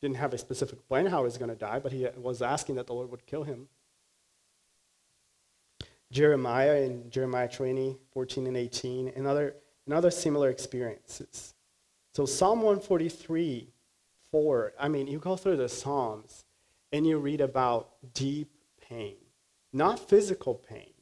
Didn't 0.00 0.16
have 0.16 0.34
a 0.34 0.38
specific 0.38 0.86
plan 0.88 1.06
how 1.06 1.18
he 1.18 1.24
was 1.24 1.38
going 1.38 1.50
to 1.50 1.56
die, 1.56 1.78
but 1.78 1.92
he 1.92 2.06
was 2.16 2.42
asking 2.42 2.74
that 2.76 2.86
the 2.86 2.94
Lord 2.94 3.10
would 3.10 3.26
kill 3.26 3.44
him. 3.44 3.68
Jeremiah 6.12 6.82
in 6.82 7.10
Jeremiah 7.10 7.48
20, 7.48 7.96
14 8.12 8.46
and 8.46 8.56
18, 8.56 9.12
and 9.16 9.26
other, 9.26 9.56
and 9.86 9.94
other 9.94 10.10
similar 10.10 10.50
experiences. 10.50 11.54
So 12.14 12.24
Psalm 12.24 12.62
143, 12.62 13.68
4, 14.30 14.72
I 14.78 14.88
mean, 14.88 15.06
you 15.06 15.18
go 15.18 15.36
through 15.36 15.56
the 15.56 15.68
Psalms 15.68 16.44
and 16.92 17.06
you 17.06 17.18
read 17.18 17.40
about 17.40 17.90
deep 18.14 18.50
pain, 18.80 19.16
not 19.72 19.98
physical 19.98 20.54
pain, 20.54 20.92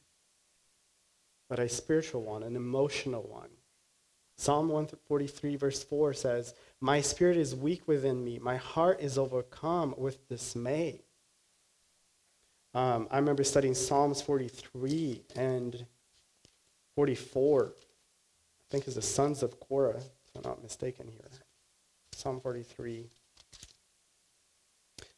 but 1.48 1.58
a 1.58 1.68
spiritual 1.68 2.22
one, 2.22 2.42
an 2.42 2.56
emotional 2.56 3.22
one. 3.22 3.50
Psalm 4.36 4.68
143, 4.68 5.56
verse 5.56 5.84
4 5.84 6.12
says, 6.12 6.54
My 6.80 7.00
spirit 7.00 7.36
is 7.36 7.54
weak 7.54 7.86
within 7.86 8.24
me, 8.24 8.38
my 8.38 8.56
heart 8.56 9.00
is 9.00 9.16
overcome 9.16 9.94
with 9.96 10.28
dismay. 10.28 11.00
Um, 12.74 13.06
I 13.10 13.18
remember 13.18 13.44
studying 13.44 13.74
Psalms 13.74 14.20
43 14.20 15.22
and 15.36 15.86
44. 16.96 17.72
I 17.76 18.70
think 18.70 18.88
is 18.88 18.96
the 18.96 19.02
sons 19.02 19.44
of 19.44 19.60
Korah, 19.60 19.98
if 19.98 20.34
I'm 20.34 20.42
not 20.42 20.62
mistaken 20.62 21.06
here. 21.08 21.30
Psalm 22.12 22.40
43. 22.40 23.06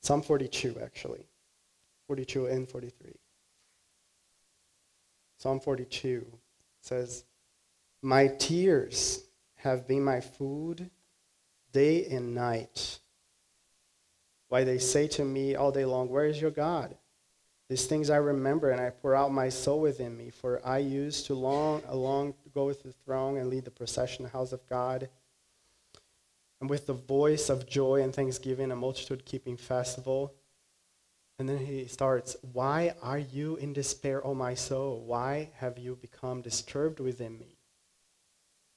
Psalm 0.03 0.21
42, 0.21 0.77
actually. 0.83 1.27
42 2.09 2.47
and 2.47 2.69
43. 2.69 3.13
Psalm 5.39 5.61
42 5.61 6.27
says, 6.83 7.25
My 8.07 8.29
tears 8.29 9.25
have 9.57 9.89
been 9.89 10.05
my 10.05 10.21
food 10.21 10.91
day 11.73 12.07
and 12.07 12.37
night. 12.37 13.01
Why 14.47 14.63
they 14.63 14.79
say 14.79 15.09
to 15.09 15.25
me 15.25 15.57
all 15.57 15.73
day 15.73 15.85
long, 15.85 16.09
Where 16.09 16.27
is 16.27 16.41
your 16.41 16.53
God? 16.53 16.97
These 17.69 17.87
things 17.87 18.09
I 18.09 18.19
remember, 18.19 18.71
and 18.71 18.81
I 18.81 18.91
pour 18.91 19.17
out 19.17 19.33
my 19.33 19.49
soul 19.49 19.81
within 19.81 20.17
me, 20.17 20.31
for 20.31 20.65
I 20.65 20.79
used 20.79 21.27
to 21.27 21.35
long 21.35 21.83
along 21.89 22.35
go 22.55 22.65
with 22.65 22.85
the 22.85 22.93
throne 22.93 23.39
and 23.39 23.51
lead 23.51 23.65
the 23.65 23.73
procession, 23.73 24.23
the 24.23 24.31
house 24.31 24.53
of 24.53 24.65
God. 24.69 25.09
And 26.61 26.71
with 26.71 26.87
the 26.87 26.93
voice 26.93 27.49
of 27.49 27.67
joy 27.67 28.03
and 28.03 28.15
thanksgiving, 28.15 28.71
a 28.71 28.77
multitude 28.77 29.25
keeping 29.25 29.57
festival. 29.57 30.33
And 31.41 31.49
then 31.49 31.59
he 31.59 31.89
starts, 31.89 32.37
Why 32.53 32.95
are 33.03 33.19
you 33.19 33.57
in 33.57 33.73
despair, 33.73 34.25
O 34.25 34.33
my 34.33 34.55
soul? 34.55 35.03
Why 35.05 35.51
have 35.57 35.77
you 35.77 35.97
become 35.97 36.41
disturbed 36.41 37.01
within 37.01 37.37
me? 37.37 37.56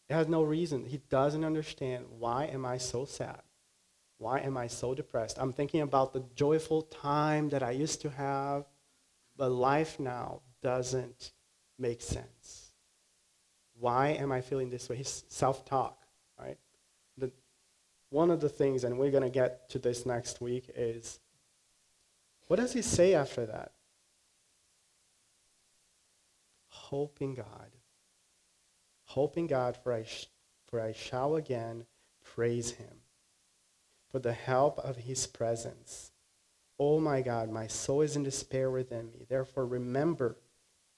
It 0.09 0.13
has 0.13 0.27
no 0.27 0.41
reason. 0.41 0.85
He 0.85 1.01
doesn't 1.09 1.43
understand 1.43 2.05
why 2.17 2.45
am 2.45 2.65
I 2.65 2.77
so 2.77 3.05
sad? 3.05 3.41
Why 4.17 4.39
am 4.39 4.57
I 4.57 4.67
so 4.67 4.95
depressed? 4.95 5.37
I'm 5.39 5.53
thinking 5.53 5.81
about 5.81 6.13
the 6.13 6.23
joyful 6.35 6.81
time 6.81 7.49
that 7.49 7.63
I 7.63 7.71
used 7.71 8.01
to 8.01 8.09
have, 8.09 8.65
but 9.37 9.49
life 9.49 9.99
now 9.99 10.41
doesn't 10.61 11.31
make 11.77 12.01
sense. 12.01 12.71
Why 13.79 14.09
am 14.09 14.31
I 14.31 14.41
feeling 14.41 14.69
this 14.69 14.89
way? 14.89 14.97
He's 14.97 15.23
self-talk, 15.29 15.97
right? 16.37 16.57
The, 17.17 17.31
one 18.09 18.29
of 18.29 18.41
the 18.41 18.49
things, 18.49 18.83
and 18.83 18.97
we're 18.97 19.11
going 19.11 19.23
to 19.23 19.29
get 19.29 19.69
to 19.69 19.79
this 19.79 20.05
next 20.05 20.41
week, 20.41 20.69
is 20.75 21.19
what 22.47 22.59
does 22.59 22.73
he 22.73 22.81
say 22.81 23.13
after 23.13 23.45
that? 23.45 23.71
Hope 26.67 27.21
in 27.21 27.35
God. 27.35 27.69
Hope 29.09 29.37
in 29.37 29.47
God, 29.47 29.75
for 29.75 29.91
I, 29.91 30.03
sh- 30.03 30.27
for 30.67 30.79
I 30.79 30.93
shall 30.93 31.35
again 31.35 31.87
praise 32.23 32.71
him 32.71 33.01
for 34.11 34.19
the 34.19 34.33
help 34.33 34.77
of 34.77 34.97
his 34.97 35.25
presence. 35.25 36.11
Oh 36.77 36.99
my 36.99 37.21
God, 37.21 37.49
my 37.49 37.65
soul 37.65 38.01
is 38.01 38.15
in 38.15 38.21
despair 38.21 38.69
within 38.69 39.11
me. 39.11 39.25
Therefore, 39.27 39.65
remember 39.65 40.37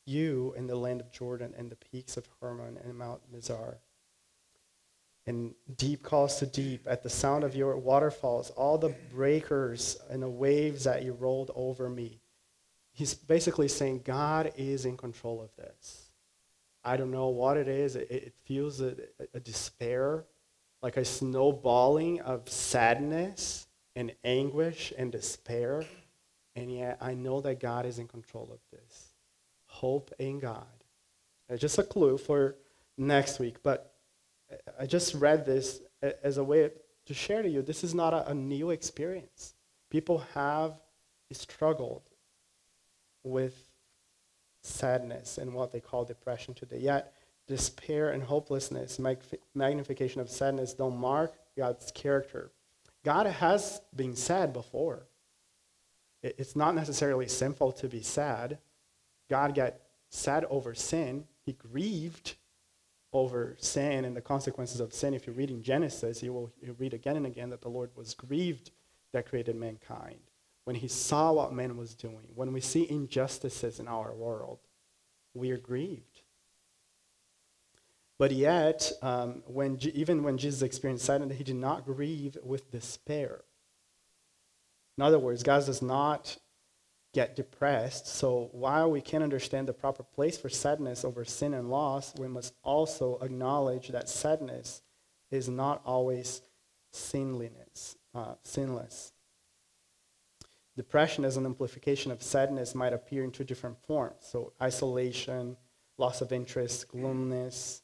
you 0.05 0.53
in 0.57 0.67
the 0.67 0.75
land 0.75 0.99
of 0.99 1.13
Jordan 1.13 1.53
and 1.57 1.69
the 1.69 1.77
peaks 1.77 2.17
of 2.17 2.27
Hermon 2.41 2.77
and 2.83 2.97
Mount 2.97 3.21
Mizar 3.33 3.77
and 5.25 5.53
deep 5.77 6.03
calls 6.03 6.37
to 6.39 6.45
deep 6.45 6.87
at 6.89 7.03
the 7.03 7.09
sound 7.09 7.45
of 7.45 7.55
your 7.55 7.77
waterfalls, 7.77 8.49
all 8.49 8.77
the 8.77 8.93
breakers 9.13 9.97
and 10.09 10.21
the 10.21 10.29
waves 10.29 10.83
that 10.83 11.03
you 11.03 11.13
rolled 11.13 11.51
over 11.55 11.89
me. 11.89 12.19
He's 12.91 13.13
basically 13.13 13.69
saying, 13.69 14.01
God 14.03 14.51
is 14.57 14.83
in 14.83 14.97
control 14.97 15.41
of 15.41 15.55
this. 15.55 16.00
I 16.83 16.97
don't 16.97 17.11
know 17.11 17.29
what 17.29 17.57
it 17.57 17.67
is. 17.67 17.95
It, 17.95 18.11
it 18.11 18.33
feels 18.45 18.81
a, 18.81 18.95
a 19.33 19.39
despair, 19.39 20.25
like 20.81 20.97
a 20.97 21.05
snowballing 21.05 22.21
of 22.21 22.49
sadness 22.49 23.67
and 23.95 24.13
anguish 24.23 24.93
and 24.97 25.11
despair. 25.11 25.83
And 26.55 26.71
yet 26.71 26.97
I 27.01 27.13
know 27.13 27.41
that 27.41 27.59
God 27.59 27.85
is 27.85 27.99
in 27.99 28.07
control 28.07 28.49
of 28.51 28.59
this. 28.71 29.13
Hope 29.65 30.11
in 30.19 30.39
God. 30.39 30.65
Uh, 31.49 31.57
just 31.57 31.77
a 31.77 31.83
clue 31.83 32.17
for 32.17 32.55
next 32.97 33.39
week, 33.39 33.57
but 33.63 33.93
I 34.79 34.85
just 34.85 35.13
read 35.15 35.45
this 35.45 35.81
as 36.23 36.37
a 36.37 36.43
way 36.43 36.71
to 37.05 37.13
share 37.13 37.41
to 37.41 37.49
you. 37.49 37.61
This 37.61 37.83
is 37.83 37.95
not 37.95 38.13
a, 38.13 38.29
a 38.29 38.33
new 38.33 38.71
experience. 38.71 39.53
People 39.89 40.23
have 40.33 40.73
struggled 41.31 42.09
with 43.23 43.70
sadness 44.61 45.37
and 45.37 45.53
what 45.53 45.71
they 45.71 45.79
call 45.79 46.05
depression 46.05 46.53
today. 46.53 46.79
Yet, 46.79 47.13
despair 47.47 48.11
and 48.11 48.23
hopelessness, 48.23 48.99
magnification 49.53 50.21
of 50.21 50.29
sadness, 50.29 50.73
don't 50.73 50.97
mark 50.97 51.33
God's 51.57 51.91
character. 51.91 52.51
God 53.03 53.25
has 53.25 53.81
been 53.95 54.15
sad 54.15 54.53
before. 54.53 55.07
It's 56.21 56.55
not 56.55 56.75
necessarily 56.75 57.27
sinful 57.27 57.71
to 57.73 57.87
be 57.87 58.03
sad. 58.03 58.59
God 59.29 59.55
got 59.55 59.75
sad 60.09 60.45
over 60.49 60.75
sin. 60.75 61.25
He 61.43 61.53
grieved 61.53 62.35
over 63.11 63.57
sin 63.59 64.05
and 64.05 64.15
the 64.15 64.21
consequences 64.21 64.79
of 64.79 64.93
sin. 64.93 65.13
If 65.13 65.27
you 65.27 65.33
read 65.33 65.49
in 65.49 65.63
Genesis, 65.63 66.21
you 66.21 66.31
will 66.31 66.51
read 66.77 66.93
again 66.93 67.17
and 67.17 67.25
again 67.25 67.49
that 67.49 67.61
the 67.61 67.69
Lord 67.69 67.89
was 67.95 68.13
grieved 68.13 68.71
that 69.11 69.27
created 69.27 69.55
mankind. 69.55 70.19
When 70.71 70.79
he 70.79 70.87
saw 70.87 71.33
what 71.33 71.51
man 71.51 71.75
was 71.75 71.93
doing, 71.93 72.29
when 72.33 72.53
we 72.53 72.61
see 72.61 72.89
injustices 72.89 73.81
in 73.81 73.89
our 73.89 74.13
world, 74.13 74.59
we 75.33 75.51
are 75.51 75.57
grieved. 75.57 76.21
But 78.17 78.31
yet, 78.31 78.89
um, 79.01 79.43
when, 79.47 79.77
even 79.93 80.23
when 80.23 80.37
Jesus 80.37 80.61
experienced 80.61 81.03
sadness, 81.03 81.37
he 81.37 81.43
did 81.43 81.57
not 81.57 81.83
grieve 81.83 82.37
with 82.41 82.71
despair. 82.71 83.41
In 84.97 85.03
other 85.03 85.19
words, 85.19 85.43
God 85.43 85.65
does 85.65 85.81
not 85.81 86.37
get 87.13 87.35
depressed. 87.35 88.07
So 88.07 88.47
while 88.53 88.89
we 88.89 89.01
can 89.01 89.23
understand 89.23 89.67
the 89.67 89.73
proper 89.73 90.03
place 90.03 90.37
for 90.37 90.47
sadness 90.47 91.03
over 91.03 91.25
sin 91.25 91.53
and 91.53 91.69
loss, 91.69 92.17
we 92.17 92.29
must 92.29 92.53
also 92.63 93.19
acknowledge 93.21 93.89
that 93.89 94.07
sadness 94.07 94.83
is 95.31 95.49
not 95.49 95.81
always 95.85 96.41
sinliness, 96.93 97.97
uh, 98.15 98.35
sinless. 98.43 99.11
Depression 100.75 101.25
as 101.25 101.37
an 101.37 101.45
amplification 101.45 102.11
of 102.11 102.23
sadness 102.23 102.73
might 102.73 102.93
appear 102.93 103.23
in 103.23 103.31
two 103.31 103.43
different 103.43 103.77
forms. 103.85 104.15
So, 104.21 104.53
isolation, 104.61 105.57
loss 105.97 106.21
of 106.21 106.31
interest, 106.31 106.87
gloominess, 106.87 107.81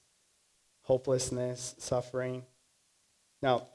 hopelessness, 0.84 1.76
suffering. 1.78 2.44
Now, 3.42 3.68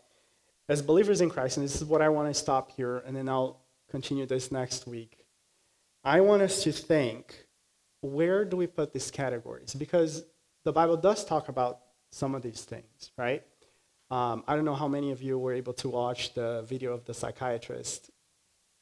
as 0.69 0.81
believers 0.81 1.21
in 1.21 1.29
Christ, 1.29 1.59
and 1.59 1.65
this 1.65 1.77
is 1.77 1.85
what 1.85 2.01
I 2.01 2.09
want 2.09 2.29
to 2.29 2.35
stop 2.35 2.71
here, 2.73 3.03
and 3.07 3.15
then 3.15 3.29
I'll 3.29 3.61
continue 3.91 4.25
this 4.25 4.51
next 4.51 4.87
week. 4.87 5.27
I 6.03 6.21
want 6.21 6.43
us 6.43 6.63
to 6.65 6.73
think 6.73 7.47
where 8.01 8.45
do 8.45 8.57
we 8.57 8.67
put 8.67 8.93
these 8.93 9.11
categories? 9.11 9.75
Because 9.75 10.25
the 10.65 10.73
Bible 10.73 10.97
does 10.97 11.25
talk 11.25 11.49
about 11.49 11.81
some 12.11 12.35
of 12.35 12.43
these 12.43 12.63
things, 12.63 13.11
right? 13.17 13.43
Um, 14.11 14.45
I 14.49 14.57
don't 14.57 14.65
know 14.65 14.75
how 14.75 14.89
many 14.89 15.13
of 15.13 15.23
you 15.23 15.39
were 15.39 15.53
able 15.53 15.73
to 15.75 15.89
watch 15.89 16.35
the 16.35 16.63
video 16.69 16.93
of 16.93 17.05
the 17.05 17.15
psychiatrist 17.15 18.11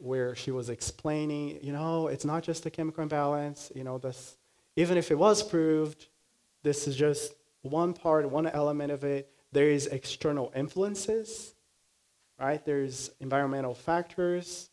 where 0.01 0.35
she 0.35 0.51
was 0.51 0.71
explaining, 0.71 1.59
you 1.63 1.73
know, 1.73 2.09
it's 2.09 2.25
not 2.25 2.43
just 2.43 2.65
a 2.67 2.71
chemical 2.71 3.03
imbalance, 3.03 3.71
you 3.75 3.85
know, 3.85 3.99
this, 3.99 4.37
even 4.77 4.97
if 4.97 5.11
it 5.11 5.19
was 5.19 5.43
proved, 5.43 6.07
this 6.63 6.89
is 6.89 6.97
just 6.97 7.35
one 7.63 7.93
part, 7.93 8.29
one 8.31 8.47
element 8.47 8.91
of 8.91 9.05
it. 9.05 9.31
There 9.53 9.69
is 9.69 9.87
external 9.87 10.53
influences, 10.57 11.55
right? 12.39 12.65
There's 12.65 13.11
environmental 13.21 13.75
factors. 13.75 14.71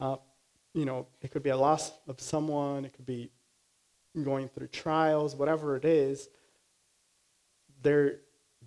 Uh, 0.00 0.16
you 0.74 0.84
know, 0.84 1.06
it 1.22 1.30
could 1.30 1.42
be 1.42 1.50
a 1.50 1.56
loss 1.56 1.92
of 2.08 2.20
someone, 2.20 2.84
it 2.84 2.92
could 2.92 3.06
be 3.06 3.30
going 4.24 4.48
through 4.48 4.68
trials, 4.68 5.36
whatever 5.36 5.76
it 5.76 5.84
is. 5.84 6.28
There, 7.82 8.20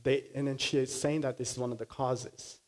they, 0.03 0.25
and 0.33 0.47
then 0.47 0.57
she 0.57 0.77
is 0.77 0.93
saying 0.93 1.21
that 1.21 1.37
this 1.37 1.51
is 1.51 1.57
one 1.57 1.71
of 1.71 1.77
the 1.77 1.85
causes. 1.85 2.59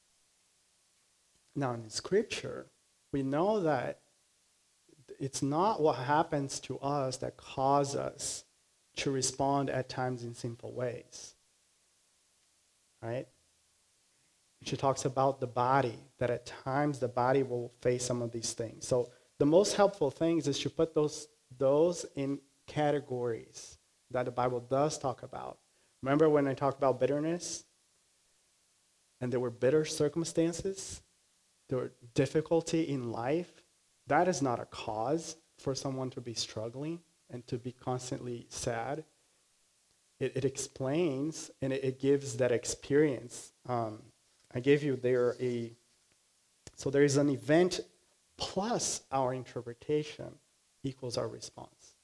Now, 1.56 1.74
in 1.74 1.90
Scripture, 1.90 2.68
we 3.12 3.24
know 3.24 3.62
that 3.62 4.00
it's 5.20 5.42
not 5.42 5.82
what 5.82 5.98
happens 5.98 6.60
to 6.62 6.80
us 6.80 7.18
that 7.18 7.38
causes 7.38 7.96
us 7.96 8.44
to 8.98 9.12
respond 9.12 9.70
at 9.70 9.90
times 9.90 10.24
in 10.24 10.34
sinful 10.34 10.74
ways. 10.74 11.36
Right? 13.02 13.28
She 14.64 14.78
talks 14.78 15.06
about 15.06 15.40
the 15.40 15.48
body, 15.48 15.98
that 16.20 16.30
at 16.30 16.46
times 16.46 17.00
the 17.00 17.08
body 17.08 17.44
will 17.44 17.74
face 17.82 18.06
some 18.06 18.22
of 18.22 18.32
these 18.32 18.54
things. 18.54 18.88
So 18.88 19.10
the 19.40 19.46
most 19.46 19.76
helpful 19.76 20.12
things 20.12 20.48
is 20.48 20.60
to 20.60 20.70
put 20.70 20.94
those, 20.94 21.28
those 21.58 22.06
in 22.16 22.40
categories 22.68 23.78
that 24.12 24.26
the 24.26 24.32
Bible 24.32 24.60
does 24.60 24.98
talk 25.00 25.24
about. 25.24 25.58
Remember 26.04 26.30
when 26.30 26.48
I 26.48 26.54
talked 26.54 26.78
about 26.78 27.00
bitterness? 27.00 27.64
And 29.20 29.32
there 29.32 29.40
were 29.40 29.52
bitter 29.52 29.86
circumstances? 29.86 31.02
Were 31.72 31.92
difficulty 32.14 32.84
in 32.90 33.12
life? 33.12 33.64
That 34.08 34.28
is 34.28 34.42
not 34.42 34.60
a 34.60 34.66
cause 34.66 35.38
for 35.58 35.74
someone 35.74 36.10
to 36.12 36.22
be 36.22 36.34
struggling 36.34 37.00
and 37.30 37.46
to 37.48 37.58
be 37.58 37.72
constantly 37.72 38.46
sad. 38.50 39.04
It, 40.20 40.34
it 40.36 40.46
explains 40.46 41.50
and 41.62 41.72
it, 41.72 41.84
it, 41.84 42.00
gives 42.00 42.38
that 42.38 42.52
experience. 42.52 43.54
Um, 43.68 44.02
I 44.54 44.60
gave 44.60 44.84
you 44.84 44.96
there 44.96 45.36
a, 45.40 45.72
so 46.76 46.90
there 46.90 47.04
is 47.04 47.18
an 47.18 47.30
event 47.30 47.80
plus 48.38 49.02
our 49.12 49.34
interpretation 49.34 50.36
equals 50.84 51.18
our 51.18 51.28
response. 51.28 51.96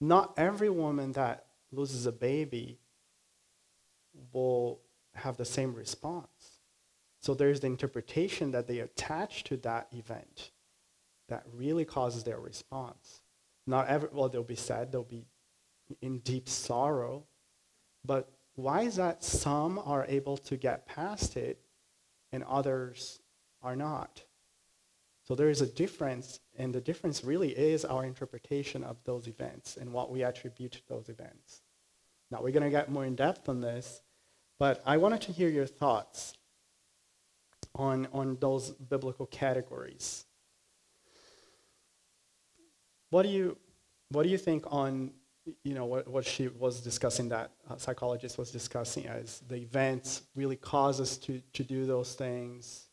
Not 0.00 0.34
every 0.36 0.70
woman 0.70 1.12
that 1.12 1.46
loses 1.72 2.06
a 2.06 2.12
baby 2.12 2.78
will 4.32 4.80
have 5.14 5.36
the 5.36 5.44
same 5.44 5.74
response. 5.74 6.37
So 7.28 7.34
there's 7.34 7.60
the 7.60 7.66
interpretation 7.66 8.52
that 8.52 8.66
they 8.66 8.78
attach 8.78 9.44
to 9.44 9.58
that 9.58 9.88
event 9.92 10.50
that 11.28 11.44
really 11.52 11.84
causes 11.84 12.24
their 12.24 12.40
response. 12.40 13.20
Not 13.66 13.86
every, 13.88 14.08
well, 14.14 14.30
they'll 14.30 14.42
be 14.42 14.54
sad, 14.54 14.90
they'll 14.90 15.02
be 15.02 15.26
in 16.00 16.20
deep 16.20 16.48
sorrow. 16.48 17.26
But 18.02 18.30
why 18.54 18.84
is 18.84 18.96
that 18.96 19.22
some 19.22 19.78
are 19.78 20.06
able 20.08 20.38
to 20.38 20.56
get 20.56 20.86
past 20.86 21.36
it 21.36 21.60
and 22.32 22.44
others 22.44 23.20
are 23.62 23.76
not? 23.76 24.22
So 25.24 25.34
there 25.34 25.50
is 25.50 25.60
a 25.60 25.66
difference, 25.66 26.40
and 26.56 26.74
the 26.74 26.80
difference 26.80 27.24
really 27.24 27.50
is 27.50 27.84
our 27.84 28.06
interpretation 28.06 28.82
of 28.82 28.96
those 29.04 29.28
events 29.28 29.76
and 29.76 29.92
what 29.92 30.10
we 30.10 30.22
attribute 30.22 30.72
to 30.72 30.88
those 30.88 31.10
events. 31.10 31.60
Now, 32.30 32.40
we're 32.40 32.52
going 32.52 32.62
to 32.62 32.70
get 32.70 32.90
more 32.90 33.04
in 33.04 33.16
depth 33.16 33.50
on 33.50 33.60
this, 33.60 34.00
but 34.58 34.82
I 34.86 34.96
wanted 34.96 35.20
to 35.20 35.32
hear 35.32 35.50
your 35.50 35.66
thoughts 35.66 36.37
on, 37.78 38.08
on 38.12 38.36
those 38.40 38.70
biblical 38.72 39.26
categories. 39.26 40.26
What 43.10 43.22
do 43.22 43.30
you, 43.30 43.56
what 44.10 44.24
do 44.24 44.28
you 44.28 44.38
think 44.38 44.64
on 44.66 45.12
you 45.64 45.74
know 45.74 45.86
what, 45.86 46.06
what 46.06 46.26
she 46.26 46.48
was 46.48 46.80
discussing 46.80 47.28
that 47.30 47.50
uh, 47.70 47.76
psychologist 47.78 48.36
was 48.36 48.50
discussing 48.50 49.06
as 49.06 49.40
the 49.48 49.56
events 49.56 50.22
really 50.34 50.56
cause 50.56 51.00
us 51.00 51.16
to, 51.16 51.40
to 51.54 51.64
do 51.64 51.86
those 51.86 52.14
things 52.14 52.88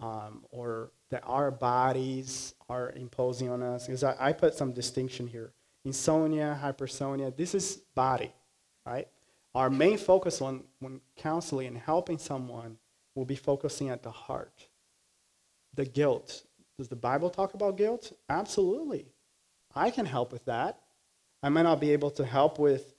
um, 0.00 0.44
or 0.50 0.90
that 1.10 1.22
our 1.26 1.50
bodies 1.50 2.54
are 2.68 2.92
imposing 2.96 3.50
on 3.50 3.62
us. 3.62 3.86
Because 3.86 4.02
I, 4.02 4.16
I 4.18 4.32
put 4.32 4.54
some 4.54 4.72
distinction 4.72 5.26
here. 5.26 5.52
Insomnia, 5.84 6.58
hypersomnia, 6.62 7.36
this 7.36 7.54
is 7.54 7.82
body, 7.94 8.32
right? 8.86 9.06
Our 9.54 9.70
main 9.70 9.98
focus 9.98 10.40
on 10.40 10.64
when 10.80 11.00
counseling 11.16 11.68
and 11.68 11.78
helping 11.78 12.18
someone 12.18 12.78
will 13.14 13.24
be 13.24 13.36
focusing 13.36 13.90
at 13.90 14.02
the 14.02 14.10
heart. 14.10 14.68
The 15.74 15.84
guilt. 15.84 16.44
Does 16.78 16.88
the 16.88 16.96
Bible 16.96 17.30
talk 17.30 17.54
about 17.54 17.76
guilt? 17.76 18.12
Absolutely. 18.28 19.12
I 19.74 19.90
can 19.90 20.06
help 20.06 20.32
with 20.32 20.44
that. 20.46 20.80
I 21.42 21.48
might 21.48 21.62
not 21.62 21.80
be 21.80 21.92
able 21.92 22.10
to 22.12 22.24
help 22.24 22.58
with 22.58 22.94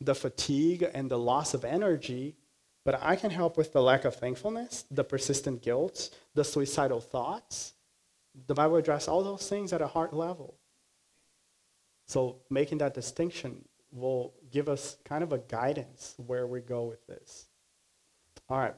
the 0.00 0.14
fatigue 0.14 0.88
and 0.94 1.10
the 1.10 1.18
loss 1.18 1.54
of 1.54 1.64
energy, 1.64 2.36
but 2.84 2.98
I 3.02 3.16
can 3.16 3.30
help 3.30 3.56
with 3.56 3.72
the 3.72 3.82
lack 3.82 4.04
of 4.04 4.14
thankfulness, 4.14 4.84
the 4.90 5.04
persistent 5.04 5.62
guilt, 5.62 6.10
the 6.34 6.44
suicidal 6.44 7.00
thoughts. 7.00 7.74
The 8.46 8.54
Bible 8.54 8.76
addresses 8.76 9.08
all 9.08 9.22
those 9.22 9.48
things 9.48 9.72
at 9.72 9.82
a 9.82 9.86
heart 9.86 10.14
level. 10.14 10.54
So 12.06 12.36
making 12.48 12.78
that 12.78 12.94
distinction 12.94 13.64
will 13.90 14.34
give 14.50 14.68
us 14.68 14.96
kind 15.04 15.22
of 15.22 15.32
a 15.32 15.38
guidance 15.38 16.14
where 16.16 16.46
we 16.46 16.60
go 16.60 16.84
with 16.84 17.06
this. 17.06 17.46
All 18.48 18.58
right. 18.58 18.74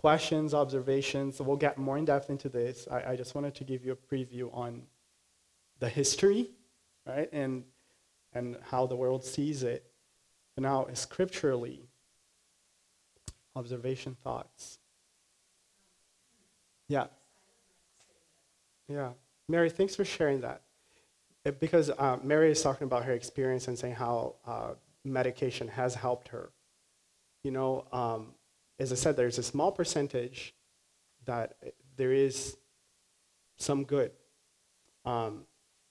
Questions, 0.00 0.54
observations. 0.54 1.42
We'll 1.42 1.58
get 1.58 1.76
more 1.76 1.98
in 1.98 2.06
depth 2.06 2.30
into 2.30 2.48
this. 2.48 2.88
I, 2.90 3.10
I 3.12 3.16
just 3.16 3.34
wanted 3.34 3.54
to 3.56 3.64
give 3.64 3.84
you 3.84 3.92
a 3.92 3.96
preview 4.14 4.48
on 4.56 4.80
the 5.78 5.90
history, 5.90 6.48
right, 7.06 7.28
and 7.34 7.64
and 8.32 8.56
how 8.62 8.86
the 8.86 8.96
world 8.96 9.22
sees 9.22 9.62
it. 9.62 9.84
But 10.54 10.62
now, 10.62 10.86
scripturally, 10.94 11.82
observation 13.54 14.16
thoughts. 14.24 14.78
Yeah. 16.88 17.08
Yeah. 18.88 19.10
Mary, 19.50 19.68
thanks 19.68 19.94
for 19.94 20.06
sharing 20.06 20.40
that. 20.40 20.62
It, 21.44 21.60
because 21.60 21.90
uh, 21.90 22.16
Mary 22.22 22.50
is 22.50 22.62
talking 22.62 22.86
about 22.86 23.04
her 23.04 23.12
experience 23.12 23.68
and 23.68 23.78
saying 23.78 23.96
how 23.96 24.36
uh, 24.46 24.70
medication 25.04 25.68
has 25.68 25.94
helped 25.94 26.28
her. 26.28 26.52
You 27.42 27.50
know, 27.50 27.86
um, 27.92 28.28
as 28.80 28.90
I 28.92 28.94
said, 28.94 29.16
there's 29.16 29.36
a 29.36 29.42
small 29.42 29.70
percentage 29.70 30.54
that 31.26 31.54
there 31.96 32.12
is 32.12 32.56
some 33.58 33.84
good. 33.84 34.10
Um, 35.04 35.44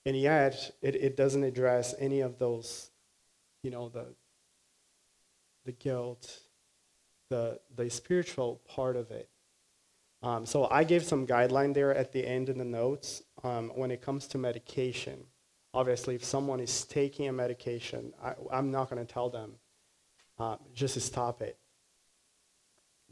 and 0.04 0.16
yet, 0.16 0.72
it, 0.82 0.96
it 0.96 1.16
doesn't 1.16 1.44
address 1.44 1.94
any 2.00 2.20
of 2.20 2.38
those, 2.38 2.90
you 3.62 3.70
know, 3.70 3.88
the, 3.88 4.06
the 5.64 5.70
guilt, 5.70 6.40
the, 7.28 7.60
the 7.76 7.88
spiritual 7.88 8.60
part 8.68 8.96
of 8.96 9.12
it. 9.12 9.28
Um, 10.22 10.44
so 10.44 10.66
I 10.68 10.82
gave 10.82 11.04
some 11.04 11.28
guideline 11.28 11.72
there 11.72 11.94
at 11.94 12.12
the 12.12 12.26
end 12.26 12.48
in 12.48 12.58
the 12.58 12.64
notes 12.64 13.22
um, 13.44 13.70
when 13.76 13.92
it 13.92 14.02
comes 14.02 14.26
to 14.28 14.38
medication. 14.38 15.20
Obviously, 15.72 16.16
if 16.16 16.24
someone 16.24 16.58
is 16.58 16.84
taking 16.84 17.28
a 17.28 17.32
medication, 17.32 18.12
I, 18.22 18.34
am 18.52 18.72
not 18.72 18.90
going 18.90 19.04
to 19.04 19.10
tell 19.10 19.30
them 19.30 19.52
uh, 20.40 20.56
just 20.74 20.94
to 20.94 21.00
stop 21.00 21.40
it 21.40 21.56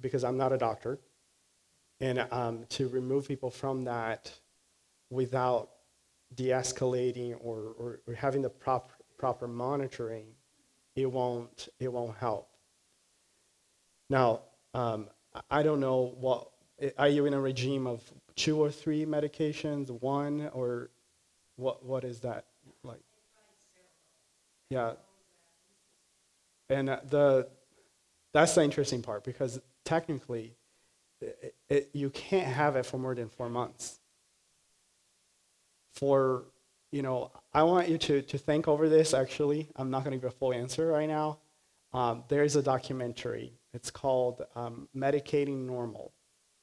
because 0.01 0.25
I'm 0.25 0.37
not 0.37 0.53
a 0.53 0.59
doctor. 0.59 0.99
And 2.01 2.27
um, 2.31 2.65
to 2.71 2.89
remove 2.89 3.27
people 3.27 3.51
from 3.51 3.85
that 3.85 4.33
without 5.11 5.71
de-escalating 6.35 7.37
or, 7.41 7.75
or, 7.79 8.01
or 8.07 8.15
having 8.15 8.43
the 8.43 8.51
proper, 8.51 8.95
proper 9.17 9.49
monitoring, 9.49 10.27
it 10.95 11.11
won't, 11.11 11.69
it 11.81 11.93
won't 11.93 12.17
help. 12.17 12.49
Now, 14.11 14.41
um, 14.75 15.09
I 15.51 15.63
don't 15.63 15.81
know 15.81 16.15
what, 16.19 16.49
are 16.97 17.09
you 17.09 17.27
in 17.27 17.35
a 17.35 17.41
regime 17.41 17.87
of 17.87 18.03
two 18.37 18.61
or 18.61 18.71
three 18.71 19.05
medications, 19.05 19.91
one, 20.01 20.51
or 20.53 20.91
what, 21.57 21.85
what 21.85 22.05
is 22.05 22.21
that 22.21 22.45
like? 22.85 23.01
Yeah. 24.71 24.93
And 26.69 26.91
uh, 26.91 27.01
the, 27.09 27.49
that's 28.33 28.55
the 28.55 28.63
interesting 28.63 29.03
part 29.03 29.25
because 29.25 29.61
technically, 29.89 30.55
it, 31.21 31.55
it, 31.71 31.91
you 31.95 32.11
can't 32.11 32.47
have 32.47 32.77
it 32.77 32.85
for 32.85 32.99
more 32.99 33.15
than 33.15 33.31
four 33.31 33.49
months. 33.49 34.01
For, 35.95 36.45
you 36.93 37.01
know, 37.03 37.33
I 37.55 37.63
want 37.63 37.89
you 37.89 37.97
to, 37.97 38.21
to 38.21 38.39
think 38.39 38.69
over 38.69 38.89
this 38.89 39.15
actually. 39.15 39.71
I'm 39.77 39.91
not 39.91 40.05
going 40.05 40.13
to 40.13 40.19
give 40.19 40.31
a 40.31 40.37
full 40.37 40.53
answer 40.53 40.87
right 40.89 41.09
now. 41.09 41.39
Um, 41.95 42.25
there's 42.29 42.55
a 42.55 42.63
documentary. 42.63 43.55
It's 43.73 43.91
called 43.91 44.43
um, 44.55 44.89
Medicating 44.95 45.65
Normal, 45.65 46.13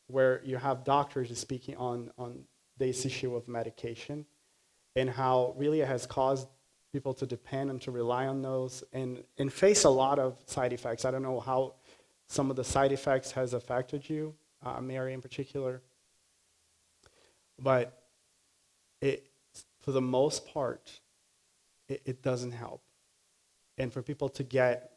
where 0.08 0.42
you 0.44 0.58
have 0.58 0.84
doctors 0.84 1.36
speaking 1.38 1.76
on, 1.78 2.12
on 2.20 2.44
this 2.78 3.06
issue 3.06 3.36
of 3.36 3.48
medication 3.48 4.26
and 4.96 5.10
how 5.10 5.56
really 5.58 5.82
it 5.82 5.88
has 5.88 6.06
caused 6.06 6.48
people 6.94 7.14
to 7.16 7.26
depend 7.26 7.72
and 7.72 7.82
to 7.82 7.92
rely 7.92 8.28
on 8.28 8.44
those 8.44 8.84
and, 8.94 9.24
and 9.40 9.52
face 9.52 9.84
a 9.84 9.90
lot 9.90 10.20
of 10.20 10.38
side 10.46 10.72
effects. 10.74 11.06
I 11.06 11.12
don't 11.12 11.24
know 11.24 11.40
how 11.40 11.74
some 12.28 12.50
of 12.50 12.56
the 12.56 12.64
side 12.64 12.92
effects 12.92 13.32
has 13.32 13.54
affected 13.54 14.10
you, 14.10 14.34
uh, 14.64 14.82
Mary 14.82 15.14
in 15.14 15.22
particular. 15.22 15.82
But 17.60 18.02
it, 19.02 19.30
for 19.80 19.92
the 19.92 20.02
most 20.02 20.48
part, 20.48 21.00
it, 21.88 22.02
it 22.06 22.22
doesn't 22.22 22.52
help. 22.52 22.82
And 23.78 23.92
for 23.92 24.02
people 24.02 24.30
to 24.30 24.44
get 24.44 24.92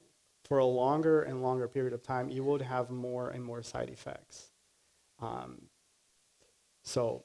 for 0.45 0.59
a 0.59 0.65
longer 0.65 1.23
and 1.23 1.43
longer 1.43 1.69
period 1.69 1.93
of 1.93 2.03
time, 2.03 2.31
you 2.31 2.43
would 2.45 2.63
have 2.63 2.91
more 2.91 3.31
and 3.31 3.45
more 3.45 3.63
side 3.63 3.91
effects. 3.91 4.51
Um, 5.21 5.63
so 6.83 7.25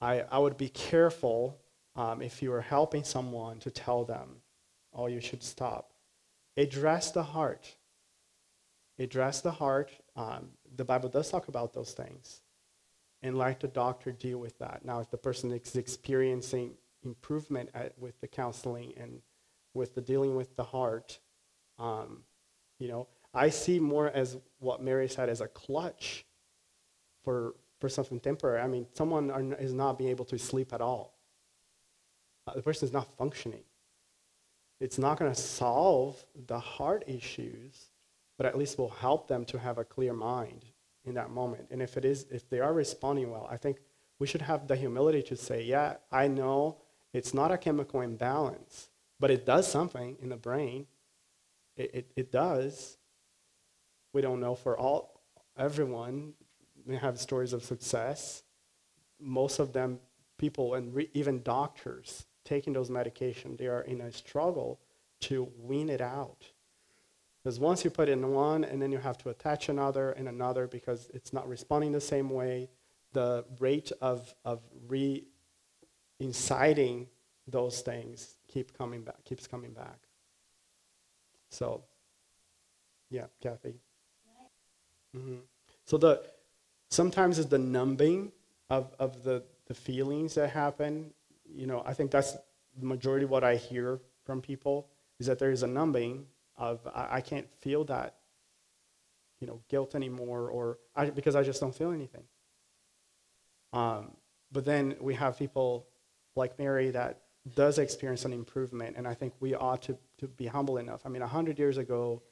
I, 0.00 0.24
I 0.30 0.38
would 0.38 0.56
be 0.56 0.68
careful 0.68 1.58
um, 1.96 2.22
if 2.22 2.42
you 2.42 2.52
are 2.52 2.60
helping 2.60 3.02
someone 3.02 3.58
to 3.60 3.70
tell 3.70 4.04
them, 4.04 4.36
oh, 4.94 5.06
you 5.06 5.20
should 5.20 5.42
stop. 5.42 5.90
Address 6.56 7.10
the 7.10 7.22
heart. 7.22 7.74
Address 9.02 9.40
the 9.40 9.50
heart. 9.50 9.90
Um, 10.16 10.48
the 10.76 10.84
Bible 10.84 11.08
does 11.08 11.30
talk 11.30 11.48
about 11.48 11.72
those 11.72 11.92
things. 11.92 12.40
And 13.22 13.38
let 13.38 13.60
the 13.60 13.68
doctor 13.68 14.10
deal 14.10 14.38
with 14.38 14.58
that. 14.58 14.84
Now, 14.84 15.00
if 15.00 15.10
the 15.10 15.16
person 15.16 15.52
is 15.52 15.76
experiencing 15.76 16.72
improvement 17.04 17.70
at, 17.72 17.96
with 17.98 18.20
the 18.20 18.26
counseling 18.26 18.92
and 18.96 19.20
with 19.74 19.94
the 19.94 20.00
dealing 20.00 20.34
with 20.34 20.56
the 20.56 20.64
heart, 20.64 21.20
um, 21.78 22.24
you 22.78 22.88
know, 22.88 23.06
I 23.32 23.48
see 23.50 23.78
more 23.78 24.08
as 24.08 24.36
what 24.58 24.82
Mary 24.82 25.08
said 25.08 25.28
as 25.28 25.40
a 25.40 25.46
clutch 25.48 26.26
for, 27.22 27.54
for 27.80 27.88
something 27.88 28.20
temporary. 28.20 28.60
I 28.60 28.66
mean, 28.66 28.86
someone 28.92 29.30
are, 29.30 29.54
is 29.54 29.72
not 29.72 29.98
being 29.98 30.10
able 30.10 30.24
to 30.26 30.38
sleep 30.38 30.72
at 30.72 30.80
all. 30.80 31.14
Uh, 32.46 32.54
the 32.54 32.62
person 32.62 32.86
is 32.86 32.92
not 32.92 33.06
functioning. 33.16 33.62
It's 34.80 34.98
not 34.98 35.16
going 35.16 35.32
to 35.32 35.40
solve 35.40 36.24
the 36.48 36.58
heart 36.58 37.04
issues, 37.06 37.91
but 38.36 38.46
at 38.46 38.58
least 38.58 38.78
will 38.78 38.88
help 38.88 39.28
them 39.28 39.44
to 39.46 39.58
have 39.58 39.78
a 39.78 39.84
clear 39.84 40.12
mind 40.12 40.64
in 41.04 41.14
that 41.14 41.30
moment. 41.30 41.66
And 41.70 41.82
if 41.82 41.96
it 41.96 42.04
is, 42.04 42.26
if 42.30 42.48
they 42.48 42.60
are 42.60 42.72
responding 42.72 43.30
well, 43.30 43.48
I 43.50 43.56
think 43.56 43.78
we 44.18 44.26
should 44.26 44.42
have 44.42 44.68
the 44.68 44.76
humility 44.76 45.22
to 45.24 45.36
say, 45.36 45.62
yeah, 45.62 45.96
I 46.10 46.28
know 46.28 46.78
it's 47.12 47.34
not 47.34 47.52
a 47.52 47.58
chemical 47.58 48.00
imbalance, 48.00 48.88
but 49.18 49.30
it 49.30 49.44
does 49.44 49.66
something 49.66 50.16
in 50.22 50.28
the 50.28 50.36
brain. 50.36 50.86
It, 51.76 51.90
it, 51.94 52.12
it 52.16 52.32
does. 52.32 52.98
We 54.12 54.22
don't 54.22 54.40
know 54.40 54.54
for 54.54 54.78
all 54.78 55.22
everyone. 55.56 56.34
We 56.86 56.96
have 56.96 57.18
stories 57.18 57.52
of 57.52 57.64
success. 57.64 58.42
Most 59.20 59.58
of 59.58 59.72
them, 59.72 60.00
people 60.38 60.74
and 60.74 60.94
re, 60.94 61.08
even 61.14 61.42
doctors, 61.42 62.26
taking 62.44 62.72
those 62.72 62.90
medications, 62.90 63.58
they 63.58 63.66
are 63.66 63.82
in 63.82 64.00
a 64.00 64.12
struggle 64.12 64.80
to 65.20 65.48
wean 65.58 65.88
it 65.88 66.00
out. 66.00 66.44
Because 67.42 67.58
once 67.58 67.84
you 67.84 67.90
put 67.90 68.08
in 68.08 68.32
one 68.32 68.62
and 68.64 68.80
then 68.80 68.92
you 68.92 68.98
have 68.98 69.18
to 69.18 69.30
attach 69.30 69.68
another 69.68 70.12
and 70.12 70.28
another 70.28 70.68
because 70.68 71.10
it's 71.12 71.32
not 71.32 71.48
responding 71.48 71.90
the 71.90 72.00
same 72.00 72.30
way, 72.30 72.68
the 73.12 73.44
rate 73.58 73.90
of, 74.00 74.32
of 74.44 74.60
re-inciting 74.86 75.26
those 77.48 77.80
things 77.80 78.36
keep 78.46 78.76
coming 78.78 79.02
back, 79.02 79.24
keeps 79.24 79.48
coming 79.48 79.72
back. 79.72 79.98
So, 81.48 81.82
yeah, 83.10 83.26
Kathy. 83.42 83.74
Mm-hmm. 85.16 85.40
So 85.84 85.98
the 85.98 86.22
sometimes 86.88 87.38
it's 87.38 87.48
the 87.48 87.58
numbing 87.58 88.32
of, 88.70 88.94
of 88.98 89.24
the, 89.24 89.42
the 89.66 89.74
feelings 89.74 90.34
that 90.34 90.50
happen. 90.50 91.12
You 91.52 91.66
know, 91.66 91.82
I 91.84 91.92
think 91.92 92.10
that's 92.10 92.36
the 92.78 92.86
majority 92.86 93.24
of 93.24 93.30
what 93.30 93.44
I 93.44 93.56
hear 93.56 94.00
from 94.24 94.40
people 94.40 94.88
is 95.18 95.26
that 95.26 95.38
there 95.38 95.50
is 95.50 95.62
a 95.62 95.66
numbing 95.66 96.26
of 96.56 96.86
I, 96.86 97.08
I 97.16 97.20
can't 97.20 97.48
feel 97.60 97.84
that, 97.84 98.16
you 99.40 99.46
know, 99.46 99.60
guilt 99.68 99.94
anymore, 99.94 100.48
or 100.48 100.78
I, 100.94 101.10
because 101.10 101.36
I 101.36 101.42
just 101.42 101.60
don't 101.60 101.74
feel 101.74 101.92
anything. 101.92 102.24
Um, 103.72 104.12
but 104.50 104.64
then 104.64 104.96
we 105.00 105.14
have 105.14 105.38
people 105.38 105.86
like 106.36 106.58
Mary 106.58 106.90
that 106.90 107.22
does 107.54 107.78
experience 107.78 108.24
an 108.24 108.32
improvement, 108.32 108.96
and 108.96 109.06
I 109.06 109.14
think 109.14 109.32
we 109.40 109.54
ought 109.54 109.82
to, 109.82 109.96
to 110.18 110.28
be 110.28 110.46
humble 110.46 110.78
enough. 110.78 111.02
I 111.04 111.08
mean, 111.08 111.22
100 111.22 111.58
years 111.58 111.76
ago, 111.76 112.22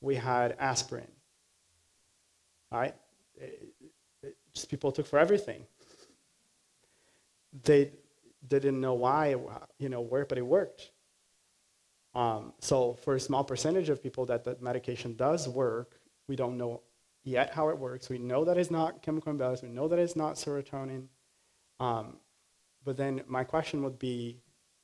we 0.00 0.14
had 0.14 0.56
aspirin, 0.58 1.08
right? 2.70 2.94
It, 3.36 3.72
it, 4.22 4.36
just 4.52 4.68
people 4.68 4.92
took 4.92 5.06
for 5.06 5.18
everything. 5.18 5.64
They, 7.64 7.92
they 8.46 8.58
didn't 8.60 8.80
know 8.80 8.94
why, 8.94 9.36
you 9.78 9.88
know, 9.88 10.00
worked, 10.00 10.28
but 10.28 10.38
it 10.38 10.46
worked. 10.46 10.90
Um, 12.18 12.52
so 12.58 12.94
for 13.04 13.14
a 13.14 13.20
small 13.20 13.44
percentage 13.44 13.88
of 13.90 14.02
people 14.02 14.26
that 14.26 14.42
the 14.42 14.56
medication 14.60 15.14
does 15.14 15.48
work, 15.48 16.00
we 16.26 16.34
don't 16.34 16.58
know 16.58 16.82
yet 17.22 17.54
how 17.54 17.68
it 17.68 17.78
works. 17.78 18.08
We 18.08 18.18
know 18.18 18.44
that 18.44 18.58
it's 18.58 18.72
not 18.72 19.02
chemical 19.02 19.30
imbalance. 19.30 19.62
We 19.62 19.68
know 19.68 19.86
that 19.86 20.00
it's 20.00 20.16
not 20.16 20.34
serotonin. 20.34 21.06
Um, 21.78 22.16
but 22.84 22.96
then 22.96 23.22
my 23.28 23.44
question 23.44 23.84
would 23.84 24.00
be, 24.00 24.40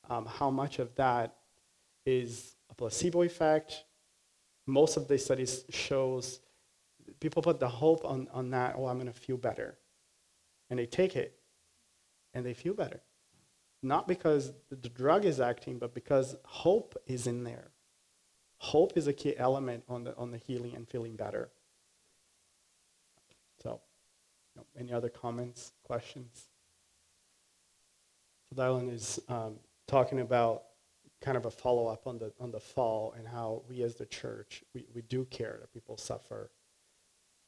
um, 0.09 0.25
how 0.25 0.49
much 0.49 0.79
of 0.79 0.95
that 0.95 1.35
is 2.05 2.55
a 2.69 2.73
placebo 2.73 3.23
effect? 3.23 3.83
Most 4.65 4.95
of 4.95 5.09
the 5.09 5.17
studies 5.17 5.65
shows 5.69 6.39
people 7.19 7.41
put 7.41 7.59
the 7.59 7.67
hope 7.67 8.05
on, 8.05 8.29
on 8.31 8.49
that, 8.51 8.75
oh, 8.77 8.87
I'm 8.87 8.95
going 8.95 9.11
to 9.11 9.19
feel 9.19 9.37
better. 9.37 9.77
And 10.69 10.79
they 10.79 10.85
take 10.85 11.17
it, 11.17 11.37
and 12.33 12.45
they 12.45 12.53
feel 12.53 12.73
better. 12.73 13.01
Not 13.85 14.07
because 14.07 14.51
the 14.71 14.89
drug 14.89 15.25
is 15.25 15.39
acting, 15.39 15.77
but 15.77 15.93
because 15.93 16.35
hope 16.43 16.97
is 17.05 17.27
in 17.27 17.43
there. 17.43 17.69
Hope 18.57 18.97
is 18.97 19.05
a 19.05 19.13
key 19.13 19.37
element 19.37 19.83
on 19.87 20.05
the, 20.05 20.17
on 20.17 20.31
the 20.31 20.39
healing 20.39 20.73
and 20.75 20.89
feeling 20.89 21.15
better. 21.15 21.51
So, 23.61 23.79
you 24.55 24.61
know, 24.61 24.65
any 24.79 24.91
other 24.91 25.09
comments, 25.09 25.71
questions? 25.83 26.45
So 28.49 28.55
Dylan 28.55 28.91
is 28.91 29.19
um, 29.29 29.57
talking 29.85 30.19
about 30.19 30.63
kind 31.21 31.37
of 31.37 31.45
a 31.45 31.51
follow 31.51 31.85
up 31.85 32.07
on 32.07 32.17
the 32.17 32.33
on 32.39 32.51
the 32.51 32.59
fall 32.59 33.13
and 33.15 33.27
how 33.27 33.61
we 33.69 33.83
as 33.83 33.95
the 33.95 34.05
church 34.07 34.63
we, 34.73 34.85
we 34.95 35.03
do 35.03 35.25
care 35.25 35.57
that 35.61 35.71
people 35.71 35.97
suffer. 35.97 36.49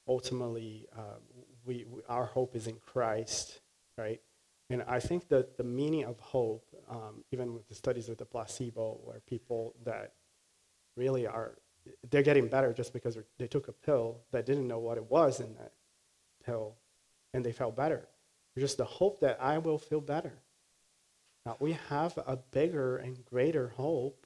Ultimately, 0.08 0.86
uh, 0.96 1.18
we, 1.66 1.86
we, 1.90 2.02
our 2.08 2.26
hope 2.26 2.56
is 2.56 2.68
in 2.68 2.76
Christ, 2.76 3.60
right? 3.98 4.22
And 4.70 4.84
I 4.88 5.00
think 5.00 5.30
that 5.30 5.58
the 5.58 5.64
meaning 5.64 6.04
of 6.04 6.20
hope, 6.20 6.66
um, 6.90 7.24
even 7.32 7.54
with 7.54 7.68
the 7.70 7.76
studies 7.76 8.10
with 8.10 8.18
the 8.18 8.26
placebo, 8.26 9.00
where 9.04 9.22
people 9.22 9.76
that 9.86 10.14
really 10.96 11.26
are 11.26 11.58
they're 12.10 12.24
getting 12.24 12.48
better 12.48 12.74
just 12.74 12.92
because 12.92 13.18
they 13.38 13.48
took 13.48 13.70
a 13.70 13.72
pill 13.72 14.20
that 14.32 14.46
didn't 14.46 14.68
know 14.68 14.80
what 14.80 14.98
it 14.98 15.10
was 15.10 15.40
in 15.40 15.54
that 15.56 15.72
pill, 16.46 16.76
and 17.34 17.46
they 17.46 17.52
felt 17.52 17.76
better. 17.76 18.08
Just 18.58 18.78
the 18.78 18.86
hope 18.86 19.22
that 19.22 19.38
I 19.40 19.58
will 19.60 19.78
feel 19.78 20.02
better. 20.02 20.34
Now, 21.46 21.56
we 21.60 21.78
have 21.90 22.18
a 22.18 22.36
bigger 22.36 22.98
and 22.98 23.24
greater 23.24 23.70
hope 23.70 24.26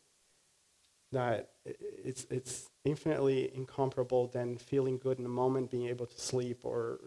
that 1.11 1.49
it's, 1.65 2.25
it's 2.31 2.69
infinitely 2.85 3.51
incomparable 3.53 4.27
than 4.27 4.57
feeling 4.57 4.97
good 4.97 5.17
in 5.17 5.23
the 5.23 5.29
moment, 5.29 5.69
being 5.69 5.87
able 5.87 6.05
to 6.05 6.19
sleep, 6.19 6.61
or 6.63 6.99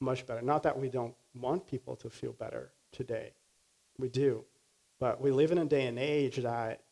much 0.00 0.26
better. 0.26 0.42
Not 0.42 0.62
that 0.64 0.78
we 0.78 0.88
don't 0.88 1.14
want 1.34 1.66
people 1.66 1.96
to 1.96 2.10
feel 2.10 2.32
better 2.32 2.72
today, 2.92 3.32
we 3.98 4.08
do. 4.08 4.44
But 5.00 5.20
we 5.20 5.30
live 5.30 5.50
in 5.50 5.58
a 5.58 5.64
day 5.64 5.86
and 5.86 5.98
age 5.98 6.36
that 6.36 6.82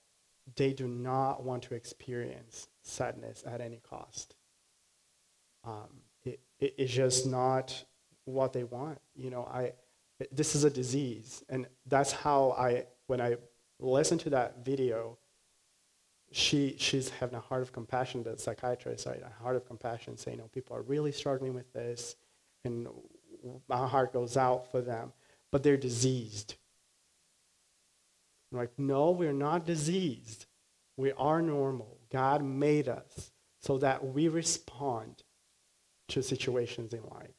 they 0.56 0.72
do 0.72 0.88
not 0.88 1.44
want 1.44 1.62
to 1.64 1.74
experience 1.74 2.68
sadness 2.82 3.44
at 3.46 3.60
any 3.60 3.80
cost. 3.88 4.34
Um, 5.64 6.02
it, 6.24 6.40
it, 6.58 6.74
it's 6.76 6.92
just 6.92 7.26
not 7.26 7.84
what 8.24 8.52
they 8.52 8.64
want. 8.64 8.98
You 9.14 9.30
know, 9.30 9.44
I 9.44 9.74
this 10.30 10.54
is 10.54 10.64
a 10.64 10.70
disease. 10.70 11.42
And 11.48 11.66
that's 11.86 12.12
how 12.12 12.54
I, 12.58 12.86
when 13.06 13.20
I 13.20 13.36
listened 13.78 14.20
to 14.22 14.30
that 14.30 14.64
video, 14.64 15.18
she, 16.32 16.76
she's 16.78 17.08
having 17.08 17.36
a 17.36 17.40
heart 17.40 17.62
of 17.62 17.72
compassion, 17.72 18.22
the 18.22 18.38
psychiatrist, 18.38 19.06
right? 19.06 19.22
A 19.22 19.42
heart 19.42 19.56
of 19.56 19.66
compassion 19.66 20.16
saying, 20.16 20.36
you 20.36 20.42
know, 20.42 20.48
people 20.48 20.76
are 20.76 20.82
really 20.82 21.12
struggling 21.12 21.54
with 21.54 21.72
this, 21.72 22.16
and 22.64 22.88
my 23.68 23.86
heart 23.86 24.12
goes 24.12 24.36
out 24.36 24.70
for 24.70 24.80
them, 24.80 25.12
but 25.50 25.62
they're 25.62 25.76
diseased. 25.76 26.54
I'm 28.52 28.58
like, 28.58 28.78
no, 28.78 29.10
we're 29.10 29.32
not 29.32 29.66
diseased. 29.66 30.46
We 30.96 31.12
are 31.12 31.40
normal. 31.40 31.98
God 32.10 32.44
made 32.44 32.88
us 32.88 33.30
so 33.60 33.78
that 33.78 34.04
we 34.04 34.28
respond 34.28 35.22
to 36.08 36.22
situations 36.22 36.92
in 36.92 37.02
life. 37.04 37.30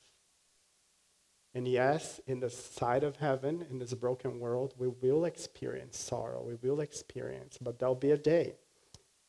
And 1.53 1.67
yes, 1.67 2.21
in 2.27 2.39
the 2.39 2.49
side 2.49 3.03
of 3.03 3.17
heaven, 3.17 3.65
in 3.69 3.77
this 3.77 3.93
broken 3.93 4.39
world, 4.39 4.73
we 4.77 4.87
will 4.87 5.25
experience 5.25 5.97
sorrow. 5.97 6.43
We 6.43 6.55
will 6.55 6.79
experience, 6.79 7.57
but 7.59 7.77
there'll 7.77 7.93
be 7.93 8.11
a 8.11 8.17
day. 8.17 8.55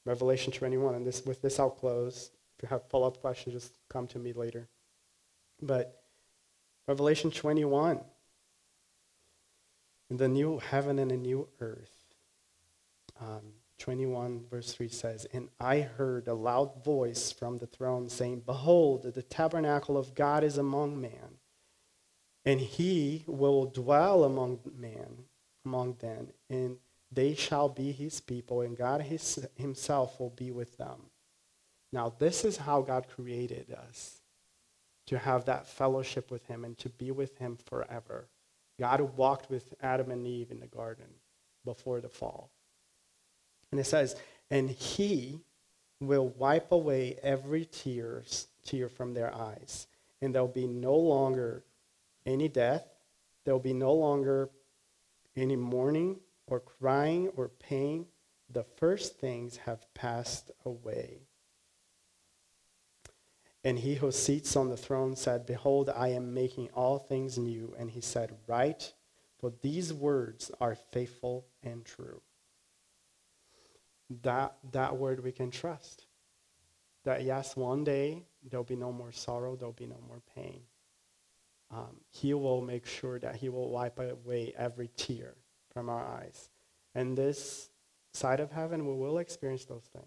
Revelation 0.07 0.53
21, 0.53 0.95
and 0.95 1.07
this, 1.07 1.25
with 1.25 1.43
this 1.43 1.59
I'll 1.59 1.71
close. 1.71 2.31
If 2.57 2.63
you 2.63 2.69
have 2.69 2.89
follow 2.89 3.09
up 3.09 3.21
questions, 3.21 3.55
just 3.55 3.79
come 3.89 4.07
to 4.09 4.19
me 4.19 4.33
later. 4.33 4.69
But 5.63 6.03
Revelation 6.87 7.31
21, 7.31 8.01
in 10.11 10.17
the 10.17 10.29
new 10.29 10.59
heaven 10.59 10.99
and 10.99 11.13
a 11.13 11.17
new 11.17 11.49
earth, 11.61 12.15
um, 13.21 13.55
21 13.79 14.45
verse 14.51 14.75
3 14.75 14.89
says, 14.89 15.27
And 15.33 15.49
I 15.59 15.81
heard 15.81 16.29
a 16.29 16.35
loud 16.35 16.85
voice 16.85 17.33
from 17.33 17.59
the 17.59 17.67
throne 17.67 18.09
saying, 18.09 18.43
Behold, 18.45 19.05
the 19.05 19.23
tabernacle 19.23 19.97
of 19.97 20.15
God 20.15 20.45
is 20.45 20.59
among 20.59 21.01
man 21.01 21.39
and 22.45 22.61
he 22.61 23.25
will 23.27 23.67
dwell 23.67 24.25
among 24.25 24.61
man, 24.77 25.25
among 25.65 25.95
them, 26.01 26.29
and 26.51 26.77
they 27.11 27.35
shall 27.35 27.69
be 27.69 27.93
his 27.93 28.21
people, 28.21 28.63
and 28.63 28.77
God 28.77 29.03
his, 29.03 29.47
himself 29.55 30.19
will 30.19 30.31
be 30.31 30.51
with 30.51 30.77
them. 30.77 31.11
Now, 31.93 32.15
this 32.19 32.45
is 32.45 32.57
how 32.57 32.83
God 32.83 33.07
created 33.09 33.71
us 33.71 34.22
to 35.07 35.19
have 35.19 35.45
that 35.45 35.67
fellowship 35.67 36.31
with 36.31 36.47
him 36.47 36.65
and 36.65 36.79
to 36.79 36.89
be 36.89 37.11
with 37.11 37.39
him 37.39 37.57
forever. 37.57 38.29
God 38.79 39.01
walked 39.17 39.51
with 39.51 39.75
Adam 39.83 40.11
and 40.11 40.27
Eve 40.27 40.51
in 40.51 40.61
the 40.61 40.67
garden 40.67 41.07
before 41.65 42.01
the 42.01 42.09
fall. 42.09 42.51
And 43.71 43.81
it 43.81 43.85
says, 43.85 44.17
and 44.51 44.71
he 44.71 45.41
will 46.01 46.29
wipe 46.29 46.73
away 46.73 47.17
every 47.23 47.65
tears, 47.65 48.49
tear 48.65 48.89
from 48.89 49.15
their 49.15 49.35
eyes, 49.35 49.87
and 50.21 50.35
there'll 50.35 50.49
be 50.49 50.67
no 50.67 50.95
longer 50.95 51.65
any 52.27 52.49
death. 52.49 52.87
There 53.45 53.55
will 53.55 53.61
be 53.61 53.73
no 53.73 53.93
longer 53.93 54.51
any 55.37 55.57
mourning 55.57 56.21
or 56.47 56.61
crying 56.61 57.29
or 57.37 57.49
pain. 57.49 58.07
The 58.51 58.65
first 58.65 59.19
things 59.19 59.57
have 59.59 59.93
passed 59.95 60.51
away. 60.65 61.23
And 63.65 63.79
he 63.79 63.95
who 63.95 64.11
sits 64.11 64.57
on 64.57 64.69
the 64.69 64.77
throne 64.77 65.15
said, 65.15 65.47
Behold, 65.47 65.91
I 65.95 66.09
am 66.09 66.35
making 66.35 66.71
all 66.75 66.99
things 66.99 67.39
new. 67.39 67.75
And 67.79 67.91
he 67.91 68.01
said, 68.01 68.35
Write, 68.47 68.93
for 69.39 69.53
these 69.63 69.93
words 69.93 70.51
are 70.61 70.75
faithful 70.75 71.47
and 71.63 71.85
true. 71.85 72.21
That, 74.23 74.57
that 74.73 74.97
word 74.97 75.23
we 75.23 75.33
can 75.33 75.51
trust. 75.51 76.07
That 77.05 77.23
yes, 77.23 77.57
one 77.57 77.85
day 77.85 78.25
there'll 78.49 78.65
be 78.65 78.77
no 78.77 78.93
more 78.93 79.13
sorrow, 79.13 79.57
there'll 79.57 79.73
be 79.73 79.87
no 79.87 80.01
more 80.09 80.23
pain 80.35 80.63
um, 81.73 81.97
he 82.11 82.35
will 82.35 82.61
make 82.61 82.87
sure 82.87 83.19
that 83.19 83.37
he 83.37 83.49
will 83.49 83.71
wipe 83.71 83.99
away 83.99 84.53
every 84.57 84.91
tear 84.97 85.35
from 85.73 85.89
our 85.89 86.05
eyes. 86.05 86.51
And 86.95 87.17
this 87.17 87.71
side 88.13 88.41
of 88.41 88.51
heaven, 88.51 88.87
we 88.87 88.95
will 88.95 89.19
experience 89.19 89.65
those 89.65 89.89
things. 89.93 90.07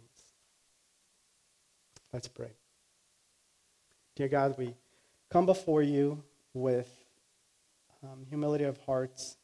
Let's 2.13 2.27
pray. 2.27 2.51
Dear 4.15 4.29
God, 4.29 4.57
we 4.57 4.73
come 5.29 5.45
before 5.45 5.81
you 5.81 6.23
with 6.53 6.89
um, 8.01 8.25
humility 8.29 8.63
of 8.63 8.77
hearts 8.85 9.35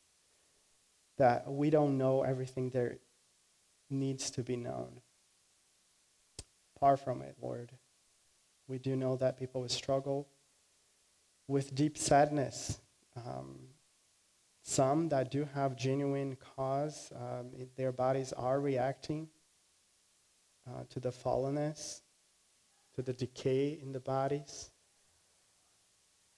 that 1.18 1.52
we 1.52 1.70
don't 1.70 1.98
know 1.98 2.24
everything 2.24 2.70
there 2.70 2.98
needs 3.90 4.32
to 4.32 4.44
be 4.44 4.56
known. 4.56 5.02
Far 6.80 6.96
from 6.96 7.22
it, 7.22 7.36
Lord. 7.42 7.74
We 8.70 8.80
do 8.80 8.96
know 8.96 9.18
that 9.18 9.38
people 9.38 9.60
will 9.60 9.70
struggle 9.70 10.30
with 11.50 11.76
deep 11.76 11.98
sadness. 11.98 12.80
Um, 13.18 13.60
some 14.64 15.10
that 15.10 15.32
do 15.32 15.50
have 15.54 15.76
genuine 15.76 16.38
cause, 16.56 17.12
um, 17.14 17.52
their 17.76 17.92
bodies 17.92 18.32
are 18.32 18.62
reacting 18.62 19.28
uh, 20.66 20.84
to 20.92 21.02
the 21.02 21.10
fallenness, 21.10 22.02
to 22.96 23.02
the 23.02 23.14
decay 23.14 23.80
in 23.82 23.92
the 23.92 24.00
bodies. 24.00 24.72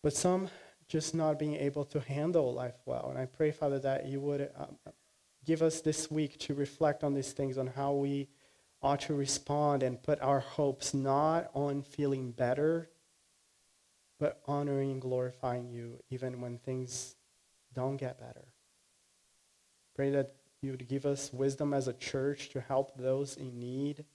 But 0.02 0.14
some 0.14 0.50
just 0.88 1.16
not 1.16 1.40
being 1.40 1.56
able 1.56 1.86
to 1.86 2.00
handle 2.00 2.54
life 2.54 2.76
well. 2.86 3.08
And 3.10 3.18
I 3.18 3.26
pray, 3.26 3.52
Father, 3.52 3.80
that 3.80 4.06
you 4.06 4.20
would 4.20 4.50
um, 4.58 4.78
give 5.46 5.62
us 5.62 5.82
this 5.82 6.12
week 6.12 6.38
to 6.40 6.54
reflect 6.54 7.04
on 7.04 7.14
these 7.14 7.32
things, 7.32 7.58
on 7.58 7.68
how 7.68 7.94
we 7.94 8.28
ought 8.82 9.02
to 9.02 9.14
respond 9.14 9.82
and 9.82 10.02
put 10.04 10.22
our 10.22 10.42
hopes 10.42 10.94
not 10.94 11.50
on 11.54 11.82
feeling 11.82 12.32
better 12.32 12.90
but 14.24 14.42
honoring 14.46 14.92
and 14.92 15.02
glorifying 15.02 15.70
you 15.70 16.00
even 16.10 16.40
when 16.40 16.58
things 16.58 17.16
don't 17.74 17.98
get 17.98 18.18
better. 18.18 18.46
Pray 19.96 20.12
that 20.12 20.36
you 20.62 20.72
would 20.72 20.88
give 20.88 21.06
us 21.06 21.34
wisdom 21.34 21.74
as 21.74 21.90
a 21.90 21.94
church 21.94 22.48
to 22.52 22.62
help 22.62 22.98
those 22.98 23.36
in 23.36 23.60
need. 23.60 24.06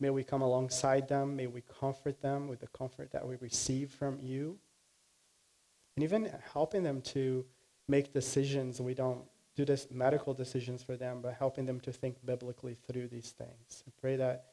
May 0.00 0.10
we 0.10 0.24
come 0.24 0.42
alongside 0.42 1.08
them. 1.08 1.36
May 1.36 1.46
we 1.46 1.62
comfort 1.80 2.20
them 2.20 2.48
with 2.48 2.60
the 2.60 2.66
comfort 2.68 3.12
that 3.12 3.26
we 3.26 3.36
receive 3.36 3.90
from 3.90 4.18
you. 4.20 4.58
And 5.96 6.04
even 6.04 6.30
helping 6.52 6.82
them 6.82 7.00
to 7.02 7.44
make 7.88 8.12
decisions. 8.12 8.80
We 8.80 8.94
don't 8.94 9.22
do 9.54 9.64
this 9.64 9.86
medical 9.90 10.34
decisions 10.34 10.82
for 10.82 10.96
them, 10.96 11.20
but 11.22 11.34
helping 11.34 11.64
them 11.64 11.78
to 11.80 11.92
think 11.92 12.16
biblically 12.24 12.76
through 12.86 13.08
these 13.08 13.30
things. 13.30 13.84
I 13.86 13.92
pray 14.00 14.16
that 14.16 14.46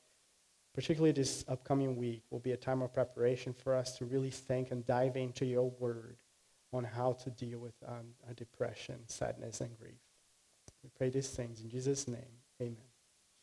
particularly 0.73 1.11
this 1.11 1.43
upcoming 1.47 1.97
week, 1.97 2.23
will 2.29 2.39
be 2.39 2.51
a 2.51 2.57
time 2.57 2.81
of 2.81 2.93
preparation 2.93 3.53
for 3.53 3.75
us 3.75 3.97
to 3.97 4.05
really 4.05 4.29
think 4.29 4.71
and 4.71 4.85
dive 4.85 5.17
into 5.17 5.45
your 5.45 5.69
word 5.71 6.17
on 6.73 6.83
how 6.83 7.13
to 7.13 7.29
deal 7.29 7.59
with 7.59 7.75
um, 7.87 8.07
depression, 8.35 8.95
sadness, 9.07 9.59
and 9.59 9.77
grief. 9.77 9.99
We 10.83 10.89
pray 10.97 11.09
these 11.09 11.29
things 11.29 11.61
in 11.61 11.69
Jesus' 11.69 12.07
name. 12.07 12.39
Amen. 12.61 12.90